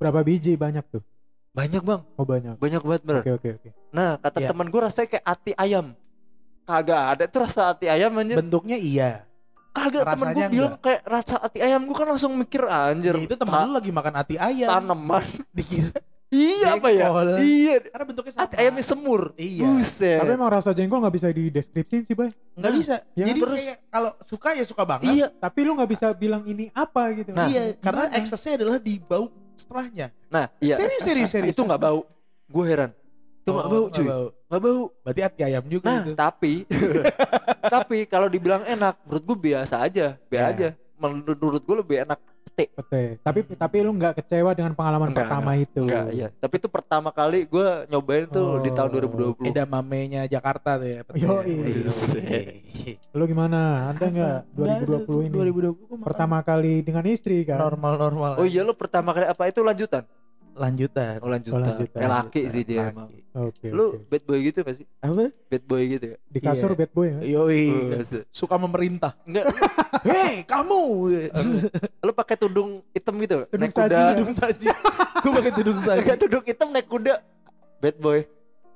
Berapa 0.00 0.20
biji 0.20 0.56
banyak 0.56 0.82
tuh? 0.88 1.04
banyak 1.50 1.82
bang 1.82 2.00
Oh 2.14 2.22
banyak. 2.22 2.54
banyak 2.56 2.78
banget 2.80 3.02
bener 3.02 3.20
Oke 3.20 3.32
oke 3.34 3.48
oke. 3.58 3.68
nah 3.90 4.14
kata 4.16 4.38
Iya. 4.38 4.48
teman 4.48 4.66
gue 4.66 4.80
rasanya 4.80 5.08
kayak 5.10 5.24
ati 5.26 5.52
ayam 5.52 5.86
kagak 6.62 7.02
ada 7.10 7.24
tuh 7.26 7.40
rasa 7.42 7.62
ati 7.68 7.86
ayam 7.86 8.14
anjir 8.14 8.38
Bentuknya 8.38 8.78
iya. 8.78 9.26
kagak 9.70 10.06
temen 10.06 10.26
gue 10.30 10.46
bilang 10.48 10.74
kayak 10.78 11.02
rasa 11.04 11.42
ati 11.42 11.58
ayam 11.58 11.82
gue 11.82 11.92
kan 11.92 12.06
langsung 12.06 12.32
mikir 12.32 12.62
anjir 12.64 13.12
Ya, 13.12 13.22
itu 13.24 13.34
teman 13.34 13.66
lu 13.66 13.74
lagi 13.74 13.90
makan 13.90 14.14
hati 14.16 14.38
ayam. 14.38 14.70
tanaman 14.70 15.26
Dikira. 15.58 15.90
iya 16.30 16.78
apa 16.78 16.88
ya 16.88 17.06
iya 17.42 17.74
Karena 17.84 18.04
bentuknya 18.06 18.30
sama. 18.30 18.42
ati 18.46 18.54
ayamnya 18.56 18.84
semur 18.86 19.22
Iya. 19.34 19.66
buset 19.66 20.18
Tapi 20.22 20.30
emang 20.30 20.50
rasa 20.52 20.70
jengkol 20.70 21.02
nggak 21.02 21.14
bisa 21.16 21.28
dideskripsiin 21.28 22.02
sih, 22.04 22.14
Bay. 22.14 22.30
Nggak 22.54 22.62
Nah, 22.64 22.78
bisa. 22.78 22.94
ya 23.12 23.26
Jadi 23.26 23.40
terus- 23.42 23.58
kayak 23.58 23.78
kalau 23.90 24.10
suka 24.22 24.48
ya 24.54 24.62
suka 24.62 24.82
banget. 24.86 25.10
iya 25.10 25.26
Tapi 25.28 25.58
lu 25.60 25.74
nggak 25.74 25.90
bisa 25.90 26.06
bilang 26.14 26.46
ini 26.46 26.70
apa 26.70 27.10
gitu. 27.12 27.34
Nah, 27.34 27.50
iya, 27.50 27.74
karena 27.76 28.06
eksesnya 28.14 28.54
adalah 28.54 28.78
di 28.78 28.94
bau 28.96 29.26
setelahnya. 29.60 30.06
nah 30.26 30.48
iya 30.58 30.74
Serius, 30.74 31.02
serius, 31.02 31.30
serius. 31.34 31.52
itu 31.52 31.60
nggak 31.60 31.78
bau 31.78 32.00
gue 32.46 32.64
heran 32.64 32.90
itu 33.40 33.50
nggak 33.50 33.66
Oh, 33.66 33.70
bau 33.70 33.84
cuy 33.88 34.06
bau. 34.06 34.26
nggak 34.46 34.60
bau 34.60 34.80
Berarti 35.00 35.20
hati 35.22 35.40
ayam 35.42 35.64
juga 35.66 35.86
nah 35.86 36.02
itu. 36.02 36.12
tapi 36.14 36.52
tapi 37.74 37.98
kalau 38.04 38.26
dibilang 38.26 38.64
enak 38.64 38.96
menurut 39.02 39.24
gue 39.24 39.38
biasa 39.44 39.74
aja 39.80 40.06
biasa 40.26 40.42
Ya. 40.42 40.50
aja 40.50 40.68
menurut 40.96 41.60
gue 41.60 41.76
lebih 41.78 41.96
enak 42.02 42.20
pete 42.62 42.76
Pete. 42.76 43.02
Tapi 43.20 43.38
tapi 43.54 43.76
lu 43.80 43.92
nggak 43.92 44.14
kecewa 44.16 44.50
dengan 44.52 44.72
pengalaman 44.72 45.08
Enggak, 45.08 45.24
pertama 45.24 45.50
itu. 45.54 45.82
enggak 45.82 46.06
iya 46.10 46.28
tapi 46.34 46.54
itu 46.56 46.68
pertama 46.68 47.08
kali 47.10 47.44
gue 47.44 47.68
nyobain 47.86 48.26
tuh 48.26 48.60
di 48.60 48.70
tahun 48.70 48.88
Oh. 48.90 49.36
2020 49.38 49.46
Edamamenya 49.46 50.22
Jakarta 50.26 50.76
tuh 50.76 50.88
ya. 50.88 51.00
pete. 51.02 51.18
Yoi. 51.18 51.54
Yoi. 51.54 52.44
Lu 53.16 53.24
gimana? 53.24 53.90
Ada 53.90 54.04
nggak 54.06 54.36
2020 54.52 55.26
ini? 55.26 55.34
2020 55.34 55.78
gua 55.80 55.96
makan 55.96 56.04
Pertama 56.04 56.36
kali 56.40 56.74
dengan 56.80 57.04
istri 57.04 57.42
kan? 57.42 57.58
normal-normal. 57.60 58.36
oh 58.36 58.44
iya 58.44 58.60
lo 58.60 58.72
pertama 58.72 59.10
kali 59.10 59.26
apa 59.26 59.46
itu 59.46 59.60
lanjutan 59.60 60.04
Lanjutan. 60.52 61.16
oh 61.18 61.28
lanjutan, 61.28 61.62
lanjutan. 61.62 61.96
Eh, 61.96 62.04
laki 62.04 62.40
Lanjutan, 62.40 62.50
sih 62.50 62.62
dia 62.62 62.90
emang 62.90 63.08
Oke. 63.32 63.66
lu 63.68 63.86
oke. 63.92 63.98
bad 64.06 64.22
boy 64.24 64.38
gitu 64.40 64.58
gak 64.60 64.74
sih 64.74 64.86
Apa? 64.98 65.24
bad 65.46 65.64
boy 65.64 65.82
gitu 65.86 66.04
ya 66.06 66.16
Di 66.26 66.38
kasur 66.38 66.68
Iya. 66.68 66.78
bad 66.78 66.90
boy 66.90 67.06
ya? 67.06 67.18
Yoi. 67.22 67.64
Buset. 67.94 68.24
Suka 68.28 68.56
memerintah. 68.56 69.12
enggak 69.22 69.46
Hei, 70.08 70.42
kamu. 70.42 70.80
lu 72.00 72.12
pakai 72.12 72.36
tudung 72.36 72.82
hitam 72.90 73.14
gitu 73.18 73.46
Tudung 73.46 73.60
naik 73.60 73.72
saji, 73.72 73.92
kuda 73.92 74.10
tudung 74.12 74.32
saji. 74.32 74.66
Gue 75.22 75.32
pakai 75.32 75.52
tudung 75.52 75.78
saji. 75.78 76.00
enggak 76.00 76.18
tudung 76.18 76.44
hitam 76.44 76.68
naik 76.70 76.86
kuda 76.86 77.14
bad 77.78 77.96
boy 77.96 78.20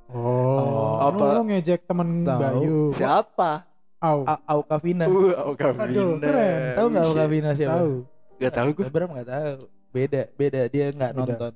Oh, 0.07 1.01
Apa? 1.03 1.25
Lu, 1.27 1.33
lu 1.35 1.43
ngejek 1.49 1.81
temen 1.83 2.23
Tahu. 2.23 2.39
Bayu. 2.39 2.79
siapa 2.93 3.65
Au. 3.99 4.21
A- 4.23 4.45
Auka 4.47 4.77
Vina. 4.77 5.05
uh 5.05 5.33
Auka 5.35 5.73
Aduh, 5.75 6.15
Vina. 6.15 6.23
keren. 6.23 6.77
Tahu 6.77 6.87
nggak 6.87 7.05
Auka 7.05 7.25
Vina 7.27 7.51
siapa? 7.53 7.73
Tahu. 7.75 7.93
Gak 8.37 8.53
tahu 8.53 8.69
gue 8.75 8.87
Bram 8.87 9.11
nggak 9.11 9.27
tahu. 9.27 9.57
Beda, 9.91 10.23
beda. 10.31 10.61
Dia 10.67 10.87
nggak 10.91 11.11
Beda. 11.11 11.25
nonton. 11.25 11.53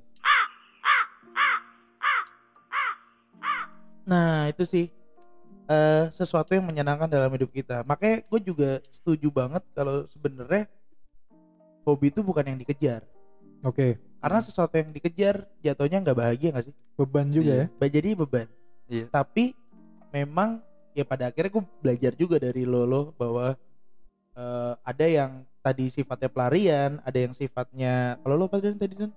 Nah 4.09 4.49
itu 4.49 4.65
sih 4.65 4.89
eh 5.69 6.05
sesuatu 6.09 6.49
yang 6.57 6.65
menyenangkan 6.65 7.05
dalam 7.05 7.29
hidup 7.37 7.53
kita. 7.53 7.85
Makanya 7.85 8.25
gue 8.25 8.39
juga 8.41 8.69
setuju 8.89 9.29
banget 9.29 9.61
kalau 9.77 10.09
sebenarnya 10.09 10.65
hobi 11.85 12.09
itu 12.09 12.25
bukan 12.25 12.49
yang 12.49 12.57
dikejar. 12.57 13.05
Oke. 13.61 14.01
Karena 14.19 14.39
sesuatu 14.41 14.73
yang 14.75 14.89
dikejar 14.89 15.45
jatuhnya 15.61 16.01
nggak 16.01 16.17
bahagia 16.17 16.49
nggak 16.57 16.65
sih? 16.73 16.75
Beban 16.97 17.29
juga 17.29 17.53
Iya. 17.53 17.65
ya. 17.69 17.87
Jadi 17.87 18.09
beban. 18.17 18.47
Iya. 18.89 19.05
Tapi 19.13 19.53
memang 20.09 20.59
ya 20.97 21.05
pada 21.05 21.29
akhirnya 21.29 21.53
gue 21.53 21.63
belajar 21.79 22.11
juga 22.17 22.41
dari 22.41 22.65
Lolo 22.65 23.13
bahwa 23.13 23.53
eh, 24.33 24.73
ada 24.81 25.05
yang 25.05 25.45
tadi 25.61 25.91
sifatnya 25.93 26.33
pelarian, 26.33 26.97
ada 27.05 27.19
yang 27.19 27.35
sifatnya 27.37 28.17
kalau 28.25 28.35
lo 28.39 28.45
apa 28.49 28.57
Dan 28.57 28.79
tadi 28.79 28.95
Dan? 28.97 29.11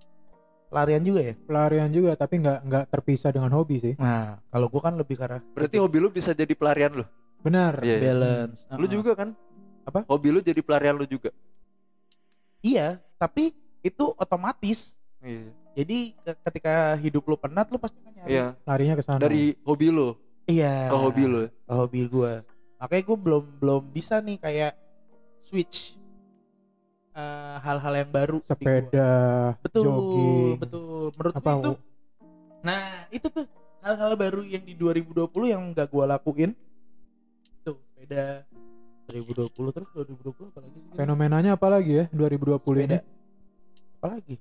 Pelarian 0.72 1.04
juga 1.04 1.20
ya? 1.22 1.34
Pelarian 1.38 1.90
juga 1.92 2.16
tapi 2.16 2.40
nggak 2.40 2.58
nggak 2.64 2.84
terpisah 2.88 3.28
dengan 3.28 3.52
hobi 3.52 3.76
sih. 3.76 3.94
Nah, 3.94 4.40
kalau 4.48 4.66
gue 4.66 4.80
kan 4.80 4.96
lebih 4.96 5.20
arah 5.20 5.44
berarti 5.52 5.76
hobi 5.76 6.00
lu 6.00 6.08
bisa 6.08 6.32
jadi 6.32 6.48
pelarian 6.50 6.88
lu 6.90 7.04
Benar. 7.38 7.76
Iya, 7.78 7.92
iya. 7.92 8.02
balance. 8.08 8.64
lu 8.72 8.80
Heeh. 8.80 8.88
juga 8.90 9.12
kan 9.12 9.28
Apa? 9.84 10.08
hobi 10.08 10.28
lu 10.30 10.40
jadi 10.40 10.56
pelarian 10.58 10.96
lu 10.96 11.04
juga 11.04 11.28
Iya, 12.60 12.96
tapi 13.16 13.52
itu 13.80 14.04
otomatis. 14.14 14.94
iya 15.20 15.52
Jadi 15.72 16.12
ke- 16.14 16.40
ketika 16.42 16.72
hidup 16.96 17.24
lu 17.26 17.34
penat 17.34 17.66
lu 17.66 17.76
pasti 17.76 17.96
kan 17.98 18.12
nyari. 18.14 18.28
iya 18.30 18.46
Larinya 18.62 18.94
ke 18.94 19.02
sana. 19.02 19.18
dari 19.18 19.52
hobi 19.60 19.88
lu 19.88 20.16
Iya. 20.44 20.88
ke 20.88 20.96
hobi 20.96 21.24
lu 21.26 21.42
Ke 21.48 21.72
hobi 21.74 22.00
gue. 22.06 22.32
Makanya 22.76 23.02
gue 23.04 23.18
belum 23.18 23.44
belum 23.58 23.82
bisa 23.88 24.18
nih 24.18 24.36
kayak 24.36 24.72
switch 25.42 26.00
eh, 27.12 27.56
hal-hal 27.60 27.94
yang 28.04 28.10
baru 28.10 28.38
sepeda, 28.44 29.12
betul 29.60 29.84
jogging. 29.84 30.56
betul. 30.60 31.04
Menurut 31.16 31.34
Apa? 31.36 31.50
itu 31.52 31.70
nah 32.62 32.82
itu 33.10 33.26
tuh 33.26 33.46
hal-hal 33.82 34.14
baru 34.14 34.46
yang 34.46 34.62
di 34.62 34.78
2020 34.78 35.28
yang 35.50 35.62
gak 35.74 35.88
gua 35.90 36.04
lakuin. 36.16 36.54
Tuh 37.66 37.76
sepeda. 37.92 38.46
2020 39.10 39.74
terus 39.76 39.88
2020 39.92 40.52
apa 40.54 40.60
lagi 40.62 40.78
sih? 40.78 40.90
Fenomenanya 40.96 41.50
apa 41.58 41.68
lagi 41.68 41.92
ya 42.00 42.04
2020 42.14 42.86
ini? 42.86 42.96
sepeda. 42.96 42.98
Apa 43.98 44.06
lagi? 44.18 44.36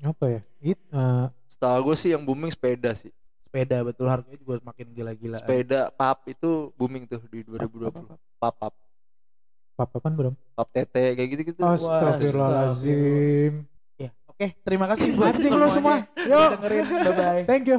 Apa 0.00 0.24
ya? 0.30 0.40
It, 0.64 0.78
eh, 0.80 1.26
setahu 1.52 1.92
gue 1.92 1.96
sih 2.00 2.10
yang 2.16 2.24
booming 2.24 2.48
sepeda 2.48 2.96
sih. 2.96 3.12
Sepeda 3.44 3.84
betul. 3.84 4.08
Harganya 4.08 4.38
juga 4.40 4.62
semakin 4.62 4.86
gila-gila 4.94 5.36
sepeda 5.42 5.92
pap 5.92 6.24
itu 6.30 6.72
booming 6.78 7.04
tuh 7.04 7.20
di 7.28 7.44
2020 7.44 7.92
pap 8.40 8.54
pap 8.56 8.74
apa 9.80 9.96
apaan 9.96 10.14
belum? 10.16 10.34
pap 10.52 10.68
tete 10.70 11.16
kayak 11.16 11.28
gitu 11.32 11.42
gitu 11.52 11.60
Astagfirullahaladzim. 11.64 13.64
ya 13.96 14.10
oke 14.28 14.46
terima 14.64 14.86
kasih 14.90 15.06
buat 15.16 15.34
semua. 15.72 16.04
Yuk. 16.20 16.48
Dengerin 16.60 16.84
bye 16.84 17.14
bye 17.16 17.42
Thank 17.48 17.64
you. 17.70 17.78